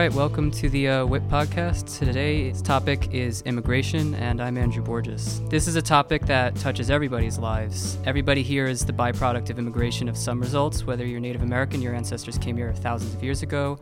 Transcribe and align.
right, 0.00 0.14
welcome 0.14 0.50
to 0.50 0.70
the 0.70 0.88
uh, 0.88 1.04
WIP 1.04 1.22
podcast. 1.24 1.98
Today's 1.98 2.62
topic 2.62 3.12
is 3.12 3.42
immigration, 3.42 4.14
and 4.14 4.40
I'm 4.40 4.56
Andrew 4.56 4.82
Borges. 4.82 5.46
This 5.50 5.68
is 5.68 5.76
a 5.76 5.82
topic 5.82 6.24
that 6.24 6.56
touches 6.56 6.88
everybody's 6.88 7.38
lives. 7.38 7.98
Everybody 8.06 8.42
here 8.42 8.64
is 8.64 8.82
the 8.82 8.94
byproduct 8.94 9.50
of 9.50 9.58
immigration 9.58 10.08
of 10.08 10.16
some 10.16 10.40
results, 10.40 10.86
whether 10.86 11.04
you're 11.04 11.20
Native 11.20 11.42
American, 11.42 11.82
your 11.82 11.94
ancestors 11.94 12.38
came 12.38 12.56
here 12.56 12.72
thousands 12.72 13.14
of 13.14 13.22
years 13.22 13.42
ago, 13.42 13.78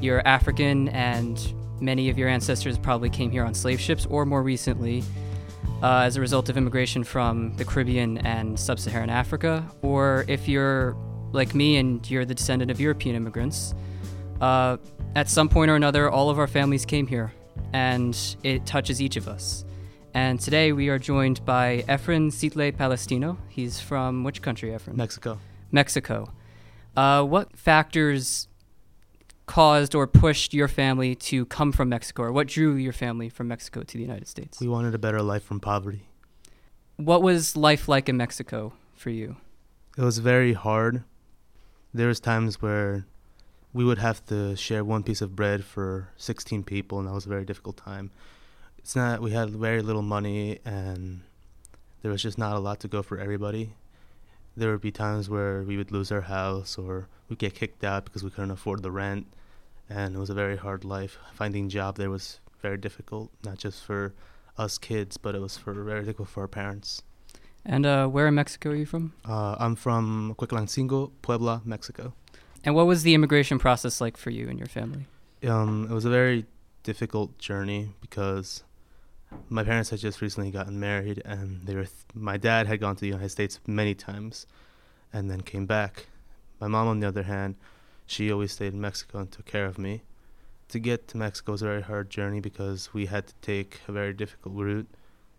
you're 0.00 0.26
African, 0.26 0.88
and 0.88 1.54
many 1.80 2.10
of 2.10 2.18
your 2.18 2.28
ancestors 2.28 2.76
probably 2.76 3.08
came 3.08 3.30
here 3.30 3.44
on 3.44 3.54
slave 3.54 3.80
ships, 3.80 4.06
or 4.06 4.26
more 4.26 4.42
recently, 4.42 5.04
uh, 5.84 5.98
as 5.98 6.16
a 6.16 6.20
result 6.20 6.48
of 6.48 6.56
immigration 6.56 7.04
from 7.04 7.54
the 7.58 7.64
Caribbean 7.64 8.18
and 8.26 8.58
sub 8.58 8.80
Saharan 8.80 9.08
Africa, 9.08 9.64
or 9.82 10.24
if 10.26 10.48
you're 10.48 10.96
like 11.30 11.54
me 11.54 11.76
and 11.76 12.10
you're 12.10 12.24
the 12.24 12.34
descendant 12.34 12.72
of 12.72 12.80
European 12.80 13.14
immigrants. 13.14 13.72
Uh, 14.40 14.78
at 15.16 15.28
some 15.28 15.48
point 15.48 15.70
or 15.70 15.76
another, 15.76 16.10
all 16.10 16.30
of 16.30 16.38
our 16.38 16.46
families 16.46 16.84
came 16.84 17.06
here, 17.06 17.32
and 17.72 18.36
it 18.42 18.66
touches 18.66 19.00
each 19.00 19.16
of 19.16 19.28
us. 19.28 19.64
And 20.12 20.40
today 20.40 20.72
we 20.72 20.88
are 20.88 20.98
joined 20.98 21.44
by 21.44 21.84
Efrain 21.88 22.32
Citle 22.32 22.72
Palestino. 22.72 23.38
He's 23.48 23.80
from 23.80 24.24
which 24.24 24.42
country, 24.42 24.70
Efrain? 24.70 24.96
Mexico. 24.96 25.38
Mexico. 25.72 26.32
Uh, 26.96 27.24
what 27.24 27.56
factors 27.56 28.48
caused 29.46 29.94
or 29.94 30.06
pushed 30.06 30.54
your 30.54 30.68
family 30.68 31.14
to 31.14 31.44
come 31.46 31.72
from 31.72 31.88
Mexico, 31.88 32.24
or 32.24 32.32
what 32.32 32.46
drew 32.46 32.74
your 32.74 32.92
family 32.92 33.28
from 33.28 33.48
Mexico 33.48 33.82
to 33.82 33.98
the 33.98 34.02
United 34.02 34.26
States? 34.28 34.60
We 34.60 34.68
wanted 34.68 34.94
a 34.94 34.98
better 34.98 35.22
life 35.22 35.42
from 35.42 35.60
poverty. 35.60 36.08
What 36.96 37.22
was 37.22 37.56
life 37.56 37.88
like 37.88 38.08
in 38.08 38.16
Mexico 38.16 38.72
for 38.94 39.10
you? 39.10 39.36
It 39.98 40.02
was 40.02 40.18
very 40.18 40.52
hard. 40.54 41.02
There 41.92 42.08
was 42.08 42.20
times 42.20 42.62
where 42.62 43.06
we 43.74 43.84
would 43.84 43.98
have 43.98 44.24
to 44.26 44.54
share 44.56 44.84
one 44.84 45.02
piece 45.02 45.20
of 45.20 45.34
bread 45.34 45.64
for 45.64 46.08
16 46.16 46.62
people, 46.62 47.00
and 47.00 47.08
that 47.08 47.12
was 47.12 47.26
a 47.26 47.28
very 47.28 47.44
difficult 47.44 47.76
time. 47.76 48.12
It's 48.78 48.94
not, 48.94 49.20
we 49.20 49.32
had 49.32 49.50
very 49.50 49.82
little 49.82 50.02
money, 50.02 50.60
and 50.64 51.22
there 52.00 52.12
was 52.12 52.22
just 52.22 52.38
not 52.38 52.54
a 52.54 52.60
lot 52.60 52.78
to 52.80 52.88
go 52.88 53.02
for 53.02 53.18
everybody. 53.18 53.74
There 54.56 54.70
would 54.70 54.80
be 54.80 54.92
times 54.92 55.28
where 55.28 55.62
we 55.62 55.76
would 55.76 55.90
lose 55.90 56.12
our 56.12 56.20
house 56.20 56.78
or 56.78 57.08
we'd 57.28 57.40
get 57.40 57.54
kicked 57.54 57.82
out 57.82 58.04
because 58.04 58.22
we 58.22 58.30
couldn't 58.30 58.52
afford 58.52 58.84
the 58.84 58.92
rent, 58.92 59.26
and 59.90 60.14
it 60.14 60.18
was 60.18 60.30
a 60.30 60.34
very 60.34 60.56
hard 60.56 60.84
life. 60.84 61.18
Finding 61.32 61.68
job 61.68 61.96
there 61.96 62.10
was 62.10 62.38
very 62.62 62.76
difficult, 62.76 63.32
not 63.44 63.58
just 63.58 63.84
for 63.84 64.14
us 64.56 64.78
kids, 64.78 65.16
but 65.16 65.34
it 65.34 65.40
was 65.40 65.56
for 65.56 65.74
very 65.74 66.02
difficult 66.02 66.28
for 66.28 66.42
our 66.42 66.48
parents. 66.48 67.02
And 67.66 67.86
uh, 67.86 68.06
where 68.06 68.28
in 68.28 68.36
Mexico 68.36 68.70
are 68.70 68.76
you 68.76 68.86
from? 68.86 69.14
Uh, 69.24 69.56
I'm 69.58 69.74
from 69.74 70.36
Cuautlancingo, 70.38 71.10
Puebla, 71.22 71.62
Mexico. 71.64 72.12
And 72.64 72.74
what 72.74 72.86
was 72.86 73.02
the 73.02 73.14
immigration 73.14 73.58
process 73.58 74.00
like 74.00 74.16
for 74.16 74.30
you 74.30 74.48
and 74.48 74.58
your 74.58 74.66
family? 74.66 75.06
Um, 75.46 75.86
it 75.90 75.92
was 75.92 76.06
a 76.06 76.10
very 76.10 76.46
difficult 76.82 77.38
journey 77.38 77.90
because 78.00 78.64
my 79.50 79.62
parents 79.62 79.90
had 79.90 79.98
just 79.98 80.22
recently 80.22 80.50
gotten 80.50 80.80
married, 80.80 81.20
and 81.24 81.66
they 81.66 81.74
were 81.74 81.84
th- 81.84 82.14
my 82.14 82.38
dad 82.38 82.66
had 82.66 82.80
gone 82.80 82.96
to 82.96 83.00
the 83.00 83.08
United 83.08 83.28
States 83.28 83.60
many 83.66 83.94
times, 83.94 84.46
and 85.12 85.30
then 85.30 85.42
came 85.42 85.66
back. 85.66 86.06
My 86.60 86.68
mom, 86.68 86.88
on 86.88 87.00
the 87.00 87.08
other 87.08 87.24
hand, 87.24 87.56
she 88.06 88.32
always 88.32 88.52
stayed 88.52 88.72
in 88.72 88.80
Mexico 88.80 89.18
and 89.18 89.30
took 89.30 89.44
care 89.44 89.66
of 89.66 89.78
me. 89.78 90.02
To 90.68 90.78
get 90.78 91.08
to 91.08 91.18
Mexico 91.18 91.52
was 91.52 91.62
a 91.62 91.66
very 91.66 91.82
hard 91.82 92.08
journey 92.08 92.40
because 92.40 92.94
we 92.94 93.06
had 93.06 93.26
to 93.26 93.34
take 93.42 93.80
a 93.86 93.92
very 93.92 94.14
difficult 94.14 94.54
route. 94.54 94.88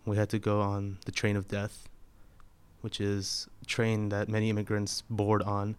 We 0.06 0.18
had 0.18 0.30
to 0.30 0.40
go 0.40 0.62
on 0.62 1.00
the 1.06 1.12
train 1.12 1.36
of 1.36 1.48
death, 1.48 1.90
which 2.82 3.02
is 3.02 3.48
a 3.64 3.66
train 3.66 4.10
that 4.10 4.30
many 4.30 4.52
immigrants 4.52 5.02
board 5.10 5.42
on 5.42 5.76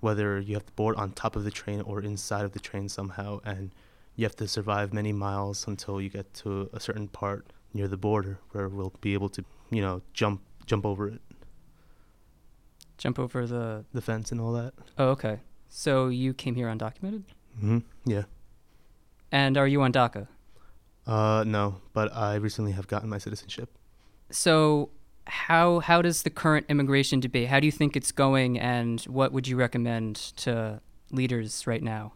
whether 0.00 0.38
you 0.40 0.54
have 0.54 0.66
to 0.66 0.72
board 0.72 0.96
on 0.96 1.12
top 1.12 1.36
of 1.36 1.44
the 1.44 1.50
train 1.50 1.80
or 1.82 2.00
inside 2.02 2.44
of 2.44 2.52
the 2.52 2.58
train 2.60 2.88
somehow, 2.88 3.40
and 3.44 3.70
you 4.16 4.24
have 4.24 4.36
to 4.36 4.48
survive 4.48 4.92
many 4.92 5.12
miles 5.12 5.66
until 5.66 6.00
you 6.00 6.08
get 6.08 6.32
to 6.34 6.68
a 6.72 6.80
certain 6.80 7.08
part 7.08 7.52
near 7.72 7.86
the 7.88 7.96
border 7.96 8.38
where 8.52 8.68
we'll 8.68 8.92
be 9.00 9.14
able 9.14 9.28
to, 9.28 9.44
you 9.70 9.80
know, 9.82 10.02
jump 10.12 10.40
jump 10.66 10.84
over 10.86 11.08
it, 11.08 11.20
Jump 12.98 13.18
over 13.18 13.46
the. 13.46 13.84
the 13.92 14.00
fence 14.02 14.30
and 14.30 14.40
all 14.40 14.52
that. 14.52 14.74
Oh, 14.98 15.08
okay. 15.10 15.40
So 15.68 16.08
you 16.08 16.34
came 16.34 16.54
here 16.54 16.66
undocumented? 16.68 17.22
hmm 17.58 17.78
Yeah. 18.04 18.24
And 19.32 19.56
are 19.56 19.66
you 19.66 19.80
on 19.82 19.92
DACA? 19.92 20.26
Uh, 21.06 21.44
no, 21.46 21.76
but 21.92 22.14
I 22.14 22.34
recently 22.34 22.72
have 22.72 22.86
gotten 22.88 23.08
my 23.08 23.18
citizenship. 23.18 23.70
So 24.30 24.90
how 25.26 25.80
how 25.80 26.02
does 26.02 26.22
the 26.22 26.30
current 26.30 26.66
immigration 26.68 27.20
debate? 27.20 27.48
How 27.48 27.60
do 27.60 27.66
you 27.66 27.72
think 27.72 27.96
it's 27.96 28.12
going, 28.12 28.58
and 28.58 29.00
what 29.02 29.32
would 29.32 29.46
you 29.46 29.56
recommend 29.56 30.16
to 30.36 30.80
leaders 31.10 31.66
right 31.66 31.82
now? 31.82 32.12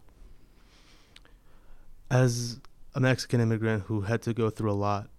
As 2.09 2.59
a 2.93 2.99
Mexican 2.99 3.41
immigrant 3.41 3.83
who 3.83 4.01
had 4.01 4.21
to 4.23 4.33
go 4.33 4.49
through 4.49 4.71
a 4.71 4.73
lot 4.73 5.09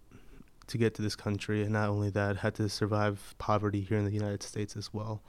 to 0.68 0.78
get 0.78 0.94
to 0.94 1.02
this 1.02 1.16
country, 1.16 1.62
and 1.62 1.72
not 1.72 1.88
only 1.88 2.10
that, 2.10 2.38
had 2.38 2.54
to 2.56 2.68
survive 2.68 3.34
poverty 3.38 3.80
here 3.80 3.98
in 3.98 4.04
the 4.04 4.12
United 4.12 4.42
States 4.42 4.76
as 4.76 4.92
well, 4.92 5.22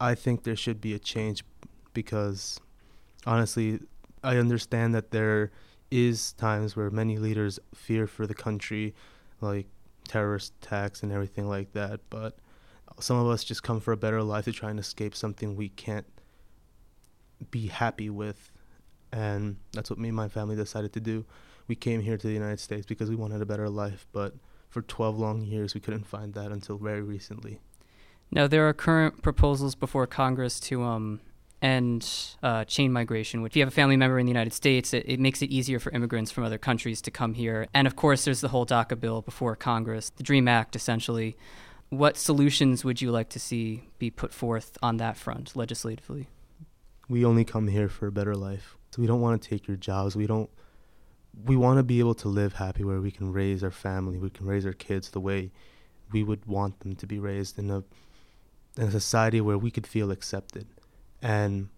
I 0.00 0.14
think 0.14 0.42
there 0.42 0.56
should 0.56 0.80
be 0.80 0.94
a 0.94 0.98
change 0.98 1.44
because 1.92 2.60
honestly, 3.26 3.80
I 4.22 4.36
understand 4.36 4.94
that 4.94 5.10
there 5.10 5.52
is 5.90 6.32
times 6.32 6.74
where 6.74 6.90
many 6.90 7.18
leaders 7.18 7.60
fear 7.74 8.06
for 8.06 8.26
the 8.26 8.34
country, 8.34 8.94
like 9.40 9.66
terrorist 10.08 10.52
attacks 10.62 11.02
and 11.02 11.12
everything 11.12 11.48
like 11.48 11.72
that, 11.72 12.00
but 12.10 12.38
some 13.00 13.16
of 13.16 13.26
us 13.28 13.44
just 13.44 13.62
come 13.62 13.80
for 13.80 13.92
a 13.92 13.96
better 13.96 14.22
life 14.22 14.44
to 14.44 14.52
try 14.52 14.70
and 14.70 14.78
escape 14.78 15.14
something 15.14 15.56
we 15.56 15.68
can't 15.68 16.06
be 17.50 17.66
happy 17.66 18.10
with. 18.10 18.50
And 19.12 19.56
that's 19.72 19.90
what 19.90 19.98
me 19.98 20.08
and 20.08 20.16
my 20.16 20.28
family 20.28 20.56
decided 20.56 20.92
to 20.94 21.00
do. 21.00 21.24
We 21.66 21.74
came 21.74 22.00
here 22.00 22.16
to 22.16 22.26
the 22.26 22.32
United 22.32 22.60
States 22.60 22.86
because 22.86 23.08
we 23.08 23.16
wanted 23.16 23.40
a 23.40 23.46
better 23.46 23.68
life, 23.68 24.06
but 24.12 24.34
for 24.68 24.82
12 24.82 25.18
long 25.18 25.42
years 25.42 25.74
we 25.74 25.80
couldn't 25.80 26.06
find 26.06 26.34
that 26.34 26.50
until 26.50 26.76
very 26.78 27.02
recently. 27.02 27.60
Now 28.30 28.46
there 28.46 28.68
are 28.68 28.72
current 28.72 29.22
proposals 29.22 29.74
before 29.74 30.06
Congress 30.06 30.58
to 30.60 30.82
um, 30.82 31.20
end 31.62 32.36
uh, 32.42 32.64
chain 32.64 32.92
migration. 32.92 33.44
If 33.46 33.56
you 33.56 33.62
have 33.62 33.68
a 33.68 33.74
family 33.74 33.96
member 33.96 34.18
in 34.18 34.26
the 34.26 34.30
United 34.30 34.52
States, 34.52 34.92
it, 34.92 35.04
it 35.06 35.20
makes 35.20 35.42
it 35.42 35.50
easier 35.50 35.78
for 35.78 35.90
immigrants 35.92 36.30
from 36.30 36.44
other 36.44 36.58
countries 36.58 37.00
to 37.02 37.10
come 37.10 37.34
here. 37.34 37.66
And 37.72 37.86
of 37.86 37.96
course, 37.96 38.24
there's 38.24 38.40
the 38.40 38.48
whole 38.48 38.66
DACA 38.66 38.98
bill 39.00 39.22
before 39.22 39.56
Congress, 39.56 40.10
the 40.10 40.22
DREAM 40.22 40.48
Act, 40.48 40.76
essentially. 40.76 41.36
What 41.88 42.16
solutions 42.16 42.84
would 42.84 43.00
you 43.00 43.10
like 43.10 43.28
to 43.30 43.38
see 43.38 43.84
be 43.98 44.10
put 44.10 44.32
forth 44.32 44.76
on 44.82 44.96
that 44.98 45.16
front 45.16 45.54
legislatively? 45.54 46.28
we 47.08 47.24
only 47.24 47.44
come 47.44 47.68
here 47.68 47.88
for 47.88 48.06
a 48.06 48.12
better 48.12 48.34
life. 48.34 48.76
So 48.90 49.02
we 49.02 49.08
don't 49.08 49.20
want 49.20 49.40
to 49.40 49.48
take 49.48 49.66
your 49.66 49.76
jobs. 49.76 50.16
We 50.16 50.26
don't 50.26 50.50
we 51.44 51.56
want 51.56 51.78
to 51.78 51.82
be 51.82 51.98
able 51.98 52.14
to 52.14 52.28
live 52.28 52.54
happy 52.54 52.84
where 52.84 53.00
we 53.00 53.10
can 53.10 53.32
raise 53.32 53.64
our 53.64 53.72
family, 53.72 54.18
we 54.18 54.30
can 54.30 54.46
raise 54.46 54.64
our 54.64 54.72
kids 54.72 55.10
the 55.10 55.20
way 55.20 55.50
we 56.12 56.22
would 56.22 56.46
want 56.46 56.78
them 56.80 56.94
to 56.94 57.06
be 57.06 57.18
raised 57.18 57.58
in 57.58 57.70
a 57.70 57.82
in 58.76 58.88
a 58.88 58.90
society 58.90 59.40
where 59.40 59.58
we 59.58 59.70
could 59.70 59.86
feel 59.86 60.10
accepted. 60.10 60.66
And 61.24 61.70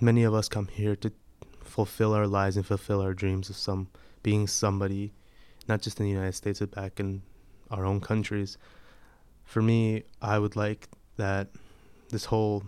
many 0.00 0.22
of 0.24 0.32
us 0.32 0.48
come 0.48 0.68
here 0.68 0.96
to 0.96 1.12
fulfill 1.62 2.14
our 2.14 2.26
lives 2.26 2.56
and 2.56 2.64
fulfill 2.64 3.02
our 3.02 3.12
dreams 3.12 3.50
of 3.50 3.56
some 3.56 3.88
being 4.22 4.46
somebody, 4.46 5.12
not 5.68 5.82
just 5.82 6.00
in 6.00 6.06
the 6.06 6.12
United 6.12 6.32
States 6.32 6.60
but 6.60 6.70
back 6.70 6.98
in 6.98 7.20
our 7.70 7.84
own 7.84 8.00
countries. 8.00 8.56
For 9.44 9.60
me, 9.60 10.04
I 10.22 10.38
would 10.38 10.56
like 10.56 10.88
that 11.16 11.48
this 12.08 12.24
whole 12.24 12.64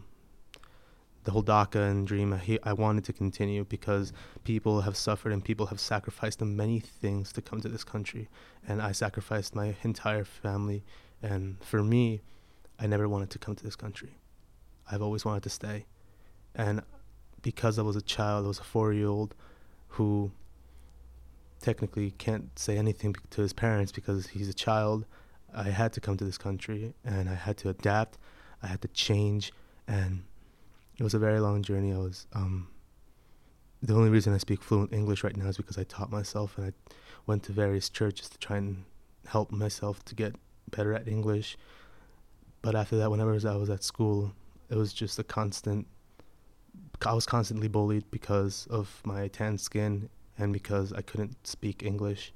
the 1.24 1.30
whole 1.32 1.42
DACA 1.42 1.90
and 1.90 2.06
dream 2.06 2.32
I, 2.34 2.58
I 2.62 2.74
wanted 2.74 3.04
to 3.06 3.12
continue 3.14 3.64
because 3.64 4.12
people 4.44 4.82
have 4.82 4.96
suffered 4.98 5.32
and 5.32 5.42
people 5.42 5.66
have 5.66 5.80
sacrificed 5.80 6.42
many 6.42 6.78
things 6.78 7.32
to 7.32 7.42
come 7.42 7.60
to 7.62 7.68
this 7.68 7.84
country. 7.84 8.28
And 8.68 8.82
I 8.82 8.92
sacrificed 8.92 9.56
my 9.56 9.74
entire 9.82 10.24
family. 10.24 10.84
And 11.22 11.56
for 11.64 11.82
me 11.82 12.20
I 12.78 12.86
never 12.86 13.08
wanted 13.08 13.30
to 13.30 13.38
come 13.38 13.56
to 13.56 13.64
this 13.64 13.76
country 13.76 14.18
I've 14.90 15.02
always 15.02 15.24
wanted 15.24 15.42
to 15.44 15.50
stay 15.50 15.86
and 16.54 16.82
because 17.42 17.78
I 17.78 17.82
was 17.82 17.96
a 17.96 18.02
child 18.02 18.44
I 18.44 18.48
was 18.48 18.58
a 18.58 18.62
4-year-old 18.62 19.34
who 19.88 20.30
technically 21.60 22.10
can't 22.12 22.56
say 22.58 22.76
anything 22.76 23.14
to 23.30 23.40
his 23.42 23.52
parents 23.52 23.92
because 23.92 24.28
he's 24.28 24.48
a 24.48 24.54
child 24.54 25.06
I 25.54 25.70
had 25.70 25.92
to 25.94 26.00
come 26.00 26.16
to 26.18 26.24
this 26.24 26.38
country 26.38 26.94
and 27.04 27.28
I 27.28 27.34
had 27.34 27.56
to 27.58 27.68
adapt 27.68 28.18
I 28.62 28.66
had 28.68 28.82
to 28.82 28.88
change 28.88 29.52
and 29.88 30.24
it 30.98 31.02
was 31.02 31.14
a 31.14 31.18
very 31.18 31.40
long 31.40 31.62
journey. 31.62 31.92
I 31.92 31.98
was 31.98 32.26
um, 32.32 32.68
the 33.82 33.94
only 33.94 34.10
reason 34.10 34.34
I 34.34 34.38
speak 34.38 34.62
fluent 34.62 34.92
English 34.92 35.22
right 35.22 35.36
now 35.36 35.46
is 35.46 35.56
because 35.56 35.78
I 35.78 35.84
taught 35.84 36.10
myself 36.10 36.56
and 36.56 36.68
I 36.68 36.72
went 37.26 37.42
to 37.44 37.52
various 37.52 37.88
churches 37.90 38.28
to 38.30 38.38
try 38.38 38.56
and 38.56 38.84
help 39.26 39.50
myself 39.50 40.04
to 40.06 40.14
get 40.14 40.36
better 40.70 40.94
at 40.94 41.06
English. 41.06 41.58
But 42.62 42.74
after 42.74 42.96
that, 42.96 43.10
whenever 43.10 43.32
I 43.32 43.56
was 43.56 43.70
at 43.70 43.84
school, 43.84 44.32
it 44.70 44.76
was 44.76 44.92
just 44.92 45.18
a 45.18 45.24
constant. 45.24 45.86
I 47.04 47.14
was 47.14 47.26
constantly 47.26 47.68
bullied 47.68 48.10
because 48.10 48.66
of 48.70 49.00
my 49.04 49.28
tan 49.28 49.58
skin 49.58 50.08
and 50.38 50.52
because 50.52 50.92
I 50.92 51.02
couldn't 51.02 51.46
speak 51.46 51.82
English, 51.82 52.32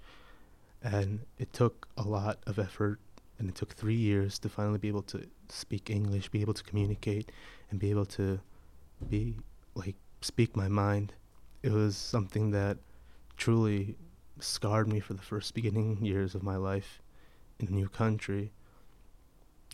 and 0.82 1.20
it 1.38 1.52
took 1.52 1.88
a 1.96 2.02
lot 2.02 2.38
of 2.46 2.58
effort 2.58 3.00
and 3.38 3.48
it 3.48 3.54
took 3.54 3.72
three 3.72 3.96
years 3.96 4.38
to 4.38 4.48
finally 4.48 4.78
be 4.78 4.88
able 4.88 5.02
to 5.02 5.26
speak 5.48 5.88
English, 5.88 6.28
be 6.28 6.42
able 6.42 6.54
to 6.54 6.62
communicate, 6.62 7.32
and 7.70 7.80
be 7.80 7.90
able 7.90 8.06
to 8.06 8.40
be 9.08 9.38
like 9.74 9.96
speak 10.20 10.54
my 10.54 10.68
mind 10.68 11.14
it 11.62 11.72
was 11.72 11.96
something 11.96 12.50
that 12.52 12.78
truly 13.36 13.96
scarred 14.38 14.88
me 14.88 15.00
for 15.00 15.14
the 15.14 15.22
first 15.22 15.54
beginning 15.54 16.04
years 16.04 16.34
of 16.34 16.42
my 16.42 16.56
life 16.56 17.02
in 17.58 17.68
a 17.68 17.70
new 17.70 17.88
country. 17.88 18.52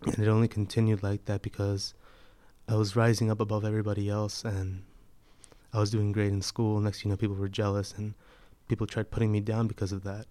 And 0.05 0.19
it 0.19 0.29
only 0.29 0.49
continued 0.49 1.03
like 1.03 1.25
that 1.27 1.43
because 1.43 1.95
I 2.69 2.75
was 2.75 2.97
rising 2.97 3.31
up 3.31 3.41
above 3.41 3.65
everybody 3.65 4.09
else 4.09 4.45
and 4.45 4.83
I 5.73 5.79
was 5.79 5.91
doing 5.91 6.11
great 6.11 6.33
in 6.33 6.43
school. 6.43 6.81
Next 6.81 7.05
you 7.05 7.11
know, 7.11 7.17
people 7.17 7.37
were 7.37 7.49
jealous 7.49 7.95
and 7.97 8.15
people 8.67 8.87
tried 8.87 9.11
putting 9.11 9.31
me 9.31 9.41
down 9.41 9.69
because 9.69 9.93
of 9.93 10.03
that. 10.05 10.27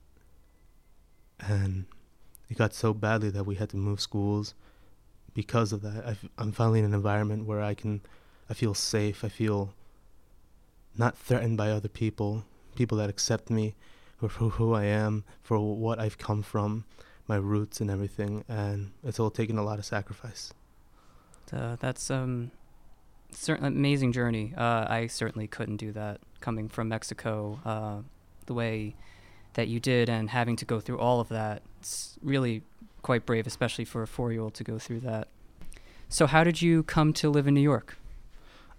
And 1.39 1.85
it 2.49 2.57
got 2.57 2.73
so 2.73 2.93
badly 2.93 3.29
that 3.29 3.45
we 3.45 3.55
had 3.55 3.69
to 3.69 3.77
move 3.77 4.01
schools 4.01 4.53
because 5.33 5.71
of 5.71 5.81
that. 5.81 6.17
I'm 6.37 6.51
finally 6.51 6.79
in 6.79 6.85
an 6.85 6.93
environment 6.93 7.45
where 7.45 7.61
I 7.61 7.73
can, 7.73 8.01
I 8.49 8.53
feel 8.53 8.73
safe. 8.73 9.23
I 9.23 9.29
feel 9.29 9.73
not 10.97 11.17
threatened 11.17 11.57
by 11.57 11.71
other 11.71 11.89
people, 11.89 12.45
people 12.75 12.97
that 12.97 13.09
accept 13.09 13.49
me 13.49 13.75
for 14.17 14.27
who 14.27 14.73
I 14.73 14.85
am, 14.85 15.23
for 15.41 15.59
what 15.59 15.99
I've 15.99 16.17
come 16.17 16.41
from, 16.41 16.85
my 17.27 17.35
roots 17.35 17.81
and 17.81 17.89
everything. 17.89 18.43
And 18.47 18.91
it's 19.03 19.19
all 19.19 19.31
taken 19.31 19.57
a 19.57 19.63
lot 19.63 19.79
of 19.79 19.85
sacrifice. 19.85 20.53
Uh, 21.53 21.77
that's 21.79 22.09
um, 22.11 22.51
certainly 23.31 23.67
amazing 23.67 24.11
journey. 24.11 24.53
Uh, 24.57 24.85
I 24.87 25.07
certainly 25.07 25.47
couldn't 25.47 25.77
do 25.77 25.91
that 25.93 26.19
coming 26.39 26.69
from 26.69 26.87
Mexico 26.89 27.59
uh, 27.65 27.97
the 28.45 28.53
way 28.53 28.95
that 29.53 29.67
you 29.67 29.79
did 29.79 30.09
and 30.09 30.29
having 30.29 30.55
to 30.57 30.65
go 30.65 30.79
through 30.79 30.99
all 30.99 31.19
of 31.19 31.29
that. 31.29 31.63
It's 31.79 32.17
really 32.21 32.63
quite 33.01 33.25
brave, 33.25 33.47
especially 33.47 33.85
for 33.85 34.01
a 34.03 34.07
four 34.07 34.31
year 34.31 34.41
old 34.41 34.53
to 34.55 34.63
go 34.63 34.79
through 34.79 35.01
that. 35.01 35.27
So, 36.09 36.27
how 36.27 36.43
did 36.43 36.61
you 36.61 36.83
come 36.83 37.13
to 37.13 37.29
live 37.29 37.47
in 37.47 37.53
New 37.53 37.61
York? 37.61 37.97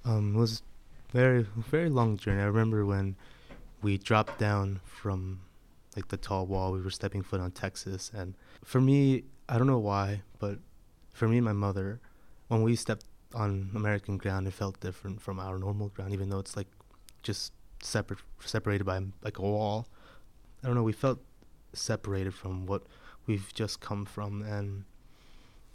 Um, 0.05 0.37
it 0.37 0.39
was 0.39 0.63
very, 1.11 1.43
very 1.57 1.89
long 1.89 2.17
journey. 2.17 2.43
I 2.43 2.47
remember 2.47 2.85
when 2.87 3.17
we 3.83 3.99
dropped 3.99 4.39
down 4.39 4.81
from 4.85 5.41
like 5.97 6.09
the 6.09 6.17
tall 6.17 6.47
wall, 6.47 6.73
we 6.73 6.81
were 6.81 6.91
stepping 6.91 7.23
foot 7.23 7.41
on 7.41 7.51
Texas. 7.51 8.11
And 8.15 8.35
for 8.63 8.81
me, 8.81 9.25
I 9.49 9.59
don't 9.59 9.67
know 9.67 9.79
why, 9.79 10.23
but 10.39 10.59
for 11.13 11.27
me 11.27 11.41
my 11.41 11.53
mother, 11.53 12.01
when 12.49 12.63
we 12.63 12.77
stepped 12.77 13.05
on 13.35 13.71
American 13.75 14.17
ground, 14.17 14.47
it 14.47 14.53
felt 14.53 14.81
different 14.81 15.21
from 15.21 15.39
our 15.39 15.59
normal 15.59 15.89
ground, 15.89 16.13
even 16.13 16.29
though 16.29 16.39
it's 16.39 16.57
like 16.57 16.69
just 17.23 17.53
separate, 17.83 18.21
separated 18.41 18.85
by 18.85 19.01
like 19.23 19.39
a 19.39 19.43
wall. 19.43 19.87
I 20.63 20.67
don't 20.67 20.77
know. 20.77 20.83
We 20.83 20.93
felt 20.93 21.21
separated 21.73 22.35
from 22.35 22.67
what 22.67 22.83
we've 23.27 23.53
just 23.55 23.81
come 23.81 24.05
from, 24.05 24.43
and 24.43 24.85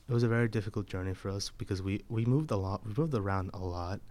it 0.10 0.14
was 0.14 0.24
a 0.24 0.28
very 0.28 0.48
difficult 0.48 0.88
journey 0.88 1.14
for 1.14 1.30
us 1.30 1.52
because 1.58 1.82
we 1.82 2.04
we 2.10 2.26
moved 2.26 2.52
a 2.52 2.58
lot. 2.58 2.86
We 2.86 2.94
moved 2.98 3.14
around 3.14 3.52
a 3.54 3.60
lot. 3.60 4.02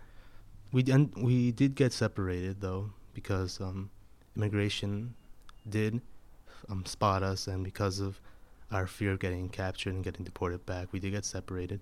We 0.72 0.84
and 0.90 1.12
we 1.16 1.52
did 1.52 1.74
get 1.74 1.92
separated 1.92 2.60
though 2.60 2.90
because 3.14 3.60
um, 3.60 3.90
immigration 4.36 5.14
did 5.68 6.00
um, 6.68 6.84
spot 6.86 7.22
us, 7.22 7.46
and 7.46 7.64
because 7.64 8.00
of 8.00 8.20
our 8.70 8.86
fear 8.86 9.12
of 9.12 9.18
getting 9.18 9.48
captured 9.48 9.94
and 9.94 10.04
getting 10.04 10.24
deported 10.24 10.64
back, 10.64 10.92
we 10.92 11.00
did 11.00 11.10
get 11.10 11.24
separated. 11.24 11.80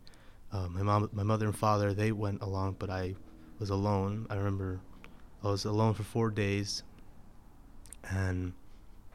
Uh, 0.51 0.69
my 0.69 0.83
mom, 0.83 1.11
my 1.13 1.23
mother 1.23 1.47
and 1.47 1.57
father, 1.57 1.93
they 1.93 2.13
went 2.13 2.43
along, 2.43 2.77
but 2.79 2.89
I 2.91 3.15
was 3.59 3.71
alone. 3.71 4.27
I 4.31 4.37
remember 4.37 4.81
I 5.43 5.49
was 5.49 5.65
alone 5.65 5.95
for 5.95 6.05
four 6.05 6.31
days, 6.31 6.83
and 8.11 8.53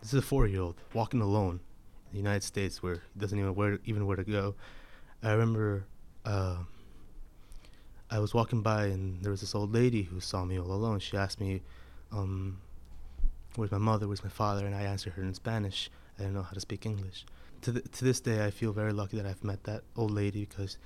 this 0.01 0.13
is 0.13 0.19
a 0.19 0.21
four-year-old 0.21 0.75
walking 0.93 1.21
alone 1.21 1.59
in 2.07 2.11
the 2.11 2.17
United 2.17 2.43
States 2.43 2.83
where 2.83 2.95
he 3.13 3.19
doesn't 3.19 3.37
even 3.37 3.55
where 3.55 3.79
even 3.85 4.05
where 4.05 4.17
to 4.17 4.23
go. 4.23 4.55
I 5.23 5.31
remember 5.31 5.85
uh, 6.25 6.57
I 8.11 8.19
was 8.19 8.33
walking 8.33 8.61
by 8.61 8.85
and 8.85 9.23
there 9.23 9.31
was 9.31 9.41
this 9.41 9.55
old 9.55 9.73
lady 9.73 10.03
who 10.03 10.19
saw 10.19 10.45
me 10.45 10.59
all 10.59 10.71
alone. 10.71 10.99
She 10.99 11.17
asked 11.17 11.39
me, 11.39 11.61
um, 12.11 12.59
"Where's 13.55 13.71
my 13.71 13.79
mother? 13.79 14.07
Where's 14.07 14.23
my 14.23 14.29
father?" 14.29 14.67
And 14.67 14.75
I 14.75 14.83
answered 14.83 15.13
her 15.13 15.23
in 15.23 15.33
Spanish. 15.33 15.89
I 16.17 16.23
didn't 16.23 16.35
know 16.35 16.43
how 16.43 16.51
to 16.51 16.59
speak 16.59 16.85
English. 16.85 17.25
To 17.61 17.71
the, 17.71 17.81
to 17.81 18.05
this 18.05 18.19
day, 18.19 18.45
I 18.45 18.51
feel 18.51 18.71
very 18.71 18.93
lucky 18.93 19.17
that 19.17 19.25
I've 19.25 19.43
met 19.43 19.63
that 19.63 19.83
old 19.95 20.11
lady 20.11 20.45
because 20.45 20.77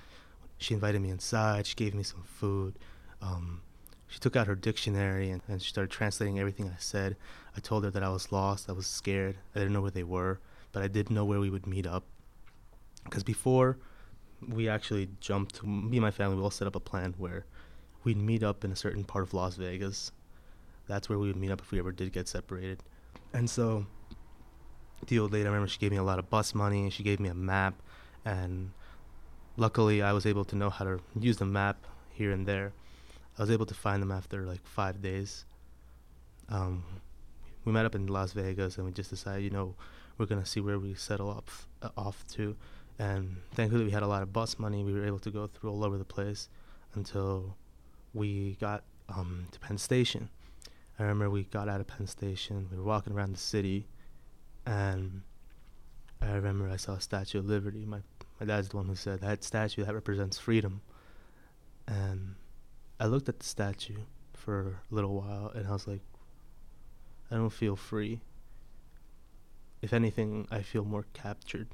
she 0.58 0.74
invited 0.74 1.00
me 1.00 1.10
inside. 1.10 1.66
She 1.66 1.74
gave 1.74 1.94
me 1.94 2.02
some 2.02 2.22
food. 2.24 2.78
Um, 3.22 3.62
she 4.08 4.18
took 4.18 4.36
out 4.36 4.46
her 4.46 4.54
dictionary 4.54 5.30
and, 5.30 5.42
and 5.48 5.62
she 5.62 5.68
started 5.68 5.90
translating 5.90 6.38
everything 6.38 6.68
I 6.68 6.78
said. 6.78 7.16
I 7.56 7.60
told 7.60 7.84
her 7.84 7.90
that 7.90 8.02
I 8.02 8.08
was 8.08 8.32
lost. 8.32 8.68
I 8.68 8.72
was 8.72 8.86
scared. 8.86 9.36
I 9.54 9.58
didn't 9.58 9.72
know 9.72 9.80
where 9.80 9.90
they 9.90 10.02
were, 10.02 10.40
but 10.72 10.82
I 10.82 10.88
did 10.88 11.10
know 11.10 11.24
where 11.24 11.40
we 11.40 11.50
would 11.50 11.66
meet 11.66 11.86
up. 11.86 12.04
Because 13.04 13.22
before 13.22 13.78
we 14.46 14.68
actually 14.68 15.08
jumped, 15.20 15.64
me 15.64 15.96
and 15.96 16.00
my 16.00 16.10
family, 16.10 16.36
we 16.36 16.42
all 16.42 16.50
set 16.50 16.66
up 16.66 16.76
a 16.76 16.80
plan 16.80 17.14
where 17.18 17.44
we'd 18.04 18.16
meet 18.16 18.42
up 18.42 18.64
in 18.64 18.72
a 18.72 18.76
certain 18.76 19.04
part 19.04 19.24
of 19.24 19.34
Las 19.34 19.56
Vegas. 19.56 20.12
That's 20.86 21.08
where 21.08 21.18
we 21.18 21.26
would 21.26 21.36
meet 21.36 21.50
up 21.50 21.60
if 21.60 21.70
we 21.70 21.78
ever 21.78 21.92
did 21.92 22.12
get 22.12 22.28
separated. 22.28 22.82
And 23.32 23.48
so 23.48 23.86
the 25.06 25.18
old 25.18 25.32
lady, 25.32 25.44
I 25.44 25.48
remember 25.48 25.68
she 25.68 25.78
gave 25.78 25.90
me 25.90 25.98
a 25.98 26.02
lot 26.02 26.18
of 26.18 26.30
bus 26.30 26.54
money. 26.54 26.90
She 26.90 27.02
gave 27.02 27.20
me 27.20 27.28
a 27.28 27.34
map. 27.34 27.74
And 28.24 28.72
luckily, 29.58 30.00
I 30.00 30.12
was 30.12 30.24
able 30.24 30.44
to 30.46 30.56
know 30.56 30.70
how 30.70 30.84
to 30.84 31.00
use 31.18 31.36
the 31.36 31.44
map 31.44 31.76
here 32.10 32.30
and 32.30 32.46
there. 32.46 32.72
I 33.36 33.42
was 33.42 33.50
able 33.50 33.66
to 33.66 33.74
find 33.74 34.00
them 34.00 34.12
after 34.12 34.46
like 34.46 34.66
five 34.66 35.02
days. 35.02 35.44
Um, 36.48 36.84
we 37.64 37.72
met 37.72 37.84
up 37.84 37.94
in 37.94 38.06
Las 38.06 38.32
Vegas 38.32 38.76
and 38.76 38.86
we 38.86 38.92
just 38.92 39.10
decided, 39.10 39.44
you 39.44 39.50
know, 39.50 39.74
we're 40.16 40.26
gonna 40.26 40.46
see 40.46 40.60
where 40.60 40.78
we 40.78 40.94
settle 40.94 41.30
up 41.30 41.50
uh, 41.82 41.90
off 41.96 42.24
to. 42.34 42.56
And 42.98 43.36
thankfully, 43.54 43.84
we 43.84 43.90
had 43.90 44.02
a 44.02 44.06
lot 44.06 44.22
of 44.22 44.32
bus 44.32 44.58
money. 44.58 44.82
We 44.82 44.92
were 44.92 45.04
able 45.04 45.20
to 45.20 45.30
go 45.30 45.46
through 45.46 45.70
all 45.70 45.84
over 45.84 45.98
the 45.98 46.04
place 46.04 46.48
until 46.94 47.56
we 48.14 48.56
got 48.60 48.82
um, 49.08 49.46
to 49.52 49.60
Penn 49.60 49.78
Station. 49.78 50.30
I 50.98 51.02
remember 51.02 51.30
we 51.30 51.44
got 51.44 51.68
out 51.68 51.80
of 51.80 51.86
Penn 51.86 52.08
Station. 52.08 52.68
We 52.72 52.76
were 52.76 52.82
walking 52.82 53.12
around 53.12 53.32
the 53.32 53.38
city, 53.38 53.86
and 54.66 55.22
I 56.20 56.32
remember 56.32 56.68
I 56.68 56.76
saw 56.76 56.94
a 56.94 57.00
Statue 57.00 57.38
of 57.38 57.46
Liberty. 57.46 57.84
My 57.84 58.00
my 58.40 58.46
dad's 58.46 58.68
the 58.68 58.76
one 58.76 58.86
who 58.86 58.94
said 58.94 59.20
that 59.20 59.44
statue 59.44 59.84
that 59.84 59.94
represents 59.94 60.38
freedom, 60.38 60.80
and 61.86 62.34
I 63.00 63.06
looked 63.06 63.28
at 63.28 63.38
the 63.38 63.46
statue 63.46 63.98
for 64.34 64.80
a 64.90 64.94
little 64.94 65.14
while 65.14 65.52
and 65.54 65.66
I 65.66 65.72
was 65.72 65.86
like, 65.86 66.00
I 67.30 67.36
don't 67.36 67.50
feel 67.50 67.76
free. 67.76 68.20
If 69.82 69.92
anything, 69.92 70.48
I 70.50 70.62
feel 70.62 70.84
more 70.84 71.04
captured. 71.12 71.68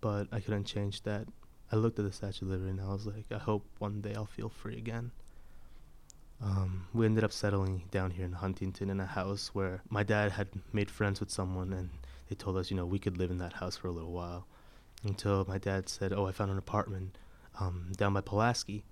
But 0.00 0.28
I 0.30 0.40
couldn't 0.40 0.64
change 0.64 1.02
that. 1.02 1.26
I 1.72 1.76
looked 1.76 1.98
at 1.98 2.04
the 2.04 2.12
Statue 2.12 2.46
Liberty 2.46 2.70
and 2.70 2.80
I 2.80 2.88
was 2.88 3.06
like, 3.06 3.24
I 3.32 3.38
hope 3.38 3.66
one 3.78 4.00
day 4.00 4.14
I'll 4.14 4.26
feel 4.26 4.48
free 4.48 4.76
again. 4.76 5.10
Um, 6.40 6.86
we 6.92 7.06
ended 7.06 7.24
up 7.24 7.32
settling 7.32 7.84
down 7.90 8.10
here 8.10 8.26
in 8.26 8.32
Huntington 8.32 8.90
in 8.90 9.00
a 9.00 9.06
house 9.06 9.50
where 9.54 9.82
my 9.88 10.02
dad 10.02 10.32
had 10.32 10.48
made 10.72 10.90
friends 10.90 11.18
with 11.18 11.30
someone 11.30 11.72
and 11.72 11.88
they 12.28 12.36
told 12.36 12.58
us, 12.58 12.70
you 12.70 12.76
know, 12.76 12.86
we 12.86 12.98
could 12.98 13.16
live 13.16 13.30
in 13.30 13.38
that 13.38 13.54
house 13.54 13.76
for 13.76 13.88
a 13.88 13.92
little 13.92 14.12
while. 14.12 14.46
Until 15.06 15.44
my 15.46 15.58
dad 15.58 15.88
said, 15.88 16.12
Oh, 16.12 16.26
I 16.26 16.32
found 16.32 16.50
an 16.50 16.58
apartment 16.58 17.16
um, 17.60 17.92
down 17.96 18.12
by 18.12 18.20
Pulaski 18.20 18.84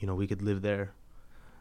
you 0.00 0.06
know, 0.06 0.14
we 0.14 0.26
could 0.26 0.42
live 0.42 0.62
there. 0.62 0.92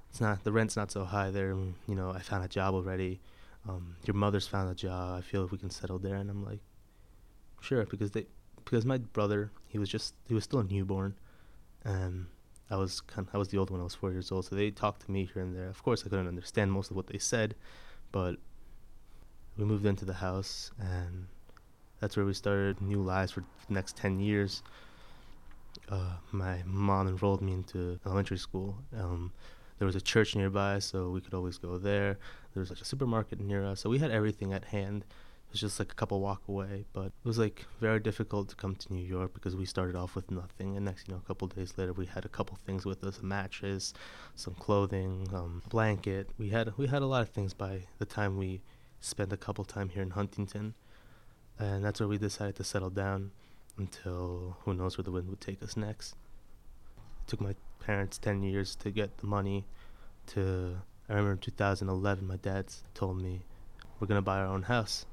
It's 0.10 0.22
not 0.22 0.44
the 0.44 0.52
rent's 0.52 0.76
not 0.76 0.92
so 0.92 1.06
high 1.06 1.32
there. 1.32 1.50
You 1.88 1.96
know, 1.96 2.12
I 2.12 2.20
found 2.20 2.44
a 2.44 2.48
job 2.48 2.74
already. 2.74 3.22
Um, 3.68 3.96
your 4.06 4.16
mother's 4.16 4.48
found 4.48 4.70
a 4.70 4.76
job. 4.76 5.18
I 5.18 5.22
feel 5.22 5.46
if 5.46 5.52
we 5.52 5.58
can 5.58 5.70
settle 5.70 6.00
there, 6.00 6.16
and 6.16 6.30
I'm 6.30 6.44
like, 6.44 6.60
sure, 7.62 7.86
because 7.86 8.12
they, 8.12 8.26
because 8.64 8.86
my 8.86 8.98
brother, 8.98 9.52
he 9.68 9.78
was 9.78 9.90
just, 9.90 10.16
he 10.28 10.34
was 10.34 10.44
still 10.44 10.60
a 10.60 10.64
newborn, 10.64 11.16
and 11.86 12.26
I 12.70 12.78
was 12.78 13.02
kind, 13.02 13.28
of, 13.28 13.36
I 13.36 13.38
was 13.38 13.50
the 13.50 13.58
old 13.58 13.70
one. 13.70 13.80
I 13.80 13.84
was 13.84 13.96
four 13.96 14.12
years 14.12 14.32
old, 14.32 14.46
so 14.46 14.56
they 14.56 14.72
talked 14.72 15.06
to 15.06 15.12
me 15.12 15.30
here 15.32 15.44
and 15.44 15.56
there. 15.56 15.70
Of 15.70 15.84
course, 15.84 16.02
I 16.06 16.10
couldn't 16.10 16.28
understand 16.28 16.72
most 16.72 16.90
of 16.90 16.98
what 16.98 17.08
they 17.08 17.20
said, 17.20 17.56
but 18.12 18.36
we 19.58 19.64
moved 19.64 19.86
into 19.86 20.06
the 20.06 20.16
house, 20.16 20.72
and 20.80 21.28
that's 22.02 22.18
where 22.18 22.26
we 22.26 22.34
started 22.34 22.82
new 22.82 23.02
lives 23.02 23.32
for 23.32 23.46
the 23.68 23.74
next 23.74 23.96
ten 23.96 24.20
years 24.20 24.62
uh, 25.90 26.16
my 26.32 26.62
mom 26.66 27.08
enrolled 27.08 27.42
me 27.42 27.54
into 27.54 28.00
elementary 28.06 28.38
school. 28.38 28.78
Um, 28.98 29.32
there 29.80 29.86
was 29.86 29.96
a 29.96 30.02
church 30.02 30.36
nearby, 30.36 30.80
so 30.80 31.10
we 31.10 31.22
could 31.22 31.34
always 31.34 31.58
go 31.58 31.78
there. 31.78 32.18
There 32.54 32.62
was 32.62 32.70
like 32.70 32.82
a 32.82 32.86
supermarket 32.86 33.40
near 33.40 33.66
us, 33.66 33.82
so 33.82 33.90
we 33.90 34.00
had 34.00 34.12
everything 34.12 34.54
at 34.54 34.66
hand. 34.66 35.04
It 35.04 35.54
was 35.54 35.62
just 35.62 35.80
like 35.80 35.92
a 35.92 35.96
couple 35.96 36.22
walk 36.22 36.44
away, 36.48 36.86
but 36.94 37.08
it 37.08 37.26
was 37.26 37.38
like 37.38 37.66
very 37.82 38.00
difficult 38.00 38.48
to 38.50 38.56
come 38.56 38.76
to 38.76 38.94
New 38.94 39.04
York 39.04 39.34
because 39.34 39.56
we 39.56 39.66
started 39.66 39.96
off 39.96 40.16
with 40.16 40.32
nothing, 40.32 40.78
and 40.78 40.86
next, 40.86 41.08
you 41.08 41.14
know, 41.14 41.22
a 41.24 41.28
couple 41.28 41.48
days 41.48 41.74
later, 41.78 41.94
we 41.94 42.06
had 42.06 42.24
a 42.26 42.30
couple 42.30 42.58
things 42.66 42.86
with 42.86 43.04
us: 43.04 43.20
a 43.20 43.26
mattress, 43.26 43.94
some 44.36 44.54
clothing, 44.54 45.28
um, 45.34 45.62
blanket. 45.70 46.30
We 46.38 46.50
had 46.50 46.78
we 46.78 46.88
had 46.88 47.02
a 47.02 47.08
lot 47.08 47.24
of 47.24 47.30
things 47.30 47.54
by 47.54 47.82
the 47.98 48.06
time 48.06 48.38
we 48.38 48.62
spent 49.02 49.34
a 49.34 49.38
couple 49.38 49.66
time 49.66 49.90
here 49.90 50.04
in 50.04 50.12
Huntington, 50.12 50.76
and 51.62 51.86
that's 51.86 52.00
where 52.00 52.10
we 52.10 52.18
decided 52.18 52.56
to 52.56 52.64
settle 52.64 52.90
down 52.90 53.32
until 53.78 54.58
who 54.62 54.74
knows 54.74 54.98
where 54.98 55.04
the 55.04 55.12
wind 55.12 55.30
would 55.30 55.40
take 55.40 55.62
us 55.62 55.78
next. 55.78 56.16
It 56.98 57.28
took 57.28 57.40
my 57.40 57.56
parents 57.80 58.18
10 58.18 58.42
years 58.42 58.76
to 58.78 58.90
get 58.90 59.20
the 59.20 59.28
money 59.28 59.66
to. 60.28 60.78
I 61.08 61.14
remember 61.14 61.34
in 61.34 61.38
2011, 61.38 62.26
my 62.26 62.38
dad 62.38 62.66
told 62.96 63.22
me, 63.22 63.42
We're 64.00 64.08
going 64.08 64.18
to 64.18 64.24
buy 64.24 64.40
our 64.40 64.48
own 64.48 64.64
house. 64.64 65.06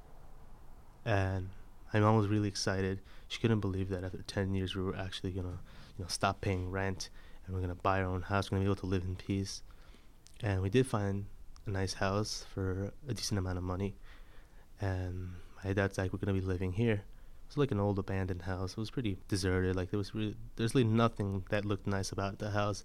And 1.04 1.50
my 1.92 2.00
mom 2.00 2.16
was 2.16 2.28
really 2.28 2.48
excited. 2.48 3.00
She 3.28 3.40
couldn't 3.40 3.60
believe 3.60 3.90
that 3.90 4.04
after 4.04 4.22
10 4.22 4.54
years, 4.54 4.74
we 4.74 4.82
were 4.82 4.96
actually 4.96 5.32
going 5.32 5.46
to 5.46 5.58
you 5.98 6.04
know, 6.04 6.08
stop 6.08 6.40
paying 6.40 6.70
rent 6.70 7.10
and 7.44 7.54
we're 7.54 7.60
going 7.60 7.74
to 7.74 7.82
buy 7.82 8.00
our 8.00 8.06
own 8.06 8.22
house. 8.22 8.50
We're 8.50 8.56
going 8.56 8.64
to 8.64 8.68
be 8.68 8.72
able 8.72 8.88
to 8.88 8.94
live 8.94 9.04
in 9.04 9.16
peace. 9.16 9.62
and 10.42 10.62
we 10.62 10.70
did 10.70 10.86
find 10.86 11.26
a 11.66 11.70
nice 11.70 11.94
house 11.94 12.46
for 12.54 12.92
a 13.06 13.12
decent 13.12 13.38
amount 13.38 13.58
of 13.58 13.64
money. 13.64 13.96
And 14.80 15.30
my 15.64 15.72
dad's 15.72 15.98
like, 15.98 16.12
we're 16.12 16.18
gonna 16.18 16.32
be 16.32 16.40
living 16.40 16.72
here. 16.72 16.94
It 16.94 17.48
was 17.48 17.56
like 17.56 17.70
an 17.70 17.80
old 17.80 17.98
abandoned 17.98 18.42
house. 18.42 18.72
It 18.72 18.78
was 18.78 18.90
pretty 18.90 19.18
deserted. 19.28 19.74
Like 19.74 19.90
there 19.90 19.98
was 19.98 20.14
really, 20.14 20.36
there's 20.56 20.74
really 20.74 20.86
nothing 20.86 21.44
that 21.50 21.64
looked 21.64 21.86
nice 21.86 22.12
about 22.12 22.38
the 22.38 22.50
house. 22.50 22.84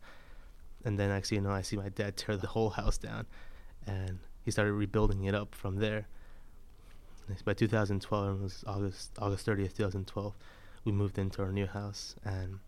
And 0.86 0.98
then 1.00 1.12
actually, 1.12 1.38
you 1.38 1.42
know, 1.42 1.52
I 1.52 1.62
see 1.62 1.78
my 1.78 1.90
dad 1.90 2.18
tear 2.18 2.38
the 2.38 2.48
whole 2.48 2.70
house 2.70 2.98
down, 2.98 3.26
and 3.88 4.20
he 4.44 4.52
started 4.52 4.74
rebuilding 4.74 5.24
it 5.26 5.36
up 5.36 5.56
from 5.56 5.78
there. 5.78 6.08
By 7.46 7.54
2012, 7.54 8.40
it 8.40 8.44
was 8.44 8.64
August 8.68 9.12
August 9.18 9.46
30th, 9.46 9.76
2012. 9.76 10.36
We 10.84 10.92
moved 10.92 11.18
into 11.18 11.42
our 11.42 11.52
new 11.52 11.68
house, 11.68 12.16
and 12.26 12.60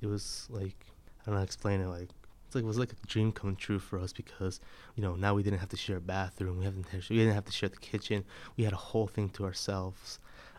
it 0.00 0.06
was 0.06 0.46
like 0.48 0.76
I 1.22 1.26
don't 1.26 1.34
know 1.34 1.38
how 1.38 1.38
to 1.40 1.44
explain 1.44 1.80
it. 1.80 1.88
Like 1.88 2.10
like 2.56 2.64
it 2.64 2.66
was 2.66 2.78
like 2.78 2.92
a 2.92 3.06
dream 3.06 3.30
come 3.30 3.54
true 3.54 3.78
for 3.78 3.98
us 4.00 4.12
because 4.12 4.60
you 4.96 5.02
know 5.02 5.14
now 5.14 5.34
we 5.34 5.42
didn't 5.42 5.60
have 5.60 5.68
to 5.68 5.76
share 5.76 5.98
a 5.98 6.00
bathroom. 6.00 6.58
We 6.58 6.64
haven't 6.64 6.86
we 7.10 7.16
didn't 7.16 7.34
have 7.34 7.44
to 7.44 7.52
share 7.52 7.68
the 7.68 7.76
kitchen. 7.76 8.24
We 8.56 8.64
had 8.64 8.72
a 8.72 8.76
whole 8.76 9.06
thing 9.06 9.28
to 9.30 9.44
ourselves. 9.44 10.18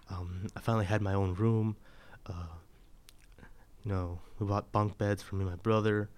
Um, 0.10 0.48
I 0.56 0.62
finally 0.62 0.86
had 0.86 1.02
my 1.02 1.14
own 1.14 1.34
room. 1.34 1.76
Uh, 2.26 2.56
you 3.84 3.92
know, 3.92 4.20
we 4.40 4.48
bought 4.48 4.72
bunk 4.72 4.98
beds 4.98 5.22
for 5.22 5.36
me 5.36 5.42
and 5.42 5.50
my 5.52 5.58
brother. 5.58 6.10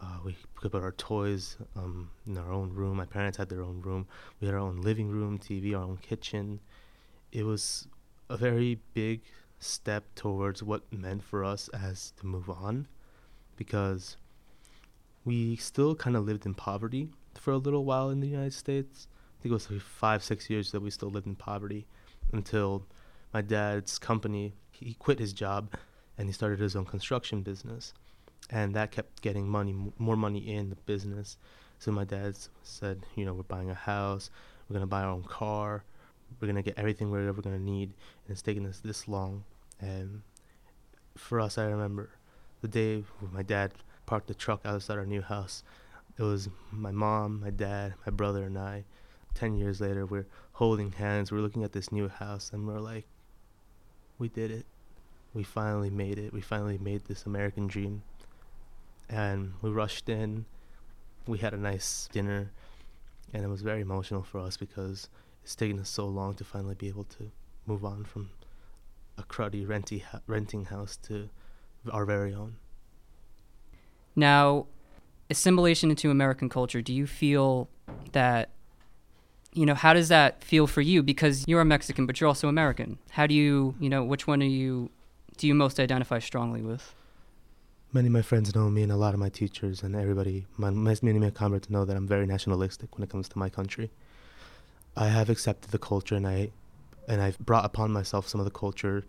Uh, 0.00 0.18
we 0.24 0.36
could 0.56 0.72
put 0.72 0.82
our 0.82 0.92
toys 0.92 1.56
um, 1.76 2.10
in 2.26 2.36
our 2.36 2.52
own 2.52 2.74
room. 2.74 2.96
My 2.96 3.06
parents 3.06 3.38
had 3.38 3.48
their 3.48 3.62
own 3.62 3.80
room. 3.80 4.06
We 4.40 4.46
had 4.46 4.54
our 4.54 4.60
own 4.60 4.80
living 4.80 5.08
room, 5.08 5.38
TV, 5.38 5.74
our 5.76 5.84
own 5.84 5.98
kitchen. 5.98 6.60
It 7.30 7.44
was 7.44 7.86
a 8.28 8.36
very 8.36 8.80
big 8.94 9.20
step 9.60 10.04
towards 10.16 10.62
what 10.62 10.92
meant 10.92 11.22
for 11.22 11.44
us 11.44 11.68
as 11.68 12.12
to 12.18 12.26
move 12.26 12.50
on 12.50 12.88
because 13.56 14.16
we 15.24 15.56
still 15.56 15.94
kind 15.94 16.16
of 16.16 16.24
lived 16.24 16.46
in 16.46 16.54
poverty 16.54 17.08
for 17.34 17.52
a 17.52 17.58
little 17.58 17.84
while 17.84 18.10
in 18.10 18.20
the 18.20 18.28
United 18.28 18.54
States. 18.54 19.06
I 19.38 19.42
think 19.42 19.50
it 19.50 19.54
was 19.54 19.70
like 19.70 19.80
five, 19.80 20.22
six 20.22 20.48
years 20.50 20.72
that 20.72 20.80
we 20.80 20.90
still 20.90 21.10
lived 21.10 21.26
in 21.26 21.34
poverty 21.34 21.86
until 22.32 22.86
my 23.32 23.40
dad's 23.40 23.98
company, 23.98 24.54
he 24.70 24.94
quit 24.94 25.18
his 25.18 25.32
job 25.32 25.74
and 26.18 26.28
he 26.28 26.32
started 26.32 26.60
his 26.60 26.76
own 26.76 26.84
construction 26.84 27.42
business 27.42 27.94
and 28.50 28.74
that 28.74 28.90
kept 28.90 29.22
getting 29.22 29.48
money, 29.48 29.74
more 29.98 30.16
money 30.16 30.38
in 30.38 30.70
the 30.70 30.76
business. 30.76 31.36
So 31.78 31.90
my 31.90 32.04
dad 32.04 32.36
said, 32.62 33.04
you 33.16 33.24
know, 33.24 33.34
we're 33.34 33.42
buying 33.42 33.70
a 33.70 33.74
house, 33.74 34.30
we're 34.68 34.74
gonna 34.74 34.86
buy 34.86 35.02
our 35.02 35.10
own 35.10 35.24
car, 35.24 35.84
we're 36.40 36.48
gonna 36.48 36.62
get 36.62 36.78
everything 36.78 37.10
we're 37.10 37.26
ever 37.28 37.42
gonna 37.42 37.58
need, 37.58 37.94
and 38.24 38.30
it's 38.30 38.42
taken 38.42 38.66
us 38.66 38.80
this 38.80 39.08
long. 39.08 39.44
And 39.80 40.22
for 41.16 41.40
us, 41.40 41.58
I 41.58 41.64
remember 41.64 42.10
the 42.60 42.68
day 42.68 43.04
my 43.32 43.42
dad 43.42 43.72
parked 44.06 44.28
the 44.28 44.34
truck 44.34 44.60
outside 44.64 44.98
our 44.98 45.06
new 45.06 45.22
house. 45.22 45.62
It 46.18 46.22
was 46.22 46.48
my 46.70 46.90
mom, 46.90 47.40
my 47.40 47.50
dad, 47.50 47.94
my 48.06 48.10
brother, 48.10 48.44
and 48.44 48.58
I. 48.58 48.84
Ten 49.34 49.56
years 49.56 49.80
later, 49.80 50.04
we're 50.04 50.26
holding 50.52 50.92
hands. 50.92 51.32
We're 51.32 51.38
looking 51.40 51.64
at 51.64 51.72
this 51.72 51.90
new 51.90 52.08
house, 52.08 52.50
and 52.52 52.66
we're 52.66 52.80
like, 52.80 53.06
we 54.18 54.28
did 54.28 54.50
it. 54.50 54.66
We 55.32 55.42
finally 55.42 55.90
made 55.90 56.18
it. 56.18 56.32
We 56.32 56.42
finally 56.42 56.78
made 56.78 57.06
this 57.06 57.24
American 57.24 57.66
dream 57.66 58.02
and 59.12 59.52
we 59.60 59.70
rushed 59.70 60.08
in. 60.08 60.46
We 61.26 61.38
had 61.38 61.54
a 61.54 61.58
nice 61.58 62.08
dinner, 62.10 62.50
and 63.32 63.44
it 63.44 63.48
was 63.48 63.62
very 63.62 63.82
emotional 63.82 64.22
for 64.22 64.40
us 64.40 64.56
because 64.56 65.08
it's 65.44 65.54
taken 65.54 65.78
us 65.78 65.88
so 65.88 66.06
long 66.06 66.34
to 66.36 66.44
finally 66.44 66.74
be 66.74 66.88
able 66.88 67.04
to 67.04 67.30
move 67.66 67.84
on 67.84 68.04
from 68.04 68.30
a 69.18 69.22
cruddy 69.22 69.68
renty 69.68 70.02
renting 70.26 70.64
house 70.64 70.96
to 70.96 71.28
our 71.90 72.04
very 72.04 72.34
own. 72.34 72.56
Now, 74.14 74.66
assimilation 75.30 75.90
into 75.90 76.10
American 76.10 76.48
culture, 76.48 76.82
do 76.82 76.92
you 76.92 77.06
feel 77.06 77.68
that 78.12 78.50
you 79.54 79.66
know, 79.66 79.74
how 79.74 79.92
does 79.92 80.08
that 80.08 80.42
feel 80.42 80.66
for 80.66 80.80
you 80.80 81.02
because 81.02 81.44
you're 81.46 81.60
a 81.60 81.64
Mexican 81.64 82.06
but 82.06 82.18
you're 82.18 82.28
also 82.28 82.48
American? 82.48 82.98
How 83.10 83.26
do 83.26 83.34
you, 83.34 83.74
you 83.78 83.90
know, 83.90 84.02
which 84.02 84.26
one 84.26 84.42
are 84.42 84.46
you 84.46 84.90
do 85.36 85.46
you 85.46 85.54
most 85.54 85.78
identify 85.78 86.20
strongly 86.20 86.62
with? 86.62 86.94
many 87.92 88.06
of 88.06 88.12
my 88.12 88.22
friends 88.22 88.54
know 88.54 88.70
me 88.70 88.82
and 88.82 88.90
a 88.90 88.96
lot 88.96 89.14
of 89.14 89.20
my 89.20 89.28
teachers 89.28 89.82
and 89.82 89.94
everybody, 89.94 90.46
my, 90.56 90.70
many 90.70 91.10
of 91.10 91.22
my 91.22 91.30
comrades 91.30 91.68
know 91.68 91.84
that 91.84 91.96
I'm 91.96 92.06
very 92.06 92.26
nationalistic 92.26 92.96
when 92.96 93.02
it 93.02 93.10
comes 93.10 93.28
to 93.30 93.38
my 93.38 93.48
country. 93.48 93.90
I 94.96 95.08
have 95.08 95.28
accepted 95.28 95.70
the 95.70 95.78
culture 95.78 96.14
and 96.14 96.26
I 96.26 96.50
and 97.08 97.20
I've 97.20 97.38
brought 97.38 97.64
upon 97.64 97.92
myself 97.92 98.28
some 98.28 98.40
of 98.40 98.44
the 98.44 98.52
culture 98.52 99.04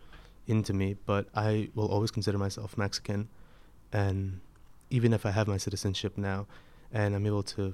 into 0.48 0.74
me, 0.74 0.96
but 1.06 1.28
I 1.36 1.70
will 1.76 1.88
always 1.88 2.10
consider 2.10 2.38
myself 2.40 2.76
Mexican 2.76 3.30
and 3.92 4.42
even 4.94 5.12
if 5.12 5.26
I 5.26 5.32
have 5.32 5.48
my 5.48 5.58
citizenship 5.58 6.20
now 6.20 6.46
and 6.92 7.16
I'm 7.16 7.26
able 7.26 7.42
to 7.44 7.74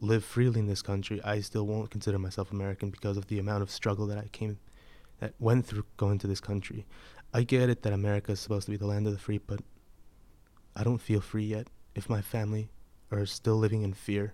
live 0.00 0.24
freely 0.24 0.58
in 0.58 0.66
this 0.66 0.80
country, 0.80 1.20
I 1.22 1.40
still 1.40 1.66
won't 1.66 1.90
consider 1.90 2.18
myself 2.18 2.50
American 2.50 2.88
because 2.88 3.18
of 3.18 3.26
the 3.26 3.38
amount 3.38 3.62
of 3.62 3.70
struggle 3.70 4.06
that 4.06 4.16
I 4.16 4.28
came 4.32 4.58
that 5.20 5.34
went 5.38 5.66
through 5.66 5.84
going 5.98 6.18
to 6.20 6.26
this 6.26 6.40
country. 6.40 6.86
I 7.34 7.42
get 7.42 7.68
it 7.68 7.82
that 7.82 7.92
America 7.92 8.32
is 8.32 8.40
supposed 8.40 8.64
to 8.64 8.70
be 8.70 8.78
the 8.78 8.86
land 8.86 9.06
of 9.06 9.12
the 9.12 9.18
free, 9.18 9.36
but 9.36 9.60
I 10.74 10.82
don't 10.82 10.96
feel 10.96 11.20
free 11.20 11.44
yet 11.44 11.66
if 11.94 12.08
my 12.08 12.22
family 12.22 12.70
are 13.12 13.26
still 13.26 13.56
living 13.56 13.82
in 13.82 13.92
fear. 13.92 14.32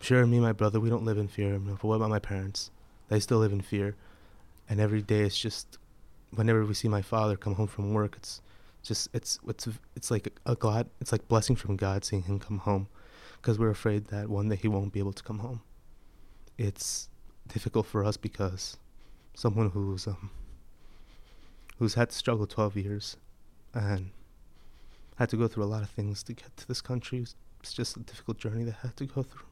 Sure, 0.00 0.26
me 0.26 0.38
and 0.38 0.46
my 0.46 0.52
brother, 0.52 0.80
we 0.80 0.88
don't 0.88 1.04
live 1.04 1.18
in 1.18 1.28
fear, 1.28 1.58
but 1.58 1.84
what 1.84 1.96
about 1.96 2.08
my 2.08 2.18
parents? 2.18 2.70
They 3.08 3.20
still 3.20 3.40
live 3.40 3.52
in 3.52 3.60
fear. 3.60 3.94
And 4.70 4.80
every 4.80 5.02
day 5.02 5.20
it's 5.20 5.38
just, 5.38 5.76
whenever 6.30 6.64
we 6.64 6.72
see 6.72 6.88
my 6.88 7.02
father 7.02 7.36
come 7.36 7.56
home 7.56 7.66
from 7.66 7.92
work, 7.92 8.14
it's 8.16 8.40
just, 8.82 9.08
it's, 9.12 9.38
it's, 9.46 9.68
it's 9.94 10.10
like 10.10 10.38
a 10.46 10.56
God, 10.56 10.88
it's 11.00 11.12
like 11.12 11.28
blessing 11.28 11.56
from 11.56 11.76
God 11.76 12.04
seeing 12.04 12.22
him 12.22 12.38
come 12.38 12.58
home. 12.58 12.88
Because 13.40 13.58
we're 13.58 13.70
afraid 13.70 14.06
that 14.08 14.28
one 14.28 14.48
day 14.48 14.56
he 14.56 14.68
won't 14.68 14.92
be 14.92 15.00
able 15.00 15.14
to 15.14 15.22
come 15.22 15.38
home. 15.38 15.62
It's 16.58 17.08
difficult 17.48 17.86
for 17.86 18.04
us 18.04 18.18
because 18.18 18.76
someone 19.34 19.70
who's, 19.70 20.06
um, 20.06 20.30
who's 21.78 21.94
had 21.94 22.10
to 22.10 22.16
struggle 22.16 22.46
12 22.46 22.76
years 22.76 23.16
and 23.72 24.10
had 25.16 25.30
to 25.30 25.36
go 25.36 25.48
through 25.48 25.64
a 25.64 25.66
lot 25.66 25.82
of 25.82 25.90
things 25.90 26.22
to 26.24 26.34
get 26.34 26.54
to 26.58 26.68
this 26.68 26.80
country. 26.80 27.24
It's 27.60 27.72
just 27.72 27.96
a 27.96 28.00
difficult 28.00 28.38
journey 28.38 28.64
that 28.64 28.76
I 28.82 28.88
had 28.88 28.96
to 28.98 29.06
go 29.06 29.22
through. 29.22 29.46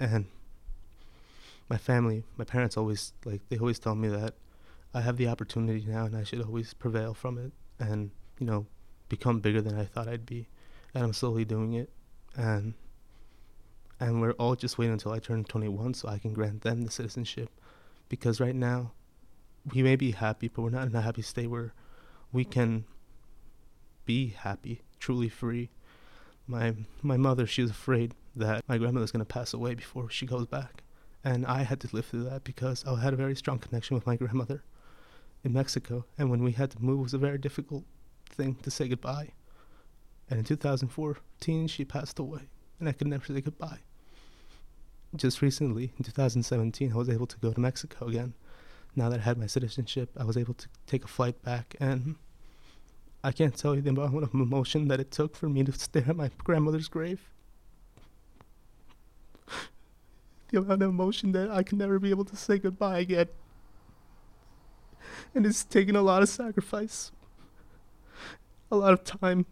And 0.00 0.26
my 1.68 1.76
family, 1.76 2.24
my 2.36 2.44
parents 2.44 2.76
always 2.76 3.12
like 3.24 3.40
they 3.48 3.58
always 3.58 3.78
tell 3.78 3.94
me 3.94 4.08
that 4.08 4.34
I 4.92 5.00
have 5.00 5.16
the 5.16 5.28
opportunity 5.28 5.84
now 5.86 6.04
and 6.04 6.16
I 6.16 6.24
should 6.24 6.42
always 6.42 6.74
prevail 6.74 7.14
from 7.14 7.38
it 7.38 7.52
and, 7.78 8.10
you 8.38 8.46
know, 8.46 8.66
become 9.08 9.40
bigger 9.40 9.60
than 9.60 9.78
I 9.78 9.84
thought 9.84 10.08
I'd 10.08 10.26
be. 10.26 10.48
And 10.94 11.04
I'm 11.04 11.12
slowly 11.12 11.44
doing 11.44 11.74
it. 11.74 11.90
And 12.36 12.74
and 14.00 14.20
we're 14.20 14.32
all 14.32 14.56
just 14.56 14.76
waiting 14.76 14.92
until 14.92 15.12
I 15.12 15.20
turn 15.20 15.44
21 15.44 15.94
so 15.94 16.08
I 16.08 16.18
can 16.18 16.34
grant 16.34 16.62
them 16.62 16.82
the 16.82 16.90
citizenship 16.90 17.48
because 18.08 18.40
right 18.40 18.54
now 18.54 18.92
we 19.72 19.82
may 19.84 19.94
be 19.94 20.10
happy 20.10 20.48
but 20.48 20.62
we're 20.62 20.70
not 20.70 20.88
in 20.88 20.96
a 20.96 21.00
happy 21.00 21.22
state 21.22 21.46
where 21.46 21.72
we 22.32 22.44
can 22.44 22.84
be 24.04 24.34
happy, 24.36 24.82
truly 24.98 25.28
free. 25.28 25.70
My 26.46 26.74
my 27.02 27.16
mother, 27.16 27.46
she 27.46 27.62
was 27.62 27.70
afraid 27.70 28.14
that 28.36 28.64
my 28.68 28.78
grandmother's 28.78 29.12
gonna 29.12 29.24
pass 29.24 29.54
away 29.54 29.74
before 29.74 30.10
she 30.10 30.26
goes 30.26 30.46
back, 30.46 30.82
and 31.22 31.46
I 31.46 31.62
had 31.62 31.80
to 31.80 31.88
live 31.92 32.06
through 32.06 32.24
that 32.24 32.44
because 32.44 32.84
I 32.84 33.00
had 33.00 33.14
a 33.14 33.16
very 33.16 33.34
strong 33.36 33.58
connection 33.58 33.94
with 33.94 34.06
my 34.06 34.16
grandmother 34.16 34.62
in 35.42 35.52
Mexico, 35.52 36.04
and 36.18 36.30
when 36.30 36.42
we 36.42 36.52
had 36.52 36.70
to 36.72 36.82
move, 36.82 37.00
it 37.00 37.02
was 37.02 37.14
a 37.14 37.18
very 37.18 37.38
difficult 37.38 37.84
thing 38.34 38.56
to 38.62 38.70
say 38.70 38.88
goodbye. 38.88 39.30
And 40.28 40.38
in 40.38 40.44
2014, 40.44 41.66
she 41.68 41.84
passed 41.84 42.18
away, 42.18 42.42
and 42.80 42.88
I 42.88 42.92
could 42.92 43.06
never 43.06 43.26
say 43.26 43.40
goodbye. 43.40 43.80
Just 45.16 45.42
recently, 45.42 45.92
in 45.96 46.04
2017, 46.04 46.92
I 46.92 46.96
was 46.96 47.08
able 47.08 47.26
to 47.26 47.38
go 47.38 47.52
to 47.52 47.60
Mexico 47.60 48.06
again. 48.06 48.34
Now 48.96 49.08
that 49.08 49.20
I 49.20 49.22
had 49.22 49.38
my 49.38 49.46
citizenship, 49.46 50.10
I 50.18 50.24
was 50.24 50.36
able 50.36 50.54
to 50.54 50.68
take 50.86 51.04
a 51.04 51.08
flight 51.08 51.42
back 51.42 51.74
and 51.80 52.16
I 53.24 53.32
can't 53.32 53.56
tell 53.56 53.74
you 53.74 53.80
the 53.80 53.90
amount 53.90 54.22
of 54.22 54.34
emotion 54.34 54.88
that 54.88 55.00
it 55.00 55.10
took 55.10 55.34
for 55.34 55.48
me 55.48 55.64
to 55.64 55.72
stare 55.72 56.04
at 56.08 56.16
my 56.16 56.30
grandmother's 56.44 56.88
grave. 56.88 57.20
the 60.50 60.58
amount 60.58 60.82
of 60.82 60.90
emotion 60.90 61.32
that 61.32 61.50
I 61.50 61.62
can 61.62 61.78
never 61.78 61.98
be 61.98 62.10
able 62.10 62.26
to 62.26 62.36
say 62.36 62.58
goodbye 62.58 62.98
again. 62.98 63.28
And 65.34 65.46
it's 65.46 65.64
taken 65.64 65.96
a 65.96 66.02
lot 66.02 66.22
of 66.22 66.28
sacrifice, 66.28 67.10
a 68.74 68.80
lot 68.80 68.92
of 68.92 69.04
time. 69.04 69.46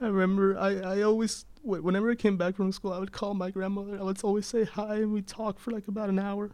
I 0.00 0.06
remember 0.06 0.58
I, 0.58 0.98
I 0.98 1.02
always, 1.02 1.44
whenever 1.62 2.10
I 2.10 2.14
came 2.14 2.36
back 2.36 2.56
from 2.56 2.72
school, 2.72 2.92
I 2.92 2.98
would 2.98 3.12
call 3.12 3.34
my 3.34 3.50
grandmother. 3.50 3.98
I 3.98 4.02
would 4.02 4.22
always 4.24 4.46
say 4.46 4.64
hi, 4.64 4.96
and 4.96 5.12
we'd 5.12 5.26
talk 5.26 5.58
for 5.58 5.70
like 5.70 5.88
about 5.88 6.08
an 6.08 6.18
hour. 6.18 6.50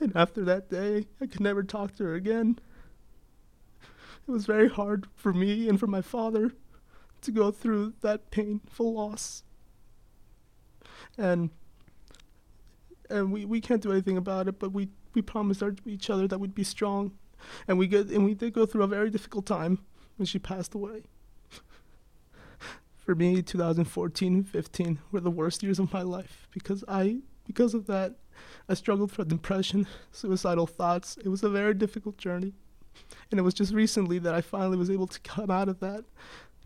And 0.00 0.16
after 0.16 0.44
that 0.44 0.68
day, 0.68 1.06
I 1.20 1.26
could 1.26 1.40
never 1.40 1.62
talk 1.62 1.94
to 1.96 2.04
her 2.04 2.14
again 2.14 2.58
it 4.26 4.30
was 4.30 4.46
very 4.46 4.68
hard 4.68 5.06
for 5.14 5.32
me 5.32 5.68
and 5.68 5.78
for 5.78 5.86
my 5.86 6.00
father 6.00 6.52
to 7.22 7.30
go 7.30 7.50
through 7.50 7.94
that 8.00 8.30
painful 8.30 8.94
loss. 8.94 9.42
And 11.18 11.50
and 13.10 13.30
we, 13.30 13.44
we 13.44 13.60
can't 13.60 13.82
do 13.82 13.92
anything 13.92 14.16
about 14.16 14.48
it, 14.48 14.58
but 14.58 14.72
we, 14.72 14.88
we 15.12 15.20
promised 15.20 15.62
our, 15.62 15.74
each 15.84 16.08
other 16.08 16.26
that 16.26 16.38
we'd 16.38 16.54
be 16.54 16.64
strong. 16.64 17.12
And 17.68 17.78
we 17.78 17.86
get 17.86 18.08
and 18.10 18.24
we 18.24 18.34
did 18.34 18.52
go 18.52 18.66
through 18.66 18.82
a 18.82 18.88
very 18.88 19.10
difficult 19.10 19.46
time 19.46 19.78
when 20.16 20.26
she 20.26 20.38
passed 20.38 20.74
away. 20.74 21.02
For 22.96 23.16
me, 23.16 23.42
2014 23.42 24.34
and 24.34 24.48
15 24.48 24.98
were 25.10 25.20
the 25.20 25.30
worst 25.30 25.62
years 25.62 25.80
of 25.80 25.92
my 25.92 26.02
life 26.02 26.46
because 26.52 26.84
I, 26.86 27.18
because 27.44 27.74
of 27.74 27.86
that, 27.86 28.14
I 28.68 28.74
struggled 28.74 29.10
from 29.10 29.26
depression, 29.26 29.88
suicidal 30.12 30.68
thoughts. 30.68 31.18
It 31.24 31.28
was 31.28 31.42
a 31.42 31.50
very 31.50 31.74
difficult 31.74 32.16
journey. 32.16 32.52
And 33.30 33.40
it 33.40 33.42
was 33.42 33.54
just 33.54 33.72
recently 33.72 34.18
that 34.20 34.34
I 34.34 34.40
finally 34.40 34.76
was 34.76 34.90
able 34.90 35.08
to 35.08 35.20
come 35.20 35.50
out 35.50 35.68
of 35.68 35.80
that, 35.80 36.04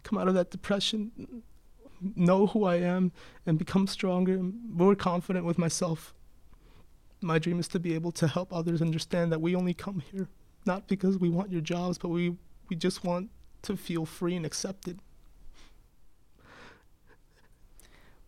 come 0.02 0.18
out 0.18 0.28
of 0.28 0.34
that 0.34 0.50
depression, 0.50 1.42
know 2.14 2.48
who 2.48 2.64
I 2.64 2.76
am, 2.76 3.12
and 3.46 3.58
become 3.58 3.86
stronger 3.86 4.34
and 4.34 4.54
more 4.68 4.94
confident 4.94 5.46
with 5.46 5.56
myself. 5.56 6.12
My 7.22 7.38
dream 7.38 7.58
is 7.58 7.68
to 7.68 7.78
be 7.78 7.94
able 7.94 8.12
to 8.12 8.26
help 8.26 8.52
others 8.52 8.82
understand 8.82 9.32
that 9.32 9.40
we 9.40 9.56
only 9.56 9.72
come 9.72 10.00
here 10.12 10.28
not 10.66 10.88
because 10.88 11.18
we 11.18 11.28
want 11.28 11.50
your 11.50 11.60
jobs, 11.60 11.98
but 11.98 12.08
we, 12.08 12.36
we 12.68 12.76
just 12.76 13.04
want 13.04 13.30
to 13.62 13.76
feel 13.76 14.04
free 14.04 14.34
and 14.34 14.44
accepted. 14.46 14.98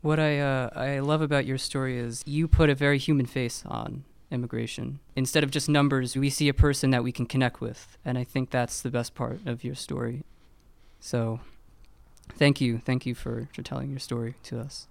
What 0.00 0.20
I 0.20 0.38
uh, 0.38 0.70
I 0.74 1.00
love 1.00 1.22
about 1.22 1.44
your 1.44 1.58
story 1.58 1.98
is 1.98 2.22
you 2.24 2.46
put 2.46 2.70
a 2.70 2.74
very 2.74 2.98
human 2.98 3.26
face 3.26 3.64
on 3.66 4.04
immigration. 4.30 5.00
Instead 5.16 5.42
of 5.42 5.50
just 5.50 5.68
numbers, 5.68 6.16
we 6.16 6.30
see 6.30 6.48
a 6.48 6.54
person 6.54 6.90
that 6.90 7.02
we 7.02 7.10
can 7.10 7.26
connect 7.26 7.60
with, 7.60 7.98
and 8.04 8.16
I 8.16 8.22
think 8.24 8.50
that's 8.50 8.80
the 8.80 8.90
best 8.90 9.14
part 9.14 9.40
of 9.44 9.64
your 9.64 9.74
story. 9.74 10.22
So, 11.00 11.40
thank 12.34 12.60
you, 12.60 12.78
thank 12.78 13.06
you 13.06 13.14
for, 13.14 13.48
for 13.52 13.62
telling 13.62 13.90
your 13.90 13.98
story 13.98 14.34
to 14.44 14.60
us. 14.60 14.86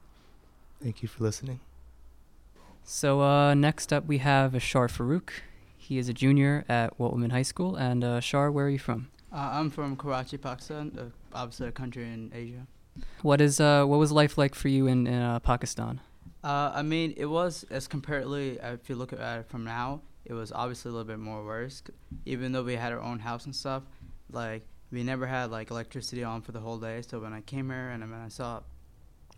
Thank 0.81 1.01
you 1.01 1.07
for 1.07 1.23
listening. 1.23 1.61
So 2.83 3.21
uh, 3.21 3.53
next 3.53 3.91
up, 3.91 4.05
we 4.05 4.19
have 4.19 4.55
Ashar 4.55 4.87
Farooq. 4.87 5.29
He 5.87 5.97
is 5.97 6.09
a 6.09 6.13
junior 6.13 6.65
at 6.67 6.99
Walt 6.99 7.13
Whitman 7.13 7.29
High 7.29 7.43
School. 7.43 7.77
And 7.77 8.03
uh, 8.03 8.19
Ashar, 8.19 8.51
where 8.51 8.65
are 8.65 8.69
you 8.69 8.77
from? 8.77 9.07
Uh, 9.31 9.51
I'm 9.53 9.69
from 9.69 9.95
Karachi, 9.95 10.37
Pakistan, 10.37 10.91
uh, 10.99 11.03
obviously 11.33 11.69
a 11.69 11.71
country 11.71 12.03
in 12.03 12.29
Asia. 12.35 12.67
What 13.21 13.39
is 13.39 13.61
uh, 13.61 13.85
what 13.85 13.97
was 13.97 14.11
life 14.11 14.37
like 14.37 14.53
for 14.53 14.67
you 14.67 14.87
in, 14.87 15.07
in 15.07 15.21
uh, 15.21 15.39
Pakistan? 15.39 16.01
Uh, 16.43 16.71
I 16.73 16.81
mean, 16.81 17.13
it 17.15 17.27
was 17.27 17.63
as 17.69 17.87
comparatively, 17.87 18.59
if 18.61 18.89
you 18.89 18.95
look 18.95 19.13
at 19.13 19.39
it 19.39 19.47
from 19.47 19.63
now, 19.63 20.01
it 20.25 20.33
was 20.33 20.51
obviously 20.51 20.89
a 20.89 20.91
little 20.91 21.07
bit 21.07 21.19
more 21.19 21.45
worse. 21.45 21.81
Even 22.25 22.51
though 22.51 22.63
we 22.63 22.75
had 22.75 22.91
our 22.91 23.01
own 23.01 23.19
house 23.19 23.45
and 23.45 23.55
stuff, 23.55 23.83
like 24.29 24.63
we 24.91 25.03
never 25.03 25.25
had 25.25 25.51
like 25.51 25.71
electricity 25.71 26.21
on 26.21 26.41
for 26.41 26.51
the 26.51 26.59
whole 26.59 26.79
day. 26.79 27.01
So 27.01 27.21
when 27.21 27.31
I 27.31 27.39
came 27.41 27.69
here 27.69 27.91
and 27.91 28.01
when 28.11 28.19
I 28.19 28.27
saw 28.27 28.59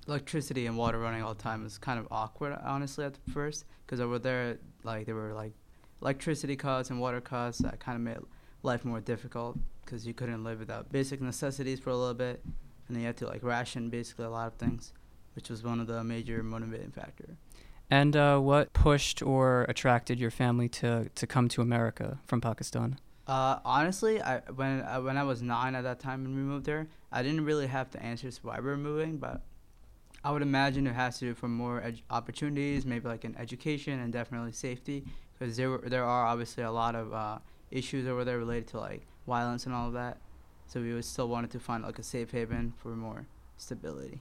electricity 0.07 0.65
and 0.65 0.75
water 0.75 0.97
running 0.97 1.21
all 1.21 1.35
the 1.35 1.43
time, 1.43 1.61
it 1.61 1.65
was 1.65 1.77
kind 1.77 1.99
of 1.99 2.07
awkward, 2.09 2.57
honestly, 2.63 3.05
at 3.05 3.17
first, 3.31 3.65
because 3.85 3.99
over 3.99 4.17
there, 4.17 4.57
like 4.83 5.05
there 5.05 5.13
were 5.13 5.33
like 5.33 5.53
electricity 6.01 6.55
cuts 6.55 6.89
and 6.89 6.99
water 6.99 7.21
cuts 7.21 7.59
that 7.59 7.79
kind 7.79 7.95
of 7.95 8.01
made 8.01 8.17
life 8.63 8.85
more 8.85 8.99
difficult 8.99 9.57
because 9.83 10.05
you 10.05 10.13
couldn't 10.13 10.43
live 10.43 10.59
without 10.59 10.91
basic 10.91 11.21
necessities 11.21 11.79
for 11.79 11.89
a 11.89 11.97
little 11.97 12.13
bit, 12.13 12.41
and 12.87 12.95
then 12.95 13.01
you 13.01 13.07
had 13.07 13.17
to 13.17 13.27
like 13.27 13.43
ration 13.43 13.89
basically 13.89 14.25
a 14.25 14.29
lot 14.29 14.47
of 14.47 14.53
things, 14.53 14.93
which 15.33 15.49
was 15.49 15.63
one 15.63 15.79
of 15.79 15.87
the 15.87 16.03
major 16.03 16.43
motivating 16.43 16.91
factor. 16.91 17.37
And 17.89 18.15
uh, 18.15 18.37
what 18.37 18.71
pushed 18.73 19.23
or 19.23 19.65
attracted 19.67 20.19
your 20.19 20.29
family 20.29 20.69
to, 20.69 21.09
to 21.15 21.27
come 21.27 21.47
to 21.49 21.61
America 21.61 22.19
from 22.27 22.39
Pakistan? 22.39 22.99
Uh, 23.25 23.59
honestly, 23.65 24.21
I 24.21 24.41
when 24.55 24.81
I, 24.81 24.99
when 24.99 25.17
I 25.17 25.23
was 25.23 25.41
nine 25.41 25.75
at 25.75 25.83
that 25.83 25.99
time 25.99 26.23
when 26.23 26.35
we 26.35 26.41
moved 26.41 26.65
there, 26.65 26.87
I 27.11 27.21
didn't 27.23 27.45
really 27.45 27.67
have 27.67 27.91
the 27.91 28.01
answers 28.01 28.43
why 28.43 28.59
we 28.59 28.65
were 28.65 28.77
moving, 28.77 29.17
but 29.17 29.41
I 30.23 30.31
would 30.31 30.41
imagine 30.41 30.87
it 30.87 30.93
has 30.93 31.19
to 31.19 31.25
do 31.25 31.33
for 31.33 31.47
more 31.47 31.83
opportunities, 32.09 32.85
maybe 32.85 33.07
like 33.07 33.25
in 33.25 33.35
education 33.37 33.99
and 33.99 34.11
definitely 34.11 34.51
safety, 34.51 35.05
because 35.39 35.57
there 35.57 35.69
were, 35.69 35.77
there 35.85 36.03
are 36.03 36.25
obviously 36.25 36.63
a 36.63 36.71
lot 36.71 36.95
of 36.95 37.13
uh, 37.13 37.39
issues 37.71 38.07
over 38.07 38.25
there 38.25 38.37
related 38.37 38.67
to 38.67 38.79
like 38.79 39.07
violence 39.25 39.65
and 39.65 39.73
all 39.73 39.87
of 39.87 39.93
that. 39.93 40.17
So 40.67 40.81
we 40.81 41.01
still 41.01 41.29
wanted 41.29 41.51
to 41.51 41.59
find 41.59 41.83
like 41.83 41.97
a 41.97 42.03
safe 42.03 42.31
haven 42.31 42.73
for 42.77 42.89
more 42.89 43.25
stability. 43.57 44.19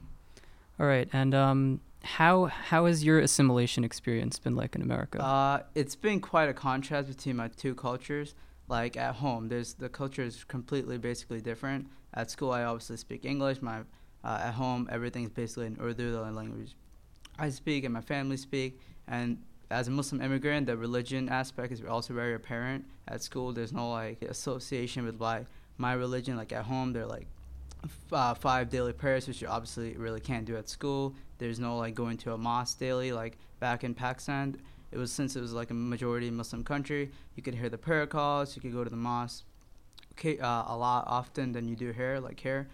All 0.81 0.87
right, 0.87 1.09
and 1.13 1.35
um, 1.35 1.81
how 2.05 2.47
how 2.47 2.87
has 2.87 3.05
your 3.05 3.19
assimilation 3.19 3.85
experience 3.85 4.39
been 4.39 4.55
like 4.55 4.77
in 4.77 4.83
America? 4.83 5.23
Uh, 5.23 5.63
it's 5.75 5.97
been 5.97 6.21
quite 6.21 6.49
a 6.49 6.55
contrast 6.55 7.09
between 7.09 7.37
my 7.37 7.49
two 7.49 7.75
cultures. 7.75 8.35
Like 8.69 8.97
at 8.97 9.17
home, 9.17 9.49
there's 9.49 9.75
the 9.75 9.89
culture 9.89 10.23
is 10.23 10.45
completely 10.45 10.99
basically 10.99 11.41
different. 11.41 11.89
At 12.15 12.31
school, 12.31 12.53
I 12.53 12.65
obviously 12.65 12.97
speak 12.97 13.25
English. 13.25 13.61
My 13.61 13.81
uh, 14.25 14.41
at 14.45 14.55
home, 14.55 14.89
everything's 14.91 15.31
basically 15.31 15.67
in 15.67 15.77
Urdu, 15.81 16.13
the 16.13 16.21
language 16.21 16.75
I 17.39 17.51
speak 17.51 17.85
and 17.85 17.95
my 17.95 18.01
family 18.01 18.37
speak. 18.37 18.81
And 19.07 19.43
as 19.71 19.89
a 19.89 19.91
Muslim 19.91 20.23
immigrant, 20.23 20.67
the 20.67 20.77
religion 20.77 21.29
aspect 21.29 21.73
is 21.73 21.83
also 21.85 22.15
very 22.15 22.35
apparent. 22.35 22.85
At 23.07 23.23
school, 23.23 23.53
there's 23.53 23.73
no 23.73 23.91
like 23.91 24.23
association 24.23 25.05
with 25.05 25.21
like 25.21 25.47
my 25.77 25.93
religion. 25.93 26.37
Like 26.37 26.53
at 26.53 26.65
home, 26.65 26.93
they're 26.93 27.07
like 27.07 27.27
uh, 28.13 28.35
five 28.35 28.71
daily 28.71 28.93
prayers, 28.93 29.29
which 29.29 29.43
you 29.43 29.49
obviously 29.49 29.97
really 29.97 30.21
can't 30.21 30.45
do 30.45 30.57
at 30.57 30.69
school. 30.69 31.15
There's 31.39 31.59
no 31.59 31.77
like 31.77 31.95
going 31.95 32.17
to 32.19 32.33
a 32.33 32.39
mosque 32.39 32.79
daily. 32.79 33.13
Like 33.13 33.39
back 33.61 33.85
in 33.85 33.95
Pakistan, 33.95 34.57
it 34.91 34.99
was 34.99 35.13
since 35.13 35.37
it 35.37 35.41
was 35.41 35.53
like 35.53 35.71
a 35.71 35.75
majority 35.75 36.31
Muslim 36.31 36.65
country, 36.65 37.11
you 37.37 37.43
could 37.43 37.55
hear 37.55 37.69
the 37.69 37.79
prayer 37.79 38.07
calls, 38.07 38.57
you 38.57 38.63
could 38.63 38.73
go 38.73 38.85
to 38.85 38.91
the 38.91 38.97
mosque 38.97 39.45
okay, 40.19 40.39
uh, 40.39 40.65
a 40.67 40.77
lot 40.77 41.05
often 41.07 41.53
than 41.53 41.69
you 41.69 41.77
do 41.77 41.93
here. 41.93 42.19
Like 42.19 42.41
here, 42.41 42.69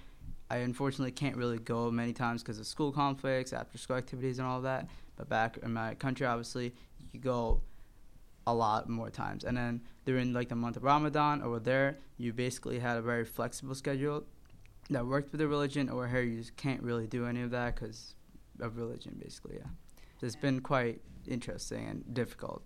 I 0.51 0.59
unfortunately 0.59 1.13
can't 1.13 1.37
really 1.37 1.59
go 1.59 1.91
many 1.91 2.13
times 2.13 2.43
because 2.43 2.59
of 2.59 2.67
school 2.67 2.91
conflicts, 2.91 3.53
after 3.53 3.79
school 3.79 3.97
activities, 3.97 4.39
and 4.39 4.49
all 4.49 4.63
that. 4.63 4.89
But 5.17 5.29
back 5.29 5.59
in 5.63 5.73
my 5.73 5.95
country, 5.95 6.27
obviously, 6.27 6.75
you 7.13 7.21
go 7.21 7.63
a 8.47 8.55
lot 8.55 8.89
more 8.89 9.11
times. 9.11 9.45
And 9.45 9.57
then 9.57 9.83
during 10.05 10.33
like 10.33 10.49
the 10.49 10.57
month 10.57 10.77
of 10.77 10.83
Ramadan 10.83 11.43
over 11.43 11.59
there, 11.59 11.99
you 12.19 12.33
basically 12.33 12.79
had 12.79 12.97
a 12.97 13.03
very 13.03 13.25
flexible 13.25 13.75
schedule 13.75 14.25
that 14.91 15.07
worked 15.07 15.33
with 15.33 15.41
the 15.41 15.49
religion. 15.49 15.89
Over 15.89 16.09
here, 16.09 16.23
you 16.23 16.39
just 16.39 16.57
can't 16.57 16.83
really 16.83 17.07
do 17.07 17.27
any 17.27 17.43
of 17.43 17.51
that 17.51 17.75
because 17.75 18.15
of 18.61 18.77
religion, 18.77 19.19
basically. 19.23 19.57
Yeah, 19.57 19.71
so 20.21 20.27
it's 20.27 20.37
been 20.37 20.61
quite 20.61 21.01
interesting 21.27 21.87
and 21.89 22.15
difficult. 22.15 22.63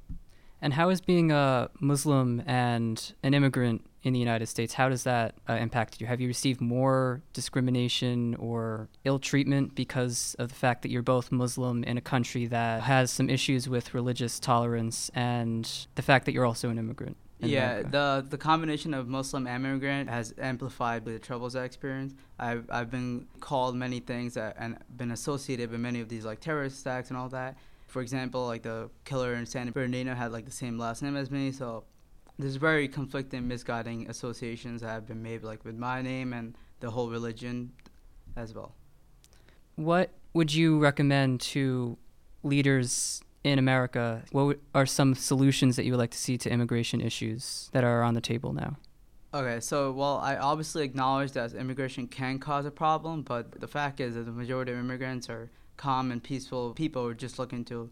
And 0.61 0.75
how 0.75 0.89
is 0.89 1.01
being 1.01 1.31
a 1.31 1.71
Muslim 1.81 2.43
and 2.45 3.13
an 3.23 3.33
immigrant 3.35 3.87
in 4.09 4.15
the 4.15 4.19
United 4.19 4.47
States, 4.47 4.75
how 4.75 4.89
does 4.89 5.05
that 5.05 5.35
uh, 5.49 5.53
impact 5.53 6.01
you? 6.01 6.07
Have 6.07 6.21
you 6.21 6.27
received 6.27 6.61
more 6.61 7.23
discrimination 7.33 8.35
or 8.37 8.89
ill 9.05 9.19
treatment 9.19 9.75
because 9.75 10.35
of 10.39 10.49
the 10.49 10.55
fact 10.55 10.83
that 10.83 10.91
you're 10.91 11.03
both 11.03 11.31
Muslim 11.31 11.85
in 11.85 11.97
a 11.97 12.01
country 12.01 12.47
that 12.47 12.83
has 12.83 13.11
some 13.11 13.31
issues 13.31 13.69
with 13.69 13.95
religious 13.95 14.41
tolerance 14.41 15.11
and 15.15 15.87
the 15.95 16.03
fact 16.03 16.25
that 16.25 16.33
you're 16.33 16.47
also 16.47 16.71
an 16.71 16.79
immigrant? 16.79 17.17
Yeah, 17.41 17.71
America? 17.71 17.91
the 17.91 18.27
the 18.31 18.39
combination 18.39 18.95
of 18.95 19.07
Muslim 19.07 19.47
and 19.47 19.65
immigrant 19.65 20.11
has 20.11 20.35
amplified 20.39 21.05
the 21.05 21.21
troubles 21.21 21.55
I 21.55 21.65
experienced. 21.65 22.17
I've 22.39 22.69
I've 22.69 22.91
been 22.91 23.29
called 23.39 23.77
many 23.77 24.01
things 24.01 24.35
that, 24.35 24.57
and 24.59 24.77
been 24.97 25.13
associated 25.13 25.71
with 25.71 25.79
many 25.79 26.01
of 26.01 26.09
these 26.09 26.25
like 26.25 26.41
terrorist 26.41 26.81
attacks 26.81 27.11
and 27.11 27.17
all 27.17 27.29
that. 27.29 27.57
For 27.87 28.03
example, 28.03 28.45
like 28.47 28.63
the 28.63 28.91
killer 29.05 29.35
in 29.35 29.47
San 29.47 29.71
Bernardino 29.71 30.15
had 30.15 30.33
like 30.33 30.47
the 30.47 30.51
same 30.51 30.79
last 30.79 31.01
name 31.01 31.17
as 31.17 31.31
me, 31.31 31.53
so 31.53 31.85
there's 32.39 32.57
very 32.57 32.89
conflicting, 32.89 33.49
misguiding 33.49 34.09
associations 34.09 34.81
that 34.83 34.89
have 34.89 35.07
been 35.07 35.23
made, 35.23 35.43
like 35.43 35.65
with 35.65 35.77
my 35.77 36.03
name 36.03 36.33
and 36.33 36.57
the 36.81 36.91
whole 36.91 37.11
religion, 37.11 37.73
as 38.37 38.55
well. 38.55 38.75
What 39.75 40.11
would 40.35 40.55
you 40.55 40.79
recommend 40.79 41.41
to 41.41 41.99
leaders 42.43 43.21
in 43.43 43.59
America? 43.59 44.23
What 44.31 44.59
are 44.75 44.87
some 44.87 45.15
solutions 45.15 45.77
that 45.77 45.85
you 45.85 45.93
would 45.93 45.99
like 45.99 46.11
to 46.13 46.19
see 46.19 46.39
to 46.39 46.51
immigration 46.51 47.01
issues 47.01 47.69
that 47.73 47.85
are 47.85 48.03
on 48.03 48.15
the 48.15 48.21
table 48.21 48.53
now? 48.53 48.77
Okay, 49.35 49.61
so 49.61 49.93
well, 49.93 50.19
I 50.19 50.37
obviously 50.37 50.85
acknowledge 50.85 51.33
that 51.33 51.53
immigration 51.53 52.07
can 52.07 52.39
cause 52.39 52.65
a 52.65 52.71
problem, 52.71 53.23
but 53.23 53.61
the 53.61 53.69
fact 53.69 54.01
is 54.01 54.15
that 54.15 54.25
the 54.25 54.33
majority 54.33 54.73
of 54.73 54.79
immigrants 54.79 55.29
are 55.29 55.51
calm 55.77 56.11
and 56.11 56.23
peaceful 56.23 56.73
people 56.73 57.03
who 57.03 57.09
are 57.09 57.15
just 57.15 57.39
looking 57.39 57.65
to 57.67 57.91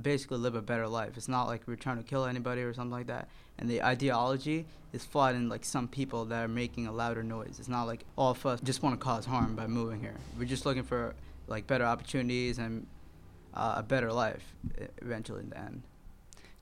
basically 0.00 0.38
live 0.38 0.54
a 0.54 0.62
better 0.62 0.88
life. 0.88 1.16
It's 1.16 1.28
not 1.28 1.46
like 1.46 1.62
we're 1.66 1.76
trying 1.76 1.98
to 1.98 2.02
kill 2.02 2.24
anybody 2.24 2.62
or 2.62 2.72
something 2.72 2.90
like 2.90 3.08
that. 3.08 3.28
And 3.60 3.68
the 3.68 3.82
ideology 3.82 4.66
is 4.92 5.04
flawed 5.04 5.34
in 5.34 5.48
like 5.48 5.64
some 5.64 5.86
people 5.86 6.24
that 6.26 6.44
are 6.44 6.48
making 6.48 6.86
a 6.86 6.92
louder 6.92 7.22
noise. 7.22 7.56
It's 7.58 7.68
not 7.68 7.84
like 7.84 8.04
all 8.16 8.30
of 8.30 8.46
us 8.46 8.60
just 8.60 8.82
want 8.82 8.98
to 8.98 9.04
cause 9.04 9.26
harm 9.26 9.54
by 9.54 9.66
moving 9.66 10.00
here. 10.00 10.16
We're 10.38 10.46
just 10.46 10.66
looking 10.66 10.82
for 10.82 11.14
like 11.46 11.66
better 11.66 11.84
opportunities 11.84 12.58
and 12.58 12.86
uh, 13.54 13.74
a 13.76 13.82
better 13.82 14.12
life 14.12 14.42
eventually 15.02 15.40
in 15.40 15.50
the 15.50 15.58
end. 15.58 15.82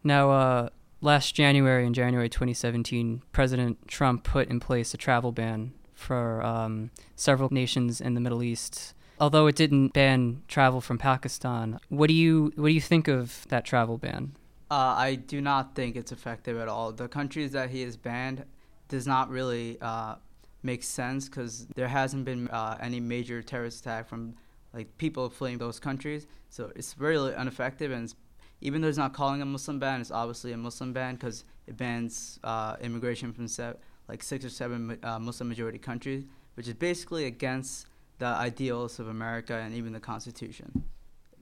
Now, 0.05 0.31
uh, 0.31 0.69
last 1.01 1.35
January, 1.35 1.87
in 1.87 1.95
January 1.95 2.29
2017, 2.29 3.23
President 3.33 3.89
Trump 3.89 4.25
put 4.25 4.49
in 4.49 4.61
place 4.61 4.93
a 4.93 4.97
travel 4.97 5.33
ban 5.33 5.73
for 5.95 6.43
um, 6.43 6.91
several 7.17 7.49
nations 7.53 8.01
in 8.01 8.15
the 8.15 8.21
Middle 8.21 8.43
East 8.43 8.95
although 9.21 9.47
it 9.47 9.57
didn't 9.57 9.89
ban 9.89 10.43
travel 10.49 10.81
from 10.81 10.99
Pakistan. 10.99 11.79
What 11.89 12.09
do 12.09 12.15
you 12.15 12.53
what 12.57 12.69
do 12.69 12.75
you 12.75 12.81
think 12.81 13.09
of 13.09 13.47
that 13.49 13.65
travel 13.65 13.99
ban? 13.99 14.37
Uh, 14.71 14.95
I 14.97 15.15
do 15.15 15.41
not 15.41 15.75
think 15.75 15.97
it's 15.97 16.13
effective 16.13 16.59
at 16.59 16.69
all. 16.69 16.93
The 16.93 17.09
countries 17.09 17.53
that 17.53 17.71
he 17.71 17.83
has 17.83 17.97
banned 17.97 18.45
does 18.89 19.07
not 19.07 19.31
really 19.31 19.79
uh, 19.81 20.17
make 20.63 20.83
sense 20.83 21.29
because 21.29 21.67
there 21.75 21.89
hasn't 21.89 22.25
been 22.25 22.49
uh, 22.49 22.77
any 22.81 23.01
major 23.01 23.43
terrorist 23.43 23.81
attack 23.81 24.09
from 24.09 24.35
like 24.75 24.99
people 24.99 25.31
fleeing 25.31 25.59
those 25.59 25.81
countries. 25.81 26.27
So 26.51 26.71
it's 26.77 26.95
really 26.99 27.33
ineffective, 27.35 27.93
and 27.93 28.15
even 28.61 28.83
though 28.83 28.89
it's 28.89 28.99
not 28.99 29.15
calling 29.15 29.41
a 29.41 29.47
Muslim 29.47 29.79
ban, 29.79 30.01
it's 30.01 30.11
obviously 30.11 30.53
a 30.53 30.57
Muslim 30.57 30.93
ban 30.93 31.15
because 31.15 31.45
it 31.67 31.77
bans 31.77 32.39
uh, 32.45 32.77
immigration 32.81 33.33
from 33.33 33.49
se- 33.49 33.75
like 34.09 34.23
six 34.23 34.45
or 34.45 34.51
seven 34.51 34.99
uh, 35.03 35.19
Muslim 35.19 35.49
majority 35.49 35.79
countries, 35.79 36.25
which 36.55 36.69
is 36.69 36.75
basically 36.75 37.25
against 37.25 37.87
the 38.19 38.27
ideals 38.27 38.99
of 38.99 39.09
America 39.09 39.55
and 39.55 39.75
even 39.75 39.93
the 39.93 40.01
Constitution, 40.01 40.85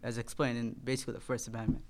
as 0.03 0.19
explained 0.19 0.59
in 0.59 0.77
basically 0.85 1.15
the 1.15 1.21
First 1.21 1.49
Amendment. 1.49 1.83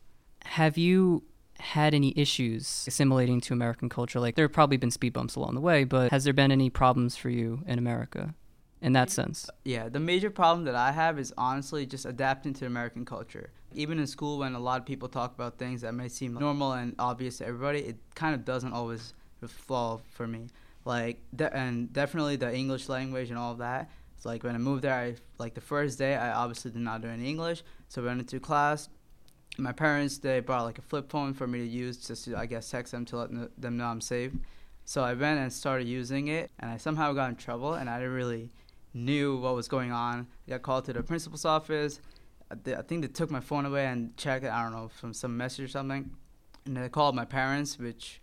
Have 0.47 0.79
you 0.79 1.25
had 1.59 1.95
any 1.95 2.13
issues 2.17 2.85
assimilating 2.87 3.41
to 3.43 3.53
American 3.53 3.89
culture? 3.89 4.21
Like, 4.21 4.35
there 4.37 4.45
have 4.45 4.53
probably 4.53 4.77
been 4.77 4.91
speed 4.91 5.13
bumps 5.13 5.37
along 5.37 5.55
the 5.55 5.61
way, 5.61 5.85
but 5.85 6.11
has 6.11 6.25
there 6.25 6.33
been 6.33 6.53
any 6.53 6.71
problems 6.71 7.17
for 7.17 7.31
you 7.31 7.63
in 7.67 7.79
America 7.79 8.35
in 8.81 8.93
that 8.93 9.11
sense? 9.11 9.49
Yeah, 9.65 9.89
the 9.89 10.01
major 10.01 10.31
problem 10.31 10.65
that 10.67 10.75
I 10.75 10.93
have 10.93 11.19
is 11.19 11.33
honestly 11.37 11.87
just 11.87 12.05
adapting 12.07 12.55
to 12.55 12.67
American 12.67 13.05
culture. 13.05 13.51
Even 13.75 13.99
in 13.99 14.07
school, 14.07 14.39
when 14.39 14.55
a 14.55 14.61
lot 14.61 14.81
of 14.81 14.87
people 14.87 15.09
talk 15.09 15.35
about 15.35 15.59
things 15.59 15.81
that 15.81 15.93
may 15.93 16.09
seem 16.09 16.35
normal 16.35 16.73
and 16.73 16.95
obvious 16.99 17.39
to 17.39 17.47
everybody, 17.47 17.81
it 17.81 17.97
kind 18.15 18.35
of 18.35 18.45
doesn't 18.45 18.73
always 18.73 19.15
fall 19.47 20.03
for 20.13 20.27
me. 20.27 20.47
Like, 20.85 21.21
de- 21.35 21.55
and 21.55 21.93
definitely 21.93 22.37
the 22.37 22.55
English 22.55 22.89
language 22.89 23.31
and 23.31 23.39
all 23.39 23.55
that. 23.57 23.91
It's 24.17 24.25
like 24.25 24.45
when 24.45 24.55
I 24.55 24.59
moved 24.59 24.83
there, 24.83 24.95
I 24.95 25.17
like 25.39 25.55
the 25.55 25.61
first 25.61 25.99
day, 25.99 26.15
I 26.15 26.33
obviously 26.33 26.71
did 26.71 26.81
not 26.81 27.03
do 27.03 27.09
any 27.09 27.29
English, 27.29 27.63
so 27.89 28.03
I 28.03 28.07
went 28.07 28.21
into 28.21 28.41
class. 28.41 28.89
My 29.59 29.73
parents 29.73 30.19
they 30.19 30.41
bought 30.41 30.65
like 30.65 30.79
a 30.79 30.83
flip 30.83 31.11
phone 31.11 31.33
for 31.33 31.47
me 31.47 31.61
to 31.61 31.67
use 31.67 31.97
just 31.97 32.25
to 32.27 32.37
I 32.37 32.47
guess 32.47 32.71
text 32.71 32.93
them 32.93 33.05
to 33.07 33.17
let 33.17 33.61
them 33.61 33.77
know 33.77 33.87
I'm 33.87 34.01
safe. 34.01 34.33
So 34.85 35.03
I 35.03 35.15
went 35.15 35.41
and 35.41 35.53
started 35.53 35.89
using 35.89 36.29
it, 36.29 36.51
and 36.61 36.71
I 36.71 36.77
somehow 36.77 37.13
got 37.13 37.31
in 37.31 37.37
trouble, 37.37 37.75
and 37.75 37.91
I 37.91 37.99
didn't 37.99 38.15
really 38.15 38.51
knew 38.95 39.37
what 39.37 39.55
was 39.55 39.67
going 39.67 39.91
on. 39.91 40.29
I 40.47 40.51
got 40.51 40.63
called 40.63 40.85
to 40.85 40.93
the 40.93 41.03
principal's 41.03 41.45
office. 41.45 42.01
I 42.51 42.83
think 42.83 43.03
they 43.03 43.09
took 43.09 43.31
my 43.31 43.41
phone 43.41 43.67
away 43.67 43.87
and 43.87 44.17
checked 44.17 44.45
it. 44.45 44.51
I 44.53 44.63
don't 44.63 44.73
know 44.73 44.89
from 44.89 45.13
some 45.13 45.37
message 45.37 45.65
or 45.65 45.69
something, 45.69 46.11
and 46.65 46.77
they 46.77 46.89
called 46.89 47.17
my 47.17 47.25
parents, 47.25 47.79
which 47.79 48.21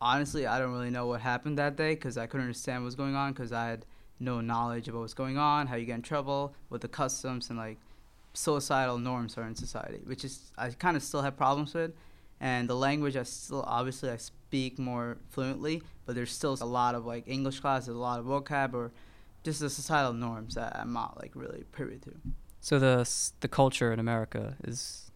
honestly 0.00 0.46
I 0.46 0.58
don't 0.58 0.72
really 0.72 0.90
know 0.90 1.06
what 1.06 1.22
happened 1.22 1.58
that 1.58 1.76
day 1.76 1.94
because 1.94 2.18
I 2.18 2.26
couldn't 2.26 2.46
understand 2.46 2.82
what 2.82 2.86
was 2.86 2.94
going 2.94 3.14
on 3.14 3.32
because 3.32 3.52
I 3.52 3.68
had 3.68 3.86
no 4.20 4.40
knowledge 4.40 4.88
of 4.88 4.94
what 4.94 5.00
was 5.00 5.14
going 5.14 5.38
on, 5.38 5.66
how 5.66 5.76
you 5.76 5.86
get 5.86 5.94
in 5.94 6.02
trouble, 6.02 6.54
what 6.68 6.82
the 6.82 6.88
customs 6.88 7.48
and 7.48 7.58
like 7.58 7.78
societal 8.36 8.98
norms 8.98 9.36
are 9.38 9.46
in 9.46 9.54
society, 9.54 10.00
which 10.04 10.24
is 10.24 10.52
I 10.56 10.70
kind 10.70 10.96
of 10.96 11.02
still 11.02 11.22
have 11.22 11.36
problems 11.36 11.74
with. 11.74 11.92
And 12.40 12.68
the 12.68 12.74
language 12.74 13.16
I 13.16 13.22
still 13.22 13.64
obviously 13.66 14.10
I 14.10 14.18
speak 14.18 14.78
more 14.78 15.18
fluently, 15.30 15.82
but 16.04 16.14
there's 16.14 16.32
still 16.32 16.56
a 16.60 16.66
lot 16.66 16.94
of 16.94 17.06
like 17.06 17.24
English 17.26 17.60
classes, 17.60 17.88
a 17.88 17.92
lot 17.92 18.20
of 18.20 18.26
vocab 18.26 18.74
or 18.74 18.92
just 19.42 19.60
the 19.60 19.70
societal 19.70 20.12
norms 20.12 20.54
that 20.56 20.76
I'm 20.76 20.92
not 20.92 21.18
like 21.20 21.32
really 21.34 21.64
privy 21.72 21.98
to. 22.00 22.12
So 22.60 22.78
the 22.78 23.08
the 23.40 23.48
culture 23.48 23.92
in 23.92 23.98
America 23.98 24.56
is 24.64 25.10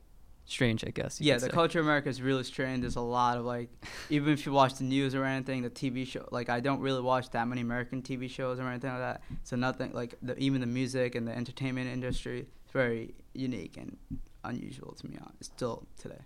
strange, 0.46 0.84
I 0.84 0.90
guess. 0.90 1.20
Yeah, 1.20 1.34
the 1.34 1.40
say. 1.40 1.48
culture 1.48 1.78
of 1.78 1.86
America 1.86 2.08
is 2.08 2.20
really 2.20 2.42
strange. 2.44 2.80
There's 2.80 2.96
a 2.96 3.00
lot 3.00 3.38
of 3.38 3.44
like, 3.44 3.68
even 4.10 4.32
if 4.32 4.46
you 4.46 4.52
watch 4.52 4.74
the 4.74 4.84
news 4.84 5.14
or 5.14 5.24
anything, 5.24 5.62
the 5.62 5.70
TV 5.70 6.06
show. 6.06 6.26
Like, 6.30 6.48
I 6.48 6.60
don't 6.60 6.80
really 6.80 7.00
watch 7.00 7.30
that 7.30 7.46
many 7.46 7.60
American 7.60 8.02
TV 8.02 8.28
shows 8.28 8.58
or 8.58 8.68
anything 8.68 8.90
like 8.90 9.00
that. 9.00 9.22
So 9.44 9.56
nothing 9.56 9.92
like 9.92 10.16
the, 10.22 10.36
even 10.38 10.60
the 10.60 10.66
music 10.66 11.14
and 11.14 11.26
the 11.26 11.36
entertainment 11.36 11.88
industry 11.88 12.46
very 12.72 13.14
unique 13.34 13.76
and 13.76 13.96
unusual 14.44 14.92
to 14.92 15.06
me. 15.06 15.18
Still 15.40 15.86
today. 15.98 16.20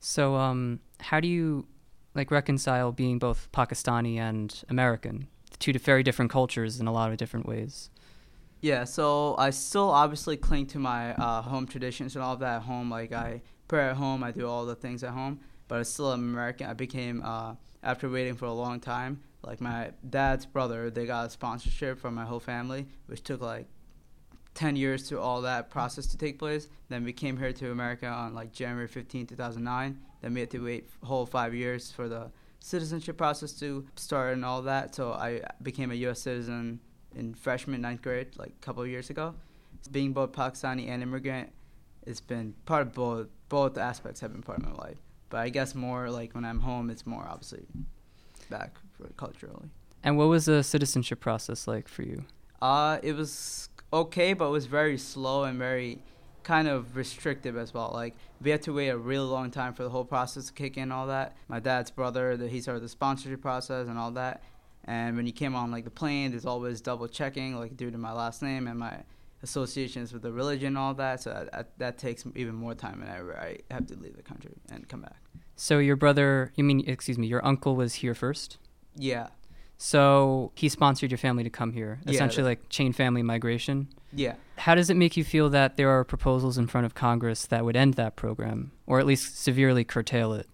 So, 0.00 0.36
um, 0.36 0.80
how 1.00 1.20
do 1.20 1.28
you 1.28 1.66
like 2.14 2.30
reconcile 2.30 2.92
being 2.92 3.18
both 3.18 3.48
Pakistani 3.52 4.18
and 4.18 4.62
American? 4.68 5.28
Two 5.58 5.72
very 5.72 6.02
different 6.02 6.30
cultures 6.30 6.78
in 6.78 6.86
a 6.86 6.92
lot 6.92 7.10
of 7.10 7.16
different 7.16 7.46
ways. 7.46 7.90
Yeah, 8.60 8.84
so 8.84 9.36
I 9.38 9.50
still 9.50 9.90
obviously 9.90 10.36
cling 10.36 10.66
to 10.68 10.78
my 10.78 11.14
uh, 11.14 11.42
home 11.42 11.66
traditions 11.66 12.16
and 12.16 12.24
all 12.24 12.34
of 12.34 12.40
that 12.40 12.56
at 12.56 12.62
home. 12.62 12.90
Like 12.90 13.12
I 13.12 13.42
pray 13.68 13.88
at 13.88 13.96
home, 13.96 14.24
I 14.24 14.32
do 14.32 14.48
all 14.48 14.66
the 14.66 14.74
things 14.74 15.04
at 15.04 15.10
home, 15.10 15.40
but 15.68 15.78
I 15.78 15.82
still 15.84 16.12
am 16.12 16.20
American. 16.20 16.68
I 16.68 16.74
became 16.74 17.22
uh, 17.24 17.54
after 17.82 18.08
waiting 18.08 18.34
for 18.34 18.46
a 18.46 18.52
long 18.52 18.80
time. 18.80 19.20
Like 19.42 19.60
my 19.60 19.92
dad's 20.08 20.44
brother, 20.44 20.90
they 20.90 21.06
got 21.06 21.26
a 21.26 21.30
sponsorship 21.30 22.00
from 22.00 22.14
my 22.14 22.24
whole 22.24 22.40
family, 22.40 22.86
which 23.06 23.22
took 23.22 23.40
like 23.40 23.66
10 24.58 24.74
years 24.74 25.08
to 25.08 25.20
all 25.20 25.40
that 25.42 25.70
process 25.70 26.04
to 26.08 26.18
take 26.18 26.36
place. 26.36 26.66
Then 26.88 27.04
we 27.04 27.12
came 27.12 27.36
here 27.36 27.52
to 27.52 27.70
America 27.70 28.08
on 28.08 28.34
like 28.34 28.52
January 28.52 28.88
15, 28.88 29.28
2009. 29.28 29.96
Then 30.20 30.34
we 30.34 30.40
had 30.40 30.50
to 30.50 30.58
wait 30.58 30.90
whole 31.04 31.26
five 31.26 31.54
years 31.54 31.92
for 31.92 32.08
the 32.08 32.32
citizenship 32.58 33.16
process 33.16 33.52
to 33.60 33.86
start 33.94 34.32
and 34.32 34.44
all 34.44 34.62
that. 34.62 34.96
So 34.96 35.12
I 35.12 35.42
became 35.62 35.92
a 35.92 35.94
U.S. 36.06 36.22
citizen 36.22 36.80
in 37.14 37.34
freshman 37.34 37.80
ninth 37.80 38.02
grade, 38.02 38.36
like 38.36 38.48
a 38.48 38.60
couple 38.60 38.82
of 38.82 38.88
years 38.88 39.10
ago. 39.10 39.36
Being 39.92 40.12
both 40.12 40.32
Pakistani 40.32 40.88
and 40.88 41.04
immigrant, 41.04 41.52
it's 42.04 42.20
been 42.20 42.52
part 42.66 42.82
of 42.82 42.92
both. 42.94 43.28
Both 43.48 43.78
aspects 43.78 44.18
have 44.22 44.32
been 44.32 44.42
part 44.42 44.58
of 44.58 44.64
my 44.64 44.72
life. 44.72 44.98
But 45.30 45.38
I 45.38 45.50
guess 45.50 45.76
more 45.76 46.10
like 46.10 46.34
when 46.34 46.44
I'm 46.44 46.58
home, 46.58 46.90
it's 46.90 47.06
more 47.06 47.24
obviously 47.30 47.64
back 48.50 48.76
culturally. 49.16 49.70
And 50.02 50.18
what 50.18 50.26
was 50.26 50.46
the 50.46 50.64
citizenship 50.64 51.20
process 51.20 51.68
like 51.68 51.86
for 51.86 52.02
you? 52.02 52.24
Uh, 52.60 52.98
it 53.04 53.12
was 53.12 53.68
okay, 53.92 54.32
but 54.32 54.46
it 54.46 54.50
was 54.50 54.66
very 54.66 54.98
slow 54.98 55.44
and 55.44 55.58
very 55.58 56.02
kind 56.42 56.68
of 56.68 56.96
restrictive 56.96 57.56
as 57.56 57.74
well. 57.74 57.90
Like 57.92 58.14
we 58.40 58.50
had 58.50 58.62
to 58.62 58.72
wait 58.72 58.88
a 58.88 58.96
really 58.96 59.26
long 59.26 59.50
time 59.50 59.74
for 59.74 59.82
the 59.82 59.90
whole 59.90 60.04
process 60.04 60.46
to 60.46 60.52
kick 60.52 60.76
in, 60.76 60.90
all 60.90 61.06
that. 61.08 61.36
My 61.48 61.60
dad's 61.60 61.90
brother, 61.90 62.36
the, 62.36 62.48
he 62.48 62.60
started 62.60 62.82
the 62.82 62.88
sponsorship 62.88 63.42
process 63.42 63.88
and 63.88 63.98
all 63.98 64.10
that. 64.12 64.42
And 64.84 65.16
when 65.16 65.26
you 65.26 65.32
came 65.32 65.54
on 65.54 65.70
like 65.70 65.84
the 65.84 65.90
plane, 65.90 66.30
there's 66.30 66.46
always 66.46 66.80
double 66.80 67.08
checking, 67.08 67.58
like 67.58 67.76
due 67.76 67.90
to 67.90 67.98
my 67.98 68.12
last 68.12 68.42
name 68.42 68.66
and 68.66 68.78
my 68.78 69.02
associations 69.42 70.12
with 70.12 70.22
the 70.22 70.32
religion, 70.32 70.68
and 70.68 70.78
all 70.78 70.94
that. 70.94 71.20
So 71.22 71.48
that, 71.52 71.78
that 71.78 71.98
takes 71.98 72.24
even 72.34 72.54
more 72.54 72.74
time 72.74 73.00
whenever 73.00 73.36
I 73.38 73.58
have 73.70 73.86
to 73.88 73.96
leave 73.96 74.16
the 74.16 74.22
country 74.22 74.54
and 74.70 74.88
come 74.88 75.02
back. 75.02 75.18
So 75.56 75.78
your 75.78 75.96
brother, 75.96 76.52
you 76.54 76.64
mean, 76.64 76.84
excuse 76.86 77.18
me, 77.18 77.26
your 77.26 77.44
uncle 77.44 77.76
was 77.76 77.94
here 77.94 78.14
first? 78.14 78.56
Yeah. 78.96 79.28
So 79.78 80.50
he 80.56 80.68
sponsored 80.68 81.12
your 81.12 81.18
family 81.18 81.44
to 81.44 81.50
come 81.50 81.72
here, 81.72 82.00
essentially 82.06 82.42
yeah, 82.42 82.48
like 82.48 82.68
chain 82.68 82.92
family 82.92 83.22
migration. 83.22 83.88
Yeah. 84.12 84.34
How 84.56 84.74
does 84.74 84.90
it 84.90 84.96
make 84.96 85.16
you 85.16 85.22
feel 85.22 85.48
that 85.50 85.76
there 85.76 85.88
are 85.88 86.02
proposals 86.02 86.58
in 86.58 86.66
front 86.66 86.84
of 86.84 86.94
Congress 86.94 87.46
that 87.46 87.64
would 87.64 87.76
end 87.76 87.94
that 87.94 88.16
program, 88.16 88.72
or 88.86 88.98
at 88.98 89.06
least 89.06 89.38
severely 89.38 89.84
curtail 89.84 90.32
it? 90.32 90.48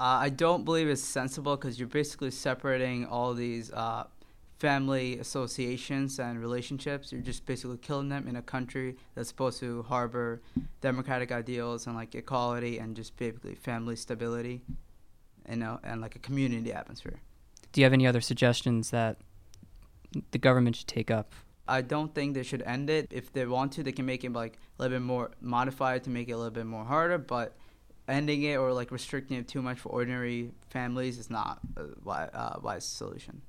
Uh, 0.00 0.18
I 0.22 0.30
don't 0.30 0.64
believe 0.64 0.88
it's 0.88 1.02
sensible 1.02 1.56
because 1.56 1.78
you're 1.78 1.86
basically 1.86 2.32
separating 2.32 3.06
all 3.06 3.34
these 3.34 3.70
uh, 3.72 4.04
family 4.58 5.18
associations 5.18 6.18
and 6.18 6.40
relationships. 6.40 7.12
You're 7.12 7.20
just 7.20 7.46
basically 7.46 7.78
killing 7.78 8.08
them 8.08 8.26
in 8.26 8.34
a 8.34 8.42
country 8.42 8.96
that's 9.14 9.28
supposed 9.28 9.60
to 9.60 9.84
harbor 9.84 10.42
democratic 10.80 11.30
ideals 11.30 11.86
and 11.86 11.94
like 11.94 12.16
equality 12.16 12.78
and 12.78 12.96
just 12.96 13.16
basically 13.16 13.54
family 13.54 13.94
stability, 13.94 14.62
you 15.48 15.56
know, 15.56 15.78
and 15.84 16.00
like 16.00 16.16
a 16.16 16.18
community 16.18 16.72
atmosphere. 16.72 17.20
Do 17.72 17.80
you 17.80 17.84
have 17.84 17.92
any 17.92 18.06
other 18.06 18.20
suggestions 18.20 18.90
that 18.90 19.18
the 20.32 20.38
government 20.38 20.76
should 20.76 20.88
take 20.88 21.10
up? 21.10 21.34
I 21.68 21.82
don't 21.82 22.12
think 22.14 22.34
they 22.34 22.42
should 22.42 22.62
end 22.62 22.90
it. 22.90 23.06
If 23.10 23.32
they 23.32 23.46
want 23.46 23.72
to, 23.72 23.82
they 23.84 23.92
can 23.92 24.04
make 24.04 24.24
it 24.24 24.32
like 24.32 24.58
a 24.78 24.82
little 24.82 24.98
bit 24.98 25.04
more 25.04 25.30
modified 25.40 26.02
to 26.04 26.10
make 26.10 26.28
it 26.28 26.32
a 26.32 26.36
little 26.36 26.50
bit 26.50 26.66
more 26.66 26.84
harder, 26.84 27.16
but 27.16 27.56
ending 28.08 28.42
it 28.42 28.56
or 28.56 28.72
like 28.72 28.90
restricting 28.90 29.36
it 29.36 29.46
too 29.46 29.62
much 29.62 29.78
for 29.78 29.90
ordinary 29.90 30.50
families 30.68 31.16
is 31.18 31.30
not 31.30 31.60
a 31.76 31.84
wise, 32.02 32.30
uh, 32.34 32.58
wise 32.60 32.84
solution. 32.84 33.42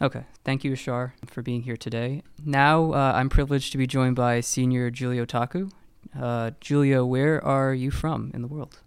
Okay. 0.00 0.24
Thank 0.44 0.64
you, 0.64 0.72
Ashar, 0.72 1.14
for 1.26 1.42
being 1.42 1.62
here 1.62 1.76
today. 1.76 2.22
Now 2.44 2.92
uh, 2.92 3.12
I'm 3.14 3.28
privileged 3.28 3.70
to 3.72 3.78
be 3.78 3.86
joined 3.86 4.16
by 4.16 4.40
senior 4.40 4.90
Julio 4.90 5.24
Taku. 5.24 5.68
Uh, 6.18 6.52
Julio, 6.66 7.04
where 7.04 7.44
are 7.44 7.74
you 7.74 7.90
from 7.90 8.30
in 8.34 8.42
the 8.42 8.48
world? 8.48 8.78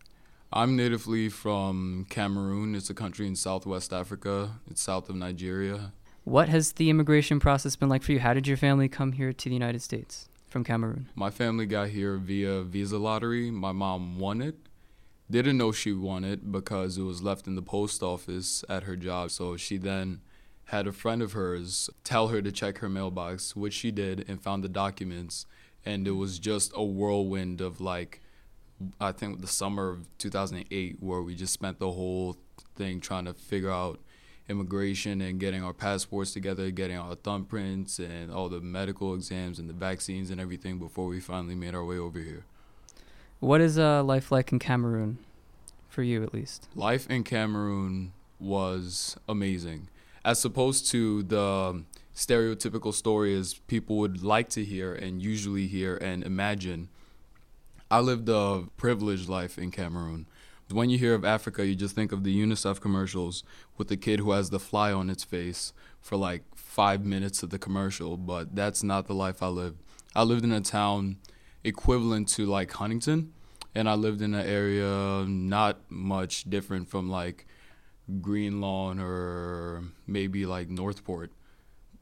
I'm 0.51 0.75
natively 0.75 1.29
from 1.29 2.05
Cameroon. 2.09 2.75
It's 2.75 2.89
a 2.89 2.93
country 2.93 3.27
in 3.27 3.35
southwest 3.35 3.91
Africa. 3.91 4.59
It's 4.69 4.81
south 4.81 5.09
of 5.09 5.15
Nigeria. 5.15 5.91
What 6.23 6.49
has 6.49 6.73
the 6.73 6.89
immigration 6.89 7.39
process 7.39 7.75
been 7.75 7.89
like 7.89 8.03
for 8.03 8.11
you? 8.11 8.19
How 8.19 8.33
did 8.33 8.47
your 8.47 8.57
family 8.57 8.87
come 8.87 9.11
here 9.11 9.33
to 9.33 9.49
the 9.49 9.53
United 9.53 9.81
States 9.81 10.29
from 10.47 10.63
Cameroon? 10.63 11.09
My 11.13 11.29
family 11.29 11.65
got 11.65 11.89
here 11.89 12.17
via 12.17 12.63
visa 12.63 12.97
lottery. 12.97 13.51
My 13.51 13.71
mom 13.71 14.17
won 14.19 14.41
it 14.41 14.55
didn't 15.29 15.57
know 15.57 15.71
she 15.71 15.91
won 15.91 16.23
it 16.23 16.51
because 16.51 16.97
it 16.97 17.03
was 17.03 17.23
left 17.23 17.47
in 17.47 17.55
the 17.55 17.61
post 17.61 18.03
office 18.03 18.63
at 18.69 18.83
her 18.83 18.95
job. 18.95 19.31
So 19.31 19.57
she 19.57 19.77
then 19.77 20.21
had 20.65 20.87
a 20.87 20.91
friend 20.91 21.21
of 21.21 21.33
hers 21.33 21.89
tell 22.03 22.29
her 22.29 22.41
to 22.41 22.51
check 22.51 22.79
her 22.79 22.89
mailbox, 22.89 23.55
which 23.55 23.73
she 23.73 23.91
did 23.91 24.25
and 24.27 24.41
found 24.41 24.63
the 24.63 24.69
documents. 24.69 25.45
And 25.85 26.07
it 26.07 26.11
was 26.11 26.39
just 26.39 26.71
a 26.75 26.83
whirlwind 26.83 27.61
of 27.61 27.81
like, 27.81 28.21
I 28.99 29.11
think 29.11 29.41
the 29.41 29.47
summer 29.47 29.89
of 29.89 30.07
2008, 30.17 30.97
where 30.99 31.21
we 31.21 31.35
just 31.35 31.53
spent 31.53 31.79
the 31.79 31.91
whole 31.91 32.37
thing 32.75 32.99
trying 32.99 33.25
to 33.25 33.33
figure 33.33 33.71
out 33.71 33.99
immigration 34.47 35.21
and 35.21 35.39
getting 35.39 35.63
our 35.63 35.73
passports 35.73 36.33
together, 36.33 36.69
getting 36.71 36.97
our 36.97 37.15
thumbprints 37.15 37.99
and 37.99 38.31
all 38.31 38.49
the 38.49 38.61
medical 38.61 39.13
exams 39.15 39.59
and 39.59 39.69
the 39.69 39.73
vaccines 39.73 40.29
and 40.29 40.39
everything 40.39 40.77
before 40.77 41.07
we 41.07 41.19
finally 41.19 41.55
made 41.55 41.73
our 41.73 41.83
way 41.83 41.97
over 41.97 42.19
here. 42.19 42.45
What 43.39 43.61
is 43.61 43.77
uh, 43.77 44.03
life 44.03 44.31
like 44.31 44.51
in 44.51 44.59
Cameroon, 44.59 45.19
for 45.89 46.03
you 46.03 46.23
at 46.23 46.33
least? 46.33 46.67
Life 46.75 47.09
in 47.09 47.23
Cameroon 47.23 48.13
was 48.39 49.17
amazing, 49.27 49.89
as 50.23 50.43
opposed 50.45 50.89
to 50.91 51.23
the 51.23 51.83
stereotypical 52.15 52.93
stories 52.93 53.55
people 53.67 53.97
would 53.97 54.23
like 54.23 54.49
to 54.49 54.63
hear 54.63 54.93
and 54.93 55.21
usually 55.21 55.67
hear 55.67 55.97
and 55.97 56.23
imagine. 56.23 56.89
I 57.95 57.99
lived 57.99 58.27
a 58.27 58.63
privileged 58.75 59.29
life 59.29 59.57
in 59.57 59.71
Cameroon. 59.71 60.27
When 60.69 60.89
you 60.89 60.97
hear 60.97 61.13
of 61.13 61.23
Africa, 61.23 61.65
you 61.65 61.75
just 61.75 61.95
think 61.95 62.11
of 62.11 62.25
the 62.25 62.37
UNICEF 62.37 62.81
commercials 62.81 63.45
with 63.77 63.87
the 63.87 63.95
kid 63.95 64.19
who 64.19 64.31
has 64.31 64.49
the 64.49 64.59
fly 64.59 64.91
on 64.91 65.09
its 65.09 65.23
face 65.23 65.71
for 66.01 66.17
like 66.17 66.43
five 66.57 67.05
minutes 67.05 67.41
of 67.41 67.51
the 67.51 67.57
commercial, 67.57 68.17
but 68.17 68.53
that's 68.53 68.83
not 68.83 69.07
the 69.07 69.13
life 69.13 69.41
I 69.41 69.47
lived. 69.47 69.81
I 70.13 70.23
lived 70.23 70.43
in 70.43 70.51
a 70.51 70.59
town 70.59 71.19
equivalent 71.63 72.27
to 72.33 72.45
like 72.45 72.69
Huntington, 72.73 73.31
and 73.73 73.89
I 73.89 73.93
lived 73.93 74.21
in 74.21 74.33
an 74.33 74.45
area 74.45 75.23
not 75.25 75.79
much 75.89 76.49
different 76.49 76.89
from 76.89 77.09
like 77.09 77.47
Greenlawn 78.19 78.99
or 78.99 79.85
maybe 80.05 80.45
like 80.45 80.67
Northport. 80.67 81.31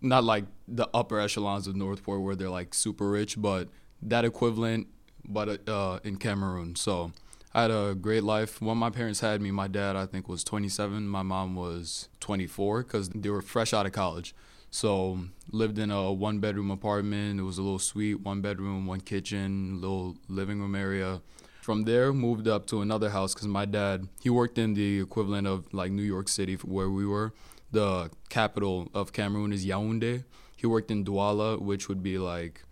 Not 0.02 0.24
like 0.24 0.46
the 0.68 0.90
upper 0.92 1.20
echelons 1.20 1.68
of 1.68 1.76
Northport 1.76 2.22
where 2.22 2.36
they're 2.36 2.50
like 2.50 2.74
super 2.74 3.12
rich, 3.12 3.40
but 3.40 3.70
that 4.02 4.26
equivalent, 4.26 4.88
but 5.28 5.68
uh, 5.68 6.00
in 6.04 6.18
Cameroon. 6.18 6.76
So 6.76 7.12
I 7.54 7.64
had 7.64 7.72
a 7.72 7.96
great 7.96 8.24
life. 8.24 8.62
When 8.62 8.78
my 8.78 8.90
parents 8.90 9.20
had 9.20 9.42
me, 9.42 9.52
my 9.52 9.68
dad 9.68 9.96
I 9.96 10.06
think 10.06 10.28
was 10.28 10.44
27, 10.44 11.08
my 11.08 11.22
mom 11.22 11.56
was 11.56 12.10
24 12.20 12.84
because 12.84 13.10
they 13.10 13.30
were 13.30 13.42
fresh 13.42 13.74
out 13.74 13.86
of 13.86 13.92
college. 13.92 14.34
So 14.72 15.20
lived 15.52 15.78
in 15.78 15.92
a 15.92 16.12
one 16.12 16.40
bedroom 16.40 16.72
apartment. 16.72 17.40
It 17.40 17.44
was 17.44 17.60
a 17.60 17.62
little 17.62 17.78
suite, 17.78 18.22
one 18.22 18.42
bedroom, 18.42 18.88
one 18.88 19.02
kitchen, 19.02 19.80
little 19.80 20.18
living 20.28 20.60
room 20.60 20.74
area. 20.74 21.22
From 21.62 21.84
there, 21.84 22.12
moved 22.12 22.48
up 22.48 22.66
to 22.68 22.82
another 22.82 23.12
house 23.12 23.34
because 23.34 23.48
my 23.48 23.66
dad 23.66 24.08
he 24.22 24.32
worked 24.32 24.58
in 24.58 24.74
the 24.74 25.00
equivalent 25.00 25.46
of 25.48 25.72
like 25.74 25.92
New 25.92 26.02
York 26.02 26.28
City 26.28 26.56
where 26.56 26.90
we 26.90 27.06
were. 27.06 27.34
The 27.72 28.10
capital 28.30 28.90
of 28.94 29.14
Cameroon 29.14 29.54
is 29.54 29.64
Yaoundé. 29.66 30.24
He 30.56 30.66
worked 30.66 30.90
in 30.90 31.06
Douala, 31.06 31.62
which 31.62 31.88
would 31.88 32.02
be 32.02 32.18
like 32.18 32.64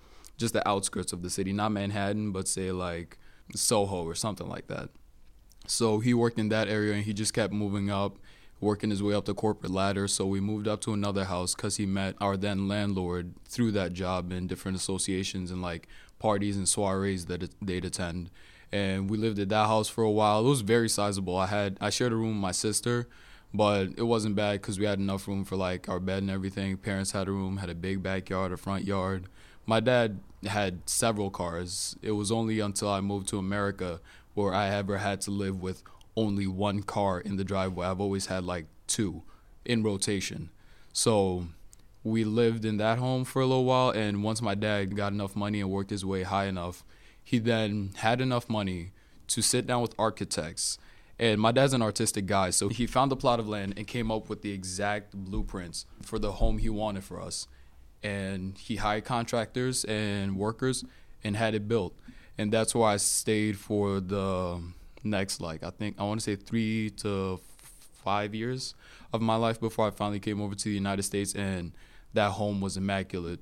just 0.41 0.53
the 0.53 0.67
outskirts 0.67 1.13
of 1.13 1.21
the 1.21 1.29
city, 1.29 1.53
not 1.53 1.71
Manhattan, 1.71 2.33
but 2.33 2.47
say 2.49 2.73
like 2.73 3.17
Soho 3.55 4.03
or 4.03 4.15
something 4.15 4.49
like 4.49 4.67
that. 4.67 4.89
So 5.67 5.99
he 5.99 6.13
worked 6.13 6.39
in 6.39 6.49
that 6.49 6.67
area 6.67 6.93
and 6.95 7.03
he 7.03 7.13
just 7.13 7.33
kept 7.33 7.53
moving 7.53 7.89
up, 7.89 8.17
working 8.59 8.89
his 8.89 9.01
way 9.01 9.13
up 9.13 9.25
the 9.25 9.33
corporate 9.33 9.71
ladder. 9.71 10.07
So 10.07 10.25
we 10.25 10.41
moved 10.41 10.67
up 10.67 10.81
to 10.81 10.93
another 10.93 11.25
house 11.25 11.55
because 11.55 11.77
he 11.77 11.85
met 11.85 12.15
our 12.19 12.35
then 12.35 12.67
landlord 12.67 13.33
through 13.47 13.71
that 13.73 13.93
job 13.93 14.31
in 14.31 14.47
different 14.47 14.77
associations 14.77 15.51
and 15.51 15.61
like 15.61 15.87
parties 16.19 16.57
and 16.57 16.67
soirees 16.67 17.27
that 17.27 17.49
they'd 17.61 17.85
attend. 17.85 18.29
And 18.71 19.09
we 19.09 19.17
lived 19.17 19.39
at 19.39 19.49
that 19.49 19.67
house 19.67 19.89
for 19.89 20.03
a 20.03 20.11
while. 20.11 20.45
It 20.45 20.49
was 20.49 20.61
very 20.61 20.89
sizable. 20.89 21.37
I 21.37 21.47
had 21.47 21.77
I 21.79 21.89
shared 21.89 22.13
a 22.13 22.15
room 22.15 22.35
with 22.35 22.41
my 22.41 22.51
sister, 22.51 23.07
but 23.53 23.89
it 23.97 24.03
wasn't 24.03 24.35
bad 24.35 24.61
because 24.61 24.79
we 24.79 24.85
had 24.85 24.99
enough 24.99 25.27
room 25.27 25.43
for 25.43 25.57
like 25.57 25.89
our 25.89 25.99
bed 25.99 26.19
and 26.19 26.31
everything. 26.31 26.77
Parents 26.77 27.11
had 27.11 27.27
a 27.27 27.31
room, 27.31 27.57
had 27.57 27.69
a 27.69 27.75
big 27.75 28.01
backyard, 28.01 28.51
a 28.51 28.57
front 28.57 28.85
yard. 28.85 29.27
My 29.65 29.79
dad 29.79 30.19
had 30.45 30.89
several 30.89 31.29
cars. 31.29 31.95
It 32.01 32.11
was 32.11 32.31
only 32.31 32.59
until 32.59 32.89
I 32.89 33.01
moved 33.01 33.27
to 33.29 33.37
America 33.37 33.99
where 34.33 34.53
I 34.53 34.69
ever 34.69 34.97
had 34.97 35.21
to 35.21 35.31
live 35.31 35.61
with 35.61 35.83
only 36.15 36.47
one 36.47 36.83
car 36.83 37.19
in 37.19 37.37
the 37.37 37.43
driveway. 37.43 37.87
I've 37.87 38.01
always 38.01 38.27
had 38.27 38.43
like 38.43 38.65
two 38.87 39.23
in 39.65 39.83
rotation. 39.83 40.49
So 40.93 41.47
we 42.03 42.23
lived 42.23 42.65
in 42.65 42.77
that 42.77 42.97
home 42.97 43.23
for 43.23 43.41
a 43.41 43.45
little 43.45 43.65
while 43.65 43.91
and 43.91 44.23
once 44.23 44.41
my 44.41 44.55
dad 44.55 44.95
got 44.95 45.13
enough 45.13 45.35
money 45.35 45.61
and 45.61 45.69
worked 45.69 45.91
his 45.91 46.03
way 46.03 46.23
high 46.23 46.45
enough, 46.45 46.83
he 47.23 47.39
then 47.39 47.91
had 47.97 48.19
enough 48.19 48.49
money 48.49 48.91
to 49.27 49.41
sit 49.41 49.67
down 49.67 49.81
with 49.81 49.93
architects. 49.99 50.77
And 51.19 51.39
my 51.39 51.51
dad's 51.51 51.73
an 51.73 51.83
artistic 51.83 52.25
guy, 52.25 52.49
so 52.49 52.69
he 52.69 52.87
found 52.87 53.11
a 53.11 53.15
plot 53.15 53.39
of 53.39 53.47
land 53.47 53.75
and 53.77 53.85
came 53.85 54.09
up 54.09 54.27
with 54.27 54.41
the 54.41 54.51
exact 54.51 55.13
blueprints 55.13 55.85
for 56.01 56.17
the 56.17 56.33
home 56.33 56.57
he 56.57 56.67
wanted 56.67 57.03
for 57.03 57.21
us 57.21 57.47
and 58.03 58.57
he 58.57 58.77
hired 58.77 59.05
contractors 59.05 59.83
and 59.85 60.35
workers 60.35 60.83
and 61.23 61.35
had 61.35 61.53
it 61.53 61.67
built. 61.67 61.93
And 62.37 62.51
that's 62.51 62.73
why 62.73 62.93
I 62.93 62.97
stayed 62.97 63.57
for 63.57 63.99
the 63.99 64.61
next, 65.03 65.41
like, 65.41 65.63
I 65.63 65.69
think, 65.69 65.95
I 65.99 66.03
want 66.03 66.19
to 66.19 66.23
say 66.23 66.35
three 66.35 66.89
to 66.97 67.39
five 68.03 68.33
years 68.33 68.73
of 69.13 69.21
my 69.21 69.35
life 69.35 69.59
before 69.59 69.87
I 69.87 69.91
finally 69.91 70.19
came 70.19 70.41
over 70.41 70.55
to 70.55 70.63
the 70.63 70.73
United 70.73 71.03
States. 71.03 71.33
And 71.35 71.73
that 72.13 72.31
home 72.31 72.61
was 72.61 72.77
immaculate. 72.77 73.39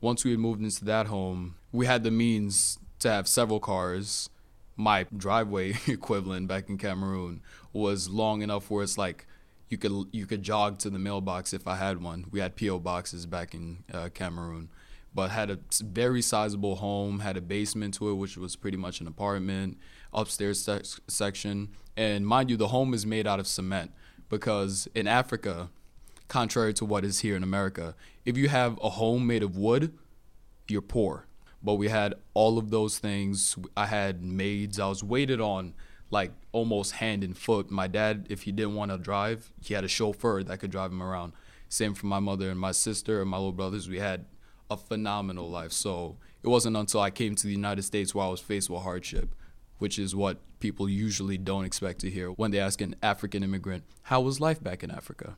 Once 0.00 0.24
we 0.24 0.32
had 0.32 0.40
moved 0.40 0.62
into 0.62 0.84
that 0.84 1.06
home, 1.06 1.54
we 1.72 1.86
had 1.86 2.02
the 2.02 2.10
means 2.10 2.78
to 3.00 3.10
have 3.10 3.28
several 3.28 3.60
cars. 3.60 4.30
My 4.76 5.06
driveway 5.14 5.74
equivalent 5.86 6.48
back 6.48 6.68
in 6.68 6.78
Cameroon 6.78 7.42
was 7.72 8.08
long 8.08 8.42
enough 8.42 8.70
where 8.70 8.82
it's 8.82 8.98
like 8.98 9.26
you 9.70 9.78
could 9.78 9.92
you 10.12 10.26
could 10.26 10.42
jog 10.42 10.78
to 10.80 10.90
the 10.90 10.98
mailbox 10.98 11.54
if 11.54 11.66
I 11.66 11.76
had 11.76 12.02
one. 12.02 12.26
We 12.30 12.40
had 12.40 12.56
PO 12.56 12.80
boxes 12.80 13.24
back 13.24 13.54
in 13.54 13.84
uh, 13.94 14.08
Cameroon, 14.12 14.68
but 15.14 15.30
had 15.30 15.48
a 15.48 15.60
very 15.82 16.20
sizable 16.20 16.76
home. 16.76 17.20
Had 17.20 17.36
a 17.36 17.40
basement 17.40 17.94
to 17.94 18.10
it, 18.10 18.14
which 18.14 18.36
was 18.36 18.56
pretty 18.56 18.76
much 18.76 19.00
an 19.00 19.06
apartment. 19.06 19.78
Upstairs 20.12 20.60
se- 20.60 21.00
section, 21.06 21.68
and 21.96 22.26
mind 22.26 22.50
you, 22.50 22.56
the 22.56 22.68
home 22.68 22.92
is 22.92 23.06
made 23.06 23.28
out 23.28 23.38
of 23.38 23.46
cement 23.46 23.92
because 24.28 24.88
in 24.92 25.06
Africa, 25.06 25.70
contrary 26.26 26.74
to 26.74 26.84
what 26.84 27.04
is 27.04 27.20
here 27.20 27.36
in 27.36 27.44
America, 27.44 27.94
if 28.24 28.36
you 28.36 28.48
have 28.48 28.76
a 28.82 28.90
home 28.90 29.24
made 29.24 29.44
of 29.44 29.56
wood, 29.56 29.96
you're 30.66 30.82
poor. 30.82 31.26
But 31.62 31.74
we 31.74 31.88
had 31.88 32.14
all 32.34 32.58
of 32.58 32.70
those 32.70 32.98
things. 32.98 33.56
I 33.76 33.86
had 33.86 34.20
maids. 34.20 34.80
I 34.80 34.88
was 34.88 35.04
waited 35.04 35.40
on 35.40 35.74
like 36.10 36.32
almost 36.52 36.92
hand 36.92 37.22
and 37.22 37.36
foot. 37.36 37.70
My 37.70 37.86
dad, 37.86 38.26
if 38.28 38.42
he 38.42 38.52
didn't 38.52 38.74
want 38.74 38.90
to 38.90 38.98
drive, 38.98 39.52
he 39.62 39.74
had 39.74 39.84
a 39.84 39.88
chauffeur 39.88 40.42
that 40.42 40.58
could 40.58 40.70
drive 40.70 40.90
him 40.90 41.02
around. 41.02 41.32
Same 41.68 41.94
for 41.94 42.06
my 42.06 42.18
mother 42.18 42.50
and 42.50 42.58
my 42.58 42.72
sister 42.72 43.20
and 43.20 43.30
my 43.30 43.36
little 43.36 43.52
brothers. 43.52 43.88
We 43.88 44.00
had 44.00 44.26
a 44.70 44.76
phenomenal 44.76 45.48
life. 45.48 45.72
So 45.72 46.16
it 46.42 46.48
wasn't 46.48 46.76
until 46.76 47.00
I 47.00 47.10
came 47.10 47.34
to 47.34 47.46
the 47.46 47.52
United 47.52 47.82
States 47.82 48.14
where 48.14 48.26
I 48.26 48.28
was 48.28 48.40
faced 48.40 48.70
with 48.70 48.82
hardship, 48.82 49.34
which 49.78 49.98
is 49.98 50.14
what 50.14 50.38
people 50.58 50.88
usually 50.88 51.38
don't 51.38 51.64
expect 51.64 52.00
to 52.00 52.10
hear 52.10 52.28
when 52.30 52.50
they 52.50 52.58
ask 52.58 52.80
an 52.80 52.94
African 53.02 53.42
immigrant, 53.42 53.84
How 54.02 54.20
was 54.20 54.40
life 54.40 54.62
back 54.62 54.82
in 54.82 54.90
Africa? 54.90 55.36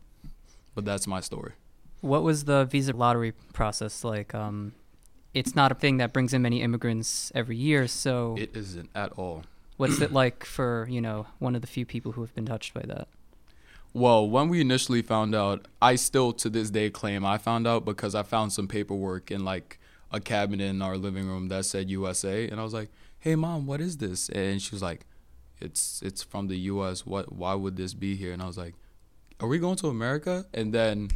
But 0.75 0.85
that's 0.85 1.07
my 1.07 1.21
story. 1.21 1.53
What 2.01 2.23
was 2.23 2.45
the 2.45 2.65
visa 2.65 2.93
lottery 2.93 3.33
process 3.53 4.05
like? 4.05 4.35
Um, 4.35 4.73
it's 5.35 5.55
not 5.55 5.71
a 5.73 5.75
thing 5.75 5.99
that 5.99 6.13
brings 6.13 6.35
in 6.35 6.43
many 6.43 6.61
immigrants 6.61 7.31
every 7.35 7.57
year, 7.57 7.87
so. 7.87 8.37
It 8.39 8.57
isn't 8.57 8.91
at 8.95 9.13
all. 9.13 9.45
What's 9.83 10.01
it 10.01 10.13
like 10.13 10.45
for, 10.45 10.87
you 10.89 11.01
know, 11.01 11.27
one 11.41 11.57
of 11.57 11.61
the 11.61 11.67
few 11.67 11.85
people 11.85 12.13
who 12.13 12.21
have 12.21 12.33
been 12.37 12.47
touched 12.47 12.73
by 12.73 12.83
that? 12.83 13.09
Well, 13.93 14.31
when 14.31 14.49
we 14.49 14.61
initially 14.61 15.03
found 15.03 15.35
out, 15.35 15.67
I 15.83 15.97
still 15.97 16.33
to 16.35 16.49
this 16.49 16.71
day 16.71 16.89
claim 16.89 17.27
I 17.27 17.37
found 17.37 17.67
out 17.67 17.85
because 17.85 18.15
I 18.15 18.23
found 18.23 18.53
some 18.53 18.69
paperwork 18.69 19.33
in 19.33 19.45
like 19.45 19.81
a 20.13 20.21
cabinet 20.21 20.67
in 20.67 20.83
our 20.83 20.97
living 20.97 21.27
room 21.27 21.49
that 21.49 21.65
said 21.65 21.91
USA 21.91 22.47
and 22.47 22.61
I 22.61 22.63
was 22.63 22.73
like, 22.73 22.91
"Hey 23.19 23.35
mom, 23.35 23.67
what 23.67 23.81
is 23.81 23.97
this?" 23.97 24.29
And 24.29 24.63
she 24.63 24.73
was 24.73 24.83
like, 24.83 25.05
"It's 25.61 26.01
it's 26.01 26.23
from 26.23 26.47
the 26.47 26.59
US. 26.71 27.05
What 27.05 27.33
why 27.33 27.55
would 27.55 27.77
this 27.77 27.93
be 27.93 28.15
here?" 28.15 28.33
And 28.33 28.41
I 28.41 28.47
was 28.47 28.57
like, 28.57 28.75
"Are 29.41 29.49
we 29.49 29.59
going 29.59 29.77
to 29.79 29.89
America?" 29.89 30.47
And 30.55 30.73
then 30.73 31.09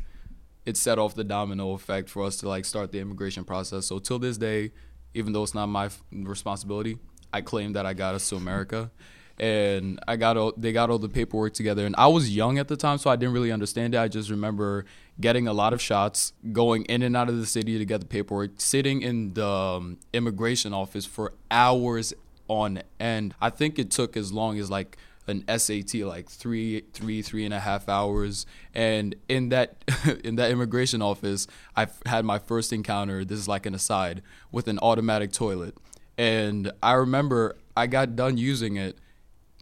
it 0.65 0.77
set 0.77 0.99
off 0.99 1.15
the 1.15 1.23
domino 1.23 1.71
effect 1.71 2.09
for 2.09 2.25
us 2.25 2.37
to 2.39 2.49
like 2.49 2.65
start 2.65 2.91
the 2.91 2.99
immigration 2.99 3.45
process. 3.45 3.87
So 3.87 4.01
till 4.01 4.19
this 4.19 4.39
day, 4.39 4.73
even 5.15 5.33
though 5.33 5.45
it's 5.45 5.55
not 5.55 5.69
my 5.69 5.89
responsibility, 6.11 6.99
I 7.37 7.43
claimed 7.43 7.77
that 7.77 7.87
I 7.87 7.95
got 7.95 8.15
us 8.15 8.29
to 8.31 8.37
America. 8.37 8.91
And 9.39 10.01
I 10.09 10.17
got 10.17 10.39
all, 10.39 10.55
they 10.57 10.73
got 10.73 10.89
all 10.89 10.99
the 10.99 11.11
paperwork 11.11 11.53
together, 11.53 11.85
and 11.85 11.95
I 11.99 12.07
was 12.07 12.35
young 12.35 12.59
at 12.59 12.69
the 12.69 12.77
time, 12.77 12.97
so 12.97 13.11
I 13.11 13.17
didn't 13.17 13.35
really 13.35 13.53
understand 13.53 13.95
it. 13.95 13.99
I 13.99 14.09
just 14.09 14.31
remember 14.31 14.87
getting 15.21 15.47
a 15.47 15.53
lot 15.53 15.75
of 15.75 15.81
shots, 15.83 16.33
going 16.53 16.87
in 16.87 17.03
and 17.03 17.15
out 17.15 17.29
of 17.29 17.37
the 17.37 17.45
city 17.45 17.77
to 17.77 17.85
get 17.85 18.01
the 18.01 18.07
paperwork, 18.07 18.53
sitting 18.57 19.03
in 19.03 19.35
the 19.35 19.47
um, 19.47 19.99
immigration 20.15 20.73
office 20.73 21.05
for 21.05 21.35
hours 21.51 22.15
on 22.49 22.83
end. 22.99 23.35
I 23.39 23.51
think 23.51 23.79
it 23.79 23.91
took 23.91 24.17
as 24.17 24.33
long 24.33 24.59
as 24.59 24.71
like 24.71 24.97
an 25.27 25.45
SAT, 25.59 25.95
like 25.97 26.29
three, 26.29 26.85
three, 26.93 27.21
three 27.21 27.45
and 27.45 27.53
a 27.53 27.61
half 27.61 27.89
hours. 27.89 28.47
And 28.75 29.17
in 29.29 29.49
that 29.51 29.77
in 30.25 30.37
that 30.37 30.51
immigration 30.51 31.03
office, 31.03 31.47
I 31.77 31.89
had 32.07 32.25
my 32.25 32.39
first 32.39 32.73
encounter. 32.73 33.25
This 33.25 33.39
is 33.39 33.49
like 33.49 33.67
an 33.67 33.75
aside 33.75 34.23
with 34.53 34.69
an 34.69 34.79
automatic 34.81 35.33
toilet. 35.33 35.77
And 36.19 36.73
I 36.83 36.93
remember 36.93 37.57
I 37.77 37.87
got 37.87 38.17
done 38.17 38.39
using 38.39 38.77
it 38.77 38.99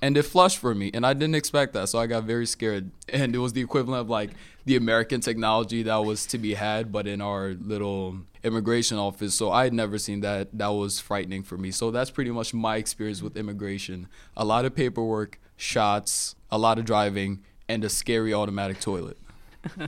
and 0.00 0.16
it 0.16 0.22
flushed 0.22 0.58
for 0.58 0.74
me 0.74 0.90
and 0.92 1.06
I 1.06 1.14
didn't 1.14 1.34
expect 1.34 1.72
that. 1.72 1.88
So 1.88 1.98
I 1.98 2.06
got 2.06 2.24
very 2.24 2.46
scared. 2.46 2.90
And 3.08 3.34
it 3.34 3.38
was 3.38 3.52
the 3.52 3.60
equivalent 3.60 4.00
of 4.00 4.10
like 4.10 4.30
the 4.64 4.76
American 4.76 5.20
technology 5.20 5.82
that 5.84 5.96
was 5.96 6.26
to 6.26 6.38
be 6.38 6.54
had, 6.54 6.90
but 6.90 7.06
in 7.06 7.20
our 7.20 7.54
little 7.60 8.18
immigration 8.42 8.98
office. 8.98 9.34
So 9.34 9.50
I 9.50 9.64
had 9.64 9.72
never 9.72 9.98
seen 9.98 10.20
that. 10.20 10.48
That 10.52 10.68
was 10.68 11.00
frightening 11.00 11.42
for 11.42 11.56
me. 11.56 11.70
So 11.70 11.90
that's 11.90 12.10
pretty 12.10 12.30
much 12.30 12.54
my 12.54 12.76
experience 12.76 13.22
with 13.22 13.36
immigration. 13.36 14.08
A 14.36 14.44
lot 14.44 14.64
of 14.64 14.74
paperwork, 14.74 15.38
shots, 15.56 16.34
a 16.50 16.58
lot 16.58 16.78
of 16.78 16.84
driving, 16.84 17.42
and 17.68 17.84
a 17.84 17.88
scary 17.88 18.34
automatic 18.34 18.80
toilet. 18.80 19.18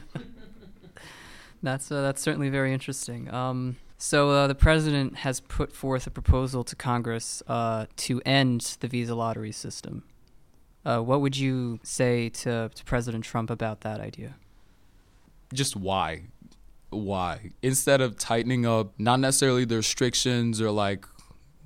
that's 1.63 1.91
uh, 1.91 2.03
that's 2.03 2.23
certainly 2.23 2.49
very 2.49 2.73
interesting. 2.73 3.33
Um, 3.33 3.77
so 3.99 4.31
uh, 4.31 4.47
the 4.47 4.55
president 4.55 5.17
has 5.17 5.41
put 5.41 5.73
forth 5.73 6.07
a 6.07 6.11
proposal 6.11 6.65
to 6.65 6.77
Congress 6.77 7.43
uh, 7.47 7.87
to 7.97 8.21
end 8.25 8.77
the 8.81 8.89
visa 8.89 9.15
lottery 9.15 9.53
system. 9.53 10.05
Uh, 10.85 11.01
what 11.01 11.21
would 11.21 11.37
you 11.37 11.81
say 11.83 12.29
to, 12.29 12.71
to 12.75 12.85
President 12.85 13.25
Trump 13.25 13.51
about 13.51 13.81
that 13.81 14.01
idea? 14.01 14.37
Just 15.53 15.75
why? 15.75 16.23
Why? 16.91 17.51
Instead 17.63 18.01
of 18.01 18.17
tightening 18.17 18.67
up, 18.67 18.93
not 18.99 19.19
necessarily 19.19 19.65
the 19.65 19.77
restrictions 19.77 20.61
or 20.61 20.71
like 20.71 21.05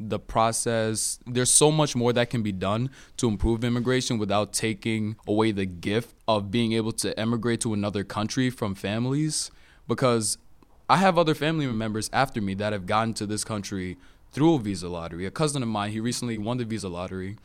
the 0.00 0.18
process. 0.18 1.18
There's 1.26 1.52
so 1.52 1.70
much 1.70 1.94
more 1.94 2.12
that 2.14 2.30
can 2.30 2.42
be 2.42 2.52
done 2.52 2.90
to 3.18 3.28
improve 3.28 3.62
immigration 3.62 4.18
without 4.18 4.54
taking 4.54 5.16
away 5.28 5.52
the 5.52 5.66
gift 5.66 6.14
of 6.26 6.50
being 6.50 6.72
able 6.72 6.92
to 6.92 7.18
emigrate 7.20 7.60
to 7.60 7.74
another 7.74 8.02
country 8.02 8.48
from 8.48 8.74
families. 8.74 9.50
Because 9.86 10.38
I 10.90 10.96
have 10.96 11.16
other 11.16 11.36
family 11.36 11.68
members 11.68 12.10
after 12.12 12.40
me 12.40 12.54
that 12.54 12.72
have 12.72 12.84
gotten 12.84 13.14
to 13.14 13.24
this 13.24 13.44
country 13.44 13.96
through 14.32 14.56
a 14.56 14.58
visa 14.58 14.88
lottery. 14.88 15.24
A 15.24 15.30
cousin 15.30 15.62
of 15.62 15.68
mine, 15.68 15.92
he 15.92 16.00
recently 16.00 16.36
won 16.36 16.56
the 16.56 16.64
visa 16.64 16.88
lottery 16.88 17.36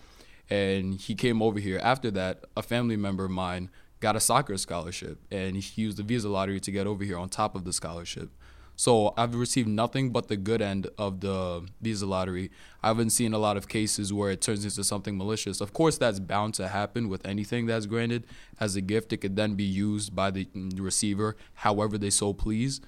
and 0.50 0.96
he 0.96 1.14
came 1.14 1.44
over 1.44 1.60
here. 1.60 1.80
After 1.84 2.10
that, 2.10 2.46
a 2.58 2.64
family 2.64 2.98
member 2.98 3.24
of 3.24 3.30
mine 3.30 3.70
got 4.00 4.16
a 4.16 4.20
soccer 4.20 4.58
scholarship 4.58 5.20
and 5.30 5.56
he 5.58 5.80
used 5.80 5.98
the 5.98 6.02
visa 6.02 6.28
lottery 6.28 6.60
to 6.60 6.72
get 6.72 6.88
over 6.88 7.04
here 7.04 7.20
on 7.20 7.30
top 7.30 7.54
of 7.54 7.66
the 7.66 7.72
scholarship. 7.72 8.32
So 8.76 9.14
I've 9.16 9.36
received 9.36 9.68
nothing 9.68 10.10
but 10.10 10.28
the 10.28 10.38
good 10.38 10.64
end 10.64 10.88
of 10.98 11.20
the 11.20 11.68
visa 11.80 12.08
lottery. 12.08 12.50
I 12.82 12.88
haven't 12.88 13.12
seen 13.12 13.32
a 13.32 13.38
lot 13.38 13.58
of 13.58 13.68
cases 13.68 14.12
where 14.12 14.32
it 14.32 14.42
turns 14.42 14.66
into 14.66 14.84
something 14.84 15.20
malicious. 15.20 15.62
Of 15.62 15.72
course, 15.72 16.00
that's 16.00 16.20
bound 16.20 16.56
to 16.56 16.70
happen 16.70 17.10
with 17.10 17.24
anything 17.28 17.68
that's 17.68 17.86
granted 17.86 18.26
as 18.60 18.76
a 18.76 18.82
gift. 18.82 19.14
It 19.14 19.18
could 19.18 19.36
then 19.36 19.54
be 19.54 19.64
used 19.64 20.16
by 20.16 20.32
the 20.32 20.48
receiver 20.78 21.38
however 21.54 22.00
they 22.00 22.10
so 22.10 22.34
please. 22.34 22.82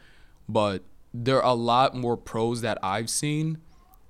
But 0.48 0.84
there 1.14 1.38
are 1.38 1.52
a 1.52 1.56
lot 1.56 1.96
more 1.96 2.18
pros 2.18 2.62
that 2.62 2.78
I've 2.84 3.10
seen 3.10 3.60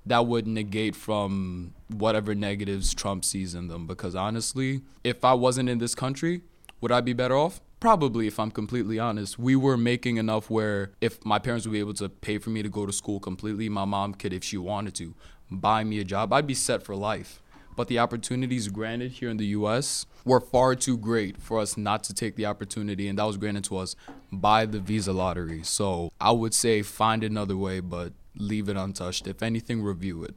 that 0.06 0.26
would 0.26 0.46
negate 0.46 0.96
from 0.96 1.74
whatever 1.88 2.34
negatives 2.34 2.94
Trump 2.94 3.24
sees 3.24 3.54
in 3.54 3.68
them. 3.68 3.86
Because 3.86 4.14
honestly, 4.14 4.82
if 5.04 5.24
I 5.24 5.34
wasn't 5.34 5.68
in 5.68 5.78
this 5.78 5.94
country, 5.94 6.42
would 6.80 6.92
I 6.92 7.00
be 7.00 7.12
better 7.12 7.36
off? 7.36 7.60
Probably, 7.80 8.26
if 8.26 8.40
I'm 8.40 8.50
completely 8.50 8.98
honest. 8.98 9.38
We 9.38 9.54
were 9.54 9.76
making 9.76 10.16
enough 10.16 10.50
where 10.50 10.92
if 11.00 11.24
my 11.24 11.38
parents 11.38 11.64
would 11.66 11.72
be 11.72 11.78
able 11.78 11.94
to 11.94 12.08
pay 12.08 12.38
for 12.38 12.50
me 12.50 12.62
to 12.62 12.68
go 12.68 12.86
to 12.86 12.92
school 12.92 13.20
completely, 13.20 13.68
my 13.68 13.84
mom 13.84 14.14
could, 14.14 14.32
if 14.32 14.42
she 14.42 14.58
wanted 14.58 14.94
to, 14.96 15.14
buy 15.50 15.84
me 15.84 16.00
a 16.00 16.04
job, 16.04 16.32
I'd 16.32 16.46
be 16.46 16.54
set 16.54 16.82
for 16.82 16.96
life. 16.96 17.40
But 17.78 17.86
the 17.86 18.00
opportunities 18.00 18.66
granted 18.66 19.12
here 19.12 19.30
in 19.30 19.36
the 19.36 19.46
US 19.58 20.04
were 20.24 20.40
far 20.40 20.74
too 20.74 20.98
great 20.98 21.40
for 21.40 21.60
us 21.60 21.76
not 21.76 22.02
to 22.04 22.12
take 22.12 22.34
the 22.34 22.44
opportunity, 22.44 23.06
and 23.06 23.16
that 23.20 23.24
was 23.24 23.36
granted 23.36 23.62
to 23.66 23.76
us 23.76 23.94
by 24.32 24.66
the 24.66 24.80
visa 24.80 25.12
lottery. 25.12 25.62
So 25.62 26.10
I 26.20 26.32
would 26.32 26.54
say 26.54 26.82
find 26.82 27.22
another 27.22 27.56
way, 27.56 27.78
but 27.78 28.14
leave 28.34 28.68
it 28.68 28.76
untouched. 28.76 29.28
If 29.28 29.44
anything, 29.44 29.80
review 29.80 30.24
it. 30.24 30.34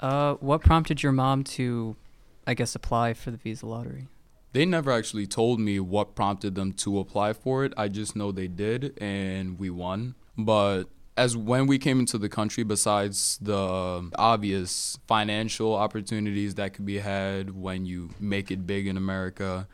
Uh, 0.00 0.34
what 0.40 0.62
prompted 0.62 1.00
your 1.00 1.12
mom 1.12 1.44
to, 1.44 1.94
I 2.44 2.54
guess, 2.54 2.74
apply 2.74 3.14
for 3.14 3.30
the 3.30 3.36
visa 3.36 3.64
lottery? 3.64 4.08
They 4.52 4.64
never 4.64 4.90
actually 4.90 5.28
told 5.28 5.60
me 5.60 5.78
what 5.78 6.16
prompted 6.16 6.56
them 6.56 6.72
to 6.72 6.98
apply 6.98 7.34
for 7.34 7.64
it. 7.64 7.72
I 7.76 7.86
just 7.86 8.16
know 8.16 8.32
they 8.32 8.48
did 8.48 8.98
and 9.00 9.60
we 9.60 9.70
won. 9.70 10.16
But 10.36 10.86
as 11.18 11.36
when 11.36 11.66
we 11.66 11.78
came 11.78 11.98
into 11.98 12.16
the 12.16 12.28
country, 12.28 12.62
besides 12.62 13.38
the 13.42 14.08
obvious 14.16 14.98
financial 15.08 15.74
opportunities 15.74 16.54
that 16.54 16.74
could 16.74 16.86
be 16.86 16.98
had 16.98 17.50
when 17.50 17.84
you 17.84 18.10
make 18.20 18.52
it 18.52 18.68
big 18.68 18.86
in 18.86 18.96
America, 18.96 19.66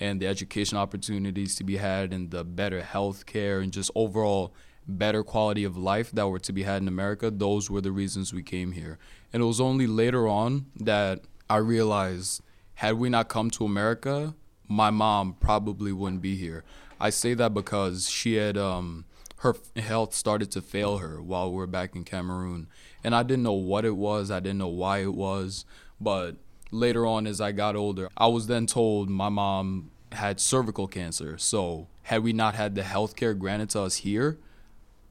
and 0.00 0.20
the 0.20 0.26
education 0.26 0.78
opportunities 0.78 1.54
to 1.56 1.64
be 1.64 1.76
had, 1.76 2.14
and 2.14 2.30
the 2.30 2.44
better 2.44 2.82
health 2.82 3.26
care, 3.26 3.60
and 3.60 3.72
just 3.74 3.90
overall 3.94 4.54
better 4.88 5.22
quality 5.22 5.64
of 5.64 5.76
life 5.76 6.10
that 6.12 6.28
were 6.28 6.38
to 6.38 6.52
be 6.52 6.62
had 6.62 6.80
in 6.80 6.88
America, 6.88 7.30
those 7.30 7.70
were 7.70 7.82
the 7.82 7.92
reasons 7.92 8.32
we 8.32 8.42
came 8.42 8.72
here. 8.72 8.98
And 9.34 9.42
it 9.42 9.46
was 9.46 9.60
only 9.60 9.86
later 9.86 10.26
on 10.26 10.66
that 10.76 11.20
I 11.50 11.58
realized 11.58 12.40
had 12.74 12.94
we 12.94 13.10
not 13.10 13.28
come 13.28 13.50
to 13.50 13.66
America, 13.66 14.34
my 14.66 14.90
mom 14.90 15.34
probably 15.34 15.92
wouldn't 15.92 16.22
be 16.22 16.36
here. 16.36 16.64
I 16.98 17.10
say 17.10 17.34
that 17.34 17.52
because 17.52 18.08
she 18.08 18.34
had 18.34 18.56
um, 18.56 19.04
her 19.38 19.56
health 19.76 20.14
started 20.14 20.50
to 20.52 20.62
fail 20.62 20.98
her 20.98 21.20
while 21.20 21.50
we 21.50 21.56
were 21.56 21.66
back 21.66 21.94
in 21.94 22.04
Cameroon, 22.04 22.68
and 23.04 23.14
I 23.14 23.22
didn't 23.22 23.42
know 23.42 23.52
what 23.52 23.84
it 23.84 23.96
was. 23.96 24.30
I 24.30 24.40
didn't 24.40 24.58
know 24.58 24.68
why 24.68 24.98
it 24.98 25.14
was, 25.14 25.64
but 26.00 26.36
later 26.70 27.06
on, 27.06 27.26
as 27.26 27.40
I 27.40 27.52
got 27.52 27.76
older, 27.76 28.08
I 28.16 28.26
was 28.28 28.46
then 28.46 28.66
told 28.66 29.10
my 29.10 29.28
mom 29.28 29.90
had 30.12 30.40
cervical 30.40 30.86
cancer. 30.86 31.36
So 31.38 31.88
had 32.04 32.22
we 32.22 32.32
not 32.32 32.54
had 32.54 32.74
the 32.74 32.82
health 32.82 33.16
care 33.16 33.34
granted 33.34 33.70
to 33.70 33.82
us 33.82 33.96
here, 33.96 34.38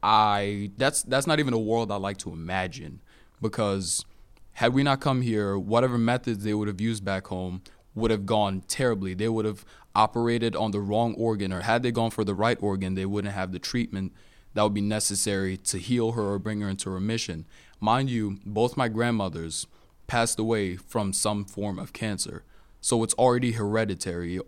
I 0.01 0.71
that's 0.77 1.01
that's 1.03 1.27
not 1.27 1.39
even 1.39 1.53
a 1.53 1.59
world 1.59 1.91
I 1.91 1.95
like 1.95 2.17
to 2.19 2.31
imagine 2.31 3.01
because 3.41 4.05
had 4.53 4.73
we 4.73 4.83
not 4.83 5.01
come 5.01 5.21
here, 5.21 5.57
whatever 5.57 5.97
methods 5.97 6.43
they 6.43 6.53
would 6.53 6.67
have 6.67 6.79
used 6.79 7.03
back 7.03 7.27
home 7.27 7.61
would 7.93 8.11
have 8.11 8.25
gone 8.25 8.61
terribly. 8.67 9.13
They 9.13 9.29
would 9.29 9.45
have 9.45 9.65
operated 9.95 10.55
on 10.55 10.71
the 10.71 10.81
wrong 10.81 11.15
organ, 11.15 11.53
or 11.53 11.61
had 11.61 11.83
they 11.83 11.91
gone 11.91 12.11
for 12.11 12.23
the 12.23 12.33
right 12.33 12.57
organ, 12.61 12.95
they 12.95 13.05
wouldn't 13.05 13.33
have 13.33 13.51
the 13.51 13.59
treatment 13.59 14.13
that 14.53 14.63
would 14.63 14.73
be 14.73 14.81
necessary 14.81 15.57
to 15.57 15.77
heal 15.77 16.13
her 16.13 16.21
or 16.21 16.39
bring 16.39 16.61
her 16.61 16.69
into 16.69 16.89
remission. 16.89 17.45
Mind 17.79 18.09
you, 18.09 18.39
both 18.45 18.77
my 18.77 18.87
grandmothers 18.87 19.67
passed 20.07 20.39
away 20.39 20.75
from 20.75 21.13
some 21.13 21.45
form 21.45 21.79
of 21.79 21.93
cancer, 21.93 22.43
so 22.81 23.03
it's 23.03 23.13
already 23.15 23.53
hereditary. 23.53 24.39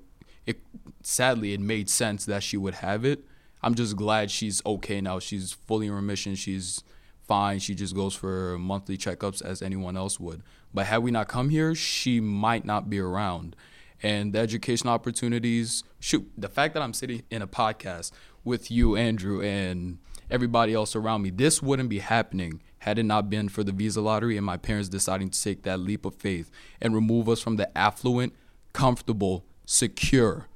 It 0.46 0.62
sadly 1.02 1.54
it 1.54 1.60
made 1.60 1.90
sense 1.90 2.26
that 2.26 2.44
she 2.44 2.58
would 2.58 2.76
have 2.76 3.04
it. 3.04 3.26
I'm 3.62 3.76
just 3.76 3.96
glad 3.96 4.32
she's 4.32 4.62
okay 4.66 5.02
now. 5.02 5.20
She's 5.20 5.52
fully 5.52 5.88
in 5.88 5.94
remission. 5.94 6.36
She's 6.36 6.84
fine. 7.28 7.60
She 7.60 7.76
just 7.76 7.96
goes 7.96 8.16
for 8.16 8.58
monthly 8.58 8.98
checkups 8.98 9.42
as 9.42 9.62
anyone 9.62 9.98
else 9.98 10.20
would. 10.20 10.44
But 10.74 10.86
had 10.86 11.00
we 11.00 11.12
not 11.12 11.28
come 11.28 11.50
here, 11.50 11.76
she 11.76 12.20
might 12.20 12.66
not 12.66 12.90
be 12.90 13.00
around. 13.00 13.56
And 14.04 14.34
the 14.34 14.40
education 14.40 14.90
opportunities, 14.90 15.84
shoot, 16.00 16.30
the 16.38 16.50
fact 16.50 16.74
that 16.76 16.84
I'm 16.84 16.94
sitting 16.94 17.24
in 17.30 17.42
a 17.42 17.48
podcast 17.48 18.12
with 18.44 18.70
you, 18.70 18.96
Andrew, 18.96 19.42
and 19.42 19.98
everybody 20.30 20.74
else 20.74 20.96
around 20.96 21.24
me, 21.24 21.30
this 21.30 21.62
wouldn't 21.62 21.90
be 21.90 22.00
happening 22.00 22.62
had 22.80 23.00
it 23.00 23.04
not 23.04 23.30
been 23.30 23.50
for 23.50 23.64
the 23.64 23.72
visa 23.72 24.02
lottery 24.02 24.38
and 24.38 24.46
my 24.46 24.58
parents 24.58 24.88
deciding 24.88 25.30
to 25.30 25.42
take 25.42 25.64
that 25.64 25.80
leap 25.80 26.06
of 26.06 26.16
faith 26.16 26.52
and 26.80 26.94
remove 26.94 27.28
us 27.28 27.42
from 27.42 27.56
the 27.56 27.76
affluent, 27.78 28.34
comfortable, 28.72 29.44
secure 29.66 30.48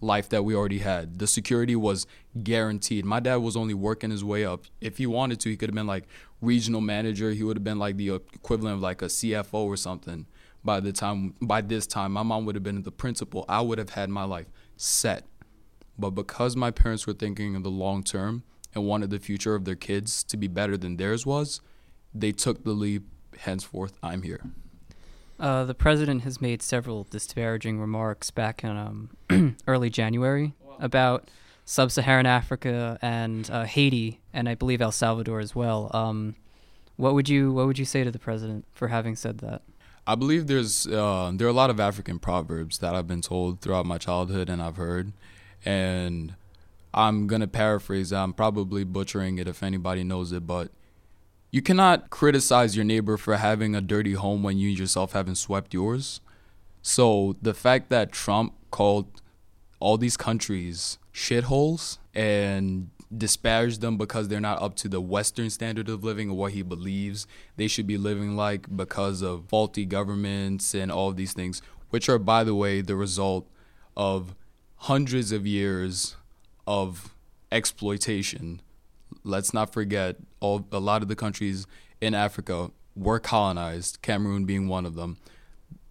life 0.00 0.28
that 0.28 0.44
we 0.44 0.54
already 0.54 0.78
had. 0.78 1.18
The 1.18 1.26
security 1.26 1.74
was 1.74 2.06
guaranteed. 2.42 3.04
My 3.04 3.20
dad 3.20 3.36
was 3.36 3.56
only 3.56 3.74
working 3.74 4.10
his 4.10 4.22
way 4.22 4.44
up. 4.44 4.64
If 4.80 4.98
he 4.98 5.06
wanted 5.06 5.40
to, 5.40 5.48
he 5.48 5.56
could 5.56 5.70
have 5.70 5.74
been 5.74 5.86
like 5.86 6.04
regional 6.40 6.80
manager. 6.80 7.32
He 7.32 7.42
would 7.42 7.56
have 7.56 7.64
been 7.64 7.78
like 7.78 7.96
the 7.96 8.14
equivalent 8.14 8.76
of 8.76 8.80
like 8.80 9.02
a 9.02 9.06
CFO 9.06 9.54
or 9.54 9.76
something. 9.76 10.26
By 10.64 10.80
the 10.80 10.92
time 10.92 11.34
by 11.42 11.60
this 11.60 11.86
time, 11.86 12.12
my 12.12 12.22
mom 12.22 12.46
would 12.46 12.54
have 12.54 12.62
been 12.62 12.82
the 12.82 12.92
principal. 12.92 13.44
I 13.48 13.60
would 13.60 13.78
have 13.78 13.90
had 13.90 14.08
my 14.08 14.24
life 14.24 14.46
set. 14.76 15.24
But 15.98 16.10
because 16.10 16.56
my 16.56 16.70
parents 16.70 17.06
were 17.06 17.12
thinking 17.12 17.54
of 17.54 17.62
the 17.62 17.70
long 17.70 18.02
term 18.02 18.42
and 18.74 18.84
wanted 18.86 19.10
the 19.10 19.18
future 19.18 19.54
of 19.54 19.64
their 19.64 19.76
kids 19.76 20.24
to 20.24 20.36
be 20.36 20.48
better 20.48 20.76
than 20.76 20.96
theirs 20.96 21.24
was, 21.24 21.60
they 22.14 22.32
took 22.32 22.64
the 22.64 22.72
leap. 22.72 23.04
Henceforth, 23.36 23.98
I'm 24.00 24.22
here. 24.22 24.40
Uh, 25.40 25.64
the 25.64 25.74
president 25.74 26.22
has 26.22 26.40
made 26.40 26.62
several 26.62 27.04
disparaging 27.04 27.80
remarks 27.80 28.30
back 28.30 28.62
in 28.62 28.70
um, 28.70 29.56
early 29.66 29.90
January 29.90 30.54
about 30.78 31.30
sub-Saharan 31.64 32.26
Africa 32.26 32.98
and 33.02 33.50
uh, 33.50 33.64
Haiti, 33.64 34.20
and 34.32 34.48
I 34.48 34.54
believe 34.54 34.80
El 34.80 34.92
Salvador 34.92 35.40
as 35.40 35.54
well. 35.54 35.90
Um, 35.92 36.36
what 36.96 37.14
would 37.14 37.28
you 37.28 37.52
What 37.52 37.66
would 37.66 37.78
you 37.78 37.84
say 37.84 38.04
to 38.04 38.10
the 38.10 38.18
president 38.18 38.66
for 38.72 38.88
having 38.88 39.16
said 39.16 39.38
that? 39.38 39.62
I 40.06 40.14
believe 40.14 40.46
there's 40.46 40.86
uh, 40.86 41.32
there 41.34 41.46
are 41.46 41.50
a 41.50 41.54
lot 41.54 41.70
of 41.70 41.80
African 41.80 42.18
proverbs 42.18 42.78
that 42.78 42.94
I've 42.94 43.06
been 43.06 43.22
told 43.22 43.60
throughout 43.60 43.86
my 43.86 43.98
childhood 43.98 44.50
and 44.50 44.60
I've 44.60 44.76
heard, 44.76 45.12
and 45.64 46.34
I'm 46.92 47.26
gonna 47.26 47.46
paraphrase. 47.46 48.12
I'm 48.12 48.32
probably 48.32 48.84
butchering 48.84 49.38
it 49.38 49.48
if 49.48 49.62
anybody 49.62 50.04
knows 50.04 50.32
it, 50.32 50.46
but 50.46 50.70
you 51.50 51.62
cannot 51.62 52.10
criticize 52.10 52.76
your 52.76 52.84
neighbor 52.84 53.16
for 53.16 53.36
having 53.36 53.74
a 53.74 53.80
dirty 53.80 54.14
home 54.14 54.42
when 54.42 54.58
you 54.58 54.68
yourself 54.68 55.12
haven't 55.12 55.36
swept 55.36 55.72
yours. 55.72 56.20
So 56.82 57.36
the 57.40 57.54
fact 57.54 57.88
that 57.90 58.12
Trump 58.12 58.54
called 58.70 59.22
all 59.80 59.96
these 59.96 60.16
countries 60.16 60.98
shitholes 61.14 61.98
and 62.14 62.90
disparaged 63.16 63.80
them 63.80 63.96
because 63.96 64.28
they're 64.28 64.40
not 64.40 64.60
up 64.62 64.76
to 64.76 64.88
the 64.88 65.00
Western 65.00 65.50
standard 65.50 65.88
of 65.88 66.02
living 66.02 66.30
or 66.30 66.36
what 66.36 66.52
he 66.52 66.62
believes 66.62 67.26
they 67.56 67.68
should 67.68 67.86
be 67.86 67.96
living 67.96 68.36
like 68.36 68.74
because 68.74 69.22
of 69.22 69.46
faulty 69.48 69.84
governments 69.84 70.74
and 70.74 70.90
all 70.90 71.10
of 71.10 71.16
these 71.16 71.32
things, 71.32 71.62
which 71.90 72.08
are, 72.08 72.18
by 72.18 72.44
the 72.44 72.54
way, 72.54 72.80
the 72.80 72.96
result 72.96 73.48
of 73.96 74.34
hundreds 74.76 75.32
of 75.32 75.46
years 75.46 76.16
of 76.66 77.14
exploitation 77.52 78.60
let's 79.24 79.54
not 79.54 79.72
forget 79.72 80.16
all 80.40 80.66
a 80.70 80.78
lot 80.78 81.02
of 81.02 81.08
the 81.08 81.16
countries 81.16 81.66
in 82.00 82.14
Africa 82.14 82.70
were 82.94 83.18
colonized, 83.18 84.00
Cameroon 84.02 84.44
being 84.44 84.68
one 84.68 84.86
of 84.86 84.94
them. 84.94 85.16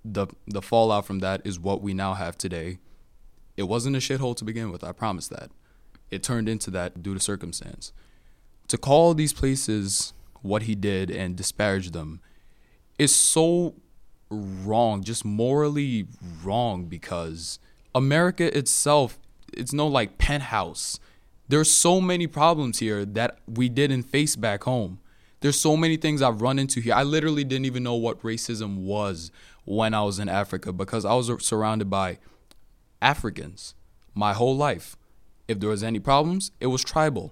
The 0.06 0.28
the 0.48 0.62
fallout 0.62 1.06
from 1.06 1.20
that 1.20 1.42
is 1.46 1.60
what 1.60 1.82
we 1.82 1.94
now 1.94 2.14
have 2.14 2.38
today. 2.38 2.78
It 3.58 3.64
wasn't 3.64 3.96
a 3.96 4.00
shithole 4.00 4.36
to 4.38 4.46
begin 4.46 4.72
with, 4.72 4.84
I 4.84 4.92
promise 4.92 5.28
that. 5.30 5.52
It 6.14 6.24
turned 6.24 6.48
into 6.48 6.72
that 6.72 7.02
due 7.02 7.14
to 7.14 7.20
circumstance. 7.20 7.92
To 8.70 8.78
call 8.78 9.14
these 9.14 9.34
places 9.34 10.14
what 10.42 10.64
he 10.64 10.76
did 10.76 11.10
and 11.10 11.36
disparage 11.36 11.92
them 11.92 12.22
is 12.98 13.14
so 13.14 13.76
wrong, 14.30 15.04
just 15.04 15.26
morally 15.26 16.08
wrong 16.44 16.86
because 16.86 17.60
America 17.94 18.56
itself 18.58 19.20
it's 19.56 19.74
no 19.74 19.86
like 19.86 20.18
penthouse 20.18 21.00
there's 21.54 21.72
so 21.72 22.00
many 22.00 22.28
problems 22.28 22.80
here 22.80 23.06
that 23.06 23.38
we 23.48 23.70
didn't 23.70 24.04
face 24.04 24.36
back 24.36 24.64
home. 24.64 25.00
There's 25.42 25.60
so 25.60 25.76
many 25.76 25.98
things 25.98 26.22
I've 26.22 26.42
run 26.42 26.58
into 26.58 26.80
here. 26.80 26.94
I 26.94 27.04
literally 27.04 27.44
didn't 27.44 27.66
even 27.66 27.84
know 27.84 27.96
what 27.96 28.22
racism 28.24 28.78
was 28.78 29.30
when 29.66 29.94
I 29.94 30.04
was 30.04 30.20
in 30.20 30.30
Africa 30.30 30.72
because 30.72 31.04
I 31.04 31.14
was 31.14 31.30
surrounded 31.46 31.90
by 31.90 32.20
Africans 33.02 33.76
my 34.16 34.34
whole 34.34 34.56
life. 34.56 34.96
If 35.54 35.60
there 35.60 35.70
was 35.70 35.84
any 35.84 36.00
problems, 36.00 36.50
it 36.60 36.66
was 36.66 36.84
tribal 36.84 37.32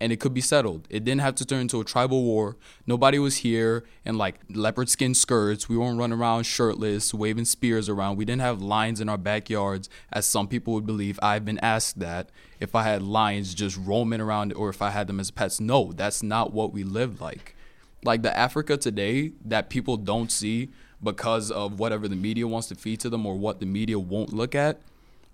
and 0.00 0.10
it 0.10 0.20
could 0.20 0.32
be 0.32 0.40
settled. 0.40 0.88
It 0.88 1.04
didn't 1.04 1.20
have 1.20 1.34
to 1.34 1.44
turn 1.44 1.60
into 1.60 1.82
a 1.82 1.84
tribal 1.84 2.24
war. 2.24 2.56
Nobody 2.86 3.18
was 3.18 3.38
here 3.38 3.84
in 4.06 4.16
like 4.16 4.36
leopard 4.48 4.88
skin 4.88 5.12
skirts. 5.12 5.68
We 5.68 5.76
weren't 5.76 5.98
running 5.98 6.18
around 6.18 6.44
shirtless, 6.44 7.12
waving 7.12 7.44
spears 7.44 7.90
around. 7.90 8.16
We 8.16 8.24
didn't 8.24 8.40
have 8.40 8.62
lions 8.62 9.02
in 9.02 9.10
our 9.10 9.18
backyards, 9.18 9.90
as 10.10 10.24
some 10.24 10.48
people 10.48 10.72
would 10.72 10.86
believe. 10.86 11.18
I've 11.22 11.44
been 11.44 11.58
asked 11.58 11.98
that 11.98 12.30
if 12.58 12.74
I 12.74 12.84
had 12.84 13.02
lions 13.02 13.52
just 13.52 13.76
roaming 13.76 14.22
around 14.22 14.54
or 14.54 14.70
if 14.70 14.80
I 14.80 14.88
had 14.88 15.06
them 15.08 15.20
as 15.20 15.30
pets. 15.30 15.60
No, 15.60 15.92
that's 15.92 16.22
not 16.22 16.54
what 16.54 16.72
we 16.72 16.84
lived 16.84 17.20
like. 17.20 17.54
Like 18.02 18.22
the 18.22 18.34
Africa 18.34 18.78
today 18.78 19.32
that 19.44 19.68
people 19.68 19.98
don't 19.98 20.32
see 20.32 20.70
because 21.02 21.50
of 21.50 21.78
whatever 21.78 22.08
the 22.08 22.16
media 22.16 22.48
wants 22.48 22.68
to 22.68 22.74
feed 22.74 23.00
to 23.00 23.10
them 23.10 23.26
or 23.26 23.36
what 23.36 23.60
the 23.60 23.66
media 23.66 23.98
won't 23.98 24.32
look 24.32 24.54
at 24.54 24.80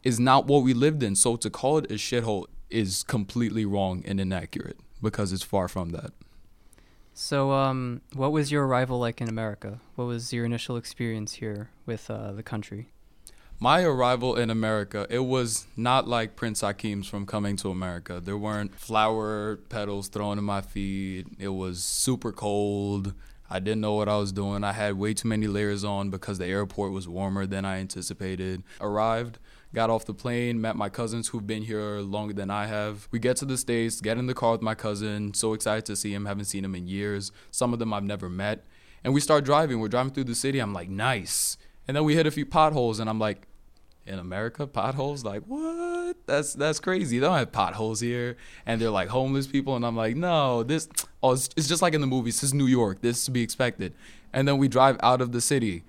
is 0.04 0.20
not 0.20 0.46
what 0.46 0.62
we 0.62 0.74
lived 0.74 1.02
in. 1.02 1.16
So 1.16 1.36
to 1.36 1.50
call 1.50 1.78
it 1.78 1.90
a 1.90 1.94
shithole 1.94 2.46
is 2.70 3.02
completely 3.02 3.64
wrong 3.64 4.02
and 4.06 4.20
inaccurate 4.20 4.78
because 5.02 5.32
it's 5.32 5.42
far 5.42 5.66
from 5.68 5.90
that. 5.90 6.12
So, 7.16 7.52
um, 7.52 8.00
what 8.12 8.32
was 8.32 8.50
your 8.50 8.66
arrival 8.66 8.98
like 8.98 9.20
in 9.20 9.28
America? 9.28 9.78
What 9.94 10.06
was 10.06 10.32
your 10.32 10.44
initial 10.44 10.76
experience 10.76 11.34
here 11.34 11.70
with 11.86 12.10
uh, 12.10 12.32
the 12.32 12.42
country? 12.42 12.88
My 13.60 13.84
arrival 13.84 14.34
in 14.34 14.50
America, 14.50 15.06
it 15.08 15.20
was 15.20 15.68
not 15.76 16.08
like 16.08 16.34
Prince 16.34 16.60
Hakim's 16.60 17.06
from 17.06 17.24
coming 17.24 17.56
to 17.58 17.70
America. 17.70 18.20
There 18.20 18.36
weren't 18.36 18.74
flower 18.74 19.56
petals 19.68 20.08
thrown 20.08 20.38
in 20.38 20.44
my 20.44 20.60
feet. 20.60 21.28
It 21.38 21.48
was 21.48 21.84
super 21.84 22.32
cold. 22.32 23.14
I 23.48 23.60
didn't 23.60 23.80
know 23.80 23.94
what 23.94 24.08
I 24.08 24.16
was 24.16 24.32
doing. 24.32 24.64
I 24.64 24.72
had 24.72 24.98
way 24.98 25.14
too 25.14 25.28
many 25.28 25.46
layers 25.46 25.84
on 25.84 26.10
because 26.10 26.38
the 26.38 26.46
airport 26.46 26.90
was 26.90 27.06
warmer 27.06 27.46
than 27.46 27.64
I 27.64 27.78
anticipated. 27.78 28.64
Arrived, 28.80 29.38
got 29.74 29.90
off 29.90 30.04
the 30.06 30.14
plane, 30.14 30.60
met 30.60 30.76
my 30.76 30.88
cousins 30.88 31.28
who've 31.28 31.46
been 31.46 31.62
here 31.62 31.98
longer 32.00 32.32
than 32.32 32.50
I 32.50 32.66
have. 32.66 33.08
We 33.10 33.18
get 33.18 33.36
to 33.38 33.44
the 33.44 33.58
States, 33.58 34.00
get 34.00 34.16
in 34.16 34.26
the 34.26 34.34
car 34.34 34.52
with 34.52 34.62
my 34.62 34.74
cousin, 34.74 35.34
so 35.34 35.52
excited 35.52 35.84
to 35.86 35.96
see 35.96 36.14
him, 36.14 36.26
haven't 36.26 36.46
seen 36.46 36.64
him 36.64 36.74
in 36.74 36.86
years. 36.86 37.32
Some 37.50 37.72
of 37.72 37.78
them 37.78 37.92
I've 37.92 38.04
never 38.04 38.28
met. 38.28 38.64
And 39.02 39.12
we 39.12 39.20
start 39.20 39.44
driving. 39.44 39.80
We're 39.80 39.88
driving 39.88 40.12
through 40.12 40.24
the 40.24 40.34
city. 40.34 40.60
I'm 40.60 40.72
like, 40.72 40.88
nice. 40.88 41.58
And 41.86 41.96
then 41.96 42.04
we 42.04 42.14
hit 42.14 42.26
a 42.26 42.30
few 42.30 42.46
potholes, 42.46 43.00
and 43.00 43.10
I'm 43.10 43.18
like, 43.18 43.46
in 44.06 44.18
America, 44.18 44.66
potholes? 44.66 45.24
Like, 45.24 45.42
what? 45.44 46.16
That's 46.26 46.54
that's 46.54 46.80
crazy. 46.80 47.18
They 47.18 47.26
don't 47.26 47.36
have 47.36 47.52
potholes 47.52 48.00
here. 48.00 48.36
And 48.66 48.80
they're 48.80 48.90
like 48.90 49.08
homeless 49.08 49.46
people. 49.46 49.76
And 49.76 49.84
I'm 49.84 49.96
like, 49.96 50.16
no, 50.16 50.62
this, 50.62 50.88
oh, 51.22 51.32
it's, 51.32 51.48
it's 51.56 51.68
just 51.68 51.82
like 51.82 51.94
in 51.94 52.00
the 52.00 52.06
movies. 52.06 52.36
This 52.36 52.44
is 52.44 52.54
New 52.54 52.66
York. 52.66 53.00
This 53.00 53.18
is 53.18 53.24
to 53.26 53.30
be 53.30 53.42
expected. 53.42 53.94
And 54.32 54.46
then 54.46 54.58
we 54.58 54.68
drive 54.68 54.96
out 55.00 55.20
of 55.20 55.32
the 55.32 55.40
city 55.40 55.84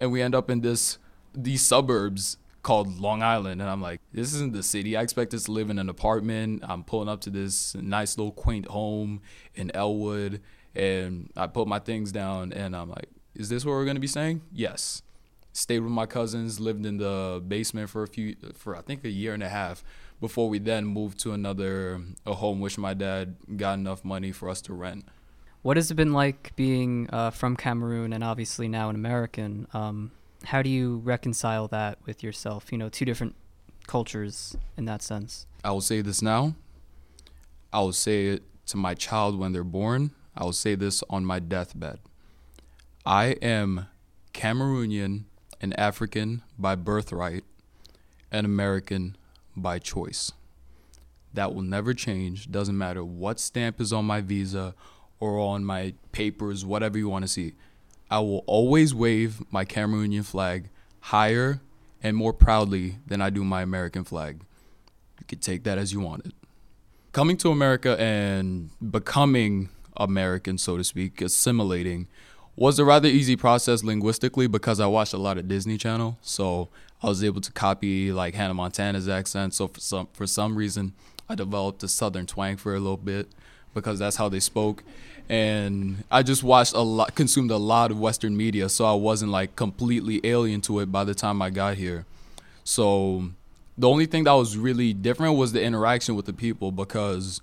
and 0.00 0.12
we 0.12 0.22
end 0.22 0.34
up 0.34 0.50
in 0.50 0.60
this, 0.60 0.98
these 1.34 1.62
suburbs 1.62 2.38
called 2.62 2.98
Long 2.98 3.22
Island, 3.22 3.60
and 3.60 3.70
I'm 3.70 3.80
like, 3.80 4.00
this 4.12 4.34
isn't 4.34 4.52
the 4.52 4.62
city. 4.62 4.96
I 4.96 5.02
expected 5.02 5.40
to 5.40 5.52
live 5.52 5.70
in 5.70 5.78
an 5.78 5.88
apartment. 5.88 6.64
I'm 6.66 6.84
pulling 6.84 7.08
up 7.08 7.20
to 7.22 7.30
this 7.30 7.74
nice 7.74 8.18
little 8.18 8.32
quaint 8.32 8.66
home 8.66 9.20
in 9.54 9.70
Elwood, 9.74 10.40
and 10.74 11.30
I 11.36 11.46
put 11.46 11.68
my 11.68 11.78
things 11.78 12.12
down, 12.12 12.52
and 12.52 12.76
I'm 12.76 12.90
like, 12.90 13.08
is 13.34 13.48
this 13.48 13.64
where 13.64 13.76
we're 13.76 13.84
gonna 13.84 14.00
be 14.00 14.06
staying? 14.06 14.42
Yes. 14.52 15.02
Stayed 15.52 15.80
with 15.80 15.92
my 15.92 16.06
cousins, 16.06 16.60
lived 16.60 16.84
in 16.84 16.98
the 16.98 17.42
basement 17.46 17.90
for 17.90 18.02
a 18.02 18.06
few, 18.06 18.36
for 18.54 18.76
I 18.76 18.80
think 18.82 19.04
a 19.04 19.10
year 19.10 19.34
and 19.34 19.42
a 19.42 19.48
half, 19.48 19.82
before 20.20 20.48
we 20.48 20.58
then 20.58 20.84
moved 20.84 21.18
to 21.20 21.32
another 21.32 22.00
a 22.26 22.34
home 22.34 22.60
which 22.60 22.76
my 22.76 22.94
dad 22.94 23.36
got 23.56 23.74
enough 23.74 24.04
money 24.04 24.32
for 24.32 24.48
us 24.48 24.60
to 24.62 24.72
rent. 24.72 25.06
What 25.62 25.76
has 25.76 25.90
it 25.90 25.94
been 25.94 26.12
like 26.12 26.54
being 26.54 27.08
uh, 27.12 27.30
from 27.30 27.56
Cameroon 27.56 28.12
and 28.12 28.22
obviously 28.22 28.68
now 28.68 28.90
an 28.90 28.96
American? 28.96 29.66
Um, 29.72 30.12
how 30.44 30.62
do 30.62 30.70
you 30.70 30.98
reconcile 30.98 31.68
that 31.68 31.98
with 32.06 32.22
yourself? 32.22 32.70
You 32.70 32.78
know, 32.78 32.88
two 32.88 33.04
different 33.04 33.34
cultures 33.86 34.56
in 34.76 34.84
that 34.84 35.02
sense. 35.02 35.46
I 35.64 35.70
will 35.72 35.80
say 35.80 36.00
this 36.00 36.22
now. 36.22 36.54
I 37.72 37.80
will 37.80 37.92
say 37.92 38.26
it 38.26 38.42
to 38.66 38.76
my 38.76 38.94
child 38.94 39.38
when 39.38 39.52
they're 39.52 39.64
born. 39.64 40.12
I 40.36 40.44
will 40.44 40.52
say 40.52 40.74
this 40.74 41.02
on 41.10 41.24
my 41.24 41.38
deathbed. 41.38 41.98
I 43.04 43.36
am 43.42 43.86
Cameroonian 44.32 45.24
and 45.60 45.78
African 45.78 46.42
by 46.58 46.76
birthright 46.76 47.44
and 48.30 48.46
American 48.46 49.16
by 49.56 49.78
choice. 49.78 50.32
That 51.34 51.54
will 51.54 51.62
never 51.62 51.94
change. 51.94 52.50
Doesn't 52.50 52.78
matter 52.78 53.04
what 53.04 53.40
stamp 53.40 53.80
is 53.80 53.92
on 53.92 54.04
my 54.04 54.20
visa 54.20 54.74
or 55.20 55.38
on 55.38 55.64
my 55.64 55.94
papers, 56.12 56.64
whatever 56.64 56.96
you 56.98 57.08
want 57.08 57.24
to 57.24 57.28
see. 57.28 57.54
I 58.10 58.20
will 58.20 58.44
always 58.46 58.94
wave 58.94 59.42
my 59.50 59.64
Cameroonian 59.64 60.24
flag 60.24 60.70
higher 61.00 61.60
and 62.02 62.16
more 62.16 62.32
proudly 62.32 62.96
than 63.06 63.20
I 63.20 63.30
do 63.30 63.44
my 63.44 63.62
American 63.62 64.04
flag. 64.04 64.40
You 65.20 65.26
could 65.26 65.42
take 65.42 65.64
that 65.64 65.78
as 65.78 65.92
you 65.92 66.00
want 66.00 66.26
it. 66.26 66.32
Coming 67.12 67.36
to 67.38 67.50
America 67.50 68.00
and 68.00 68.70
becoming 68.90 69.70
American, 69.96 70.58
so 70.58 70.76
to 70.76 70.84
speak, 70.84 71.20
assimilating, 71.20 72.06
was 72.56 72.78
a 72.78 72.84
rather 72.84 73.08
easy 73.08 73.36
process 73.36 73.84
linguistically 73.84 74.46
because 74.46 74.80
I 74.80 74.86
watched 74.86 75.12
a 75.12 75.18
lot 75.18 75.38
of 75.38 75.48
Disney 75.48 75.76
Channel. 75.76 76.18
So 76.22 76.68
I 77.02 77.08
was 77.08 77.22
able 77.22 77.40
to 77.40 77.52
copy 77.52 78.12
like 78.12 78.34
Hannah 78.34 78.54
Montana's 78.54 79.08
accent. 79.08 79.54
So 79.54 79.68
for 79.68 79.80
some 79.80 80.08
for 80.12 80.26
some 80.26 80.56
reason, 80.56 80.92
I 81.28 81.34
developed 81.34 81.82
a 81.82 81.88
southern 81.88 82.26
twang 82.26 82.56
for 82.56 82.74
a 82.74 82.80
little 82.80 82.96
bit 82.96 83.28
because 83.78 83.98
that's 83.98 84.16
how 84.16 84.28
they 84.28 84.40
spoke 84.40 84.82
and 85.28 86.04
I 86.10 86.22
just 86.22 86.42
watched 86.42 86.72
a 86.74 86.80
lot, 86.80 87.14
consumed 87.14 87.50
a 87.50 87.58
lot 87.58 87.90
of 87.90 88.00
Western 88.00 88.36
media, 88.36 88.68
so 88.68 88.86
I 88.86 88.94
wasn't 88.94 89.30
like 89.30 89.56
completely 89.56 90.20
alien 90.24 90.60
to 90.62 90.80
it 90.80 90.90
by 90.90 91.04
the 91.04 91.14
time 91.14 91.42
I 91.42 91.50
got 91.50 91.76
here. 91.76 92.06
So 92.64 93.30
the 93.76 93.88
only 93.88 94.06
thing 94.06 94.24
that 94.24 94.32
was 94.32 94.56
really 94.56 94.94
different 94.94 95.36
was 95.36 95.52
the 95.52 95.62
interaction 95.62 96.14
with 96.14 96.24
the 96.24 96.32
people 96.32 96.72
because 96.72 97.42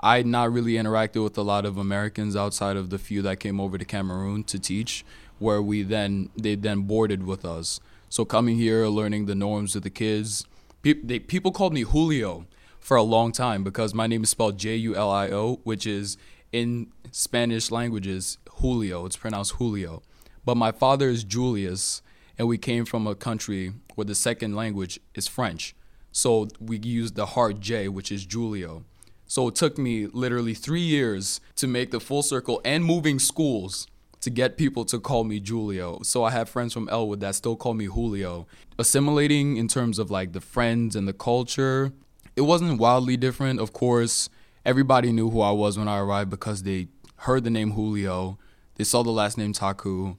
I 0.00 0.18
had 0.18 0.26
not 0.26 0.52
really 0.52 0.72
interacted 0.72 1.22
with 1.24 1.38
a 1.38 1.42
lot 1.42 1.64
of 1.64 1.78
Americans 1.78 2.36
outside 2.36 2.76
of 2.76 2.90
the 2.90 2.98
few 2.98 3.22
that 3.22 3.40
came 3.40 3.60
over 3.60 3.78
to 3.78 3.84
Cameroon 3.84 4.44
to 4.44 4.58
teach, 4.58 5.04
where 5.38 5.62
we 5.62 5.82
then 5.82 6.28
they 6.36 6.54
then 6.54 6.82
boarded 6.82 7.24
with 7.24 7.46
us. 7.46 7.80
So 8.10 8.26
coming 8.26 8.56
here, 8.56 8.86
learning 8.88 9.24
the 9.24 9.34
norms 9.34 9.74
of 9.74 9.82
the 9.82 9.90
kids, 9.90 10.44
pe- 10.82 11.00
they, 11.02 11.18
people 11.18 11.50
called 11.50 11.72
me 11.72 11.82
Julio 11.82 12.44
for 12.82 12.96
a 12.96 13.02
long 13.02 13.32
time 13.32 13.62
because 13.62 13.94
my 13.94 14.06
name 14.06 14.24
is 14.24 14.30
spelled 14.30 14.58
J 14.58 14.74
U 14.76 14.94
L 14.96 15.10
I 15.10 15.28
O, 15.28 15.60
which 15.62 15.86
is 15.86 16.18
in 16.50 16.88
Spanish 17.12 17.70
languages, 17.70 18.36
Julio. 18.58 19.06
It's 19.06 19.16
pronounced 19.16 19.52
Julio. 19.52 20.02
But 20.44 20.56
my 20.56 20.72
father 20.72 21.08
is 21.08 21.22
Julius, 21.22 22.02
and 22.36 22.48
we 22.48 22.58
came 22.58 22.84
from 22.84 23.06
a 23.06 23.14
country 23.14 23.72
where 23.94 24.04
the 24.04 24.16
second 24.16 24.56
language 24.56 24.98
is 25.14 25.28
French. 25.28 25.74
So 26.10 26.48
we 26.60 26.78
used 26.78 27.14
the 27.14 27.26
hard 27.26 27.60
J, 27.60 27.88
which 27.88 28.10
is 28.10 28.26
Julio. 28.26 28.84
So 29.26 29.48
it 29.48 29.54
took 29.54 29.78
me 29.78 30.08
literally 30.08 30.52
three 30.52 30.82
years 30.82 31.40
to 31.56 31.66
make 31.66 31.92
the 31.92 32.00
full 32.00 32.22
circle 32.22 32.60
and 32.64 32.84
moving 32.84 33.18
schools 33.18 33.86
to 34.20 34.28
get 34.28 34.56
people 34.56 34.84
to 34.86 34.98
call 34.98 35.24
me 35.24 35.40
Julio. 35.40 36.00
So 36.02 36.24
I 36.24 36.32
have 36.32 36.48
friends 36.48 36.72
from 36.72 36.88
Elwood 36.88 37.20
that 37.20 37.36
still 37.36 37.56
call 37.56 37.74
me 37.74 37.86
Julio. 37.86 38.46
Assimilating 38.78 39.56
in 39.56 39.68
terms 39.68 39.98
of 39.98 40.10
like 40.10 40.32
the 40.32 40.40
friends 40.40 40.96
and 40.96 41.08
the 41.08 41.12
culture, 41.12 41.92
it 42.36 42.42
wasn't 42.42 42.78
wildly 42.78 43.16
different. 43.16 43.60
Of 43.60 43.72
course, 43.72 44.28
everybody 44.64 45.12
knew 45.12 45.30
who 45.30 45.40
I 45.40 45.50
was 45.50 45.78
when 45.78 45.88
I 45.88 45.98
arrived 45.98 46.30
because 46.30 46.62
they 46.62 46.88
heard 47.16 47.44
the 47.44 47.50
name 47.50 47.72
Julio, 47.72 48.38
they 48.76 48.84
saw 48.84 49.02
the 49.02 49.10
last 49.10 49.38
name 49.38 49.52
Taku, 49.52 50.16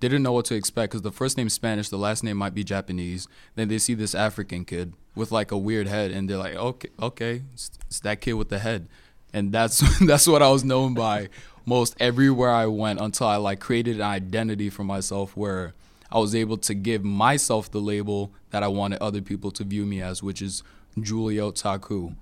didn't 0.00 0.22
know 0.22 0.32
what 0.32 0.44
to 0.46 0.54
expect 0.54 0.92
because 0.92 1.02
the 1.02 1.12
first 1.12 1.36
name's 1.36 1.54
Spanish, 1.54 1.88
the 1.88 1.96
last 1.96 2.22
name 2.22 2.36
might 2.36 2.54
be 2.54 2.64
Japanese. 2.64 3.26
Then 3.54 3.68
they 3.68 3.78
see 3.78 3.94
this 3.94 4.14
African 4.14 4.64
kid 4.64 4.92
with 5.14 5.32
like 5.32 5.50
a 5.50 5.56
weird 5.56 5.86
head, 5.86 6.10
and 6.10 6.28
they're 6.28 6.36
like, 6.36 6.54
okay, 6.54 6.90
okay, 7.00 7.42
it's, 7.54 7.70
it's 7.86 8.00
that 8.00 8.20
kid 8.20 8.34
with 8.34 8.48
the 8.48 8.58
head, 8.58 8.88
and 9.32 9.52
that's 9.52 9.82
that's 10.06 10.26
what 10.26 10.42
I 10.42 10.50
was 10.50 10.64
known 10.64 10.94
by 10.94 11.28
most 11.64 11.96
everywhere 11.98 12.50
I 12.50 12.66
went 12.66 13.00
until 13.00 13.26
I 13.26 13.36
like 13.36 13.60
created 13.60 13.96
an 13.96 14.02
identity 14.02 14.68
for 14.68 14.84
myself 14.84 15.36
where 15.36 15.72
I 16.12 16.18
was 16.18 16.34
able 16.34 16.58
to 16.58 16.74
give 16.74 17.02
myself 17.02 17.70
the 17.70 17.80
label 17.80 18.32
that 18.50 18.62
I 18.62 18.68
wanted 18.68 19.00
other 19.00 19.22
people 19.22 19.50
to 19.52 19.64
view 19.64 19.86
me 19.86 20.02
as, 20.02 20.22
which 20.22 20.42
is 20.42 20.62
Julio 21.02 21.50
Taku 21.50 22.12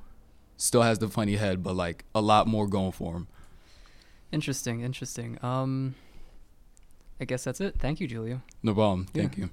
still 0.57 0.83
has 0.83 0.99
the 0.99 1.09
funny 1.09 1.37
head, 1.37 1.63
but 1.63 1.75
like 1.75 2.05
a 2.15 2.21
lot 2.21 2.47
more 2.47 2.67
going 2.67 2.93
for 2.93 3.15
him. 3.15 3.29
Interesting, 4.31 4.81
interesting. 4.81 5.39
Um, 5.43 5.95
I 7.21 7.25
guess 7.25 7.45
that's 7.45 7.61
it. 7.61 7.77
Thank 7.79 8.01
you, 8.01 8.09
Julio. 8.09 8.41
No 8.63 8.75
problem. 8.75 9.07
Thank 9.13 9.37
yeah. 9.37 9.45
you. 9.45 9.51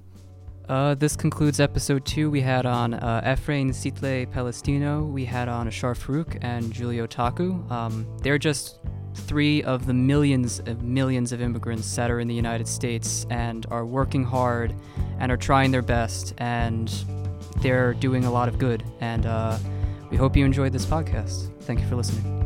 Uh, 0.70 0.94
this 0.94 1.16
concludes 1.16 1.60
episode 1.60 2.06
two. 2.06 2.30
We 2.30 2.42
had 2.42 2.68
on 2.68 2.94
uh, 2.94 3.22
Efrain 3.26 3.74
Citle 3.74 4.28
Palestino, 4.28 5.04
we 5.04 5.26
had 5.26 5.50
on 5.50 5.68
Ashar 5.68 5.96
Farooq 5.96 6.38
and 6.44 6.72
Julio 6.72 7.08
Taku. 7.08 7.60
Um, 7.72 8.06
they're 8.22 8.38
just 8.38 8.78
three 9.16 9.64
of 9.64 9.88
the 9.88 9.94
millions 9.96 10.60
of 10.60 10.84
millions 10.84 11.32
of 11.32 11.42
immigrants 11.42 11.96
that 11.96 12.12
are 12.12 12.20
in 12.20 12.28
the 12.28 12.36
United 12.36 12.68
States 12.68 13.26
and 13.32 13.66
are 13.72 13.84
working 13.84 14.24
hard 14.24 14.76
and 15.18 15.32
are 15.32 15.38
trying 15.38 15.72
their 15.72 15.82
best 15.82 16.36
and 16.38 17.04
they're 17.58 17.94
doing 17.94 18.26
a 18.26 18.32
lot 18.32 18.48
of 18.48 18.58
good. 18.58 18.84
And 19.02 19.26
uh, 19.26 19.58
we 20.10 20.18
hope 20.18 20.36
you 20.36 20.46
enjoyed 20.46 20.74
this 20.74 20.86
podcast. 20.86 21.52
Thank 21.62 21.80
you 21.80 21.88
for 21.88 21.96
listening. 21.96 22.39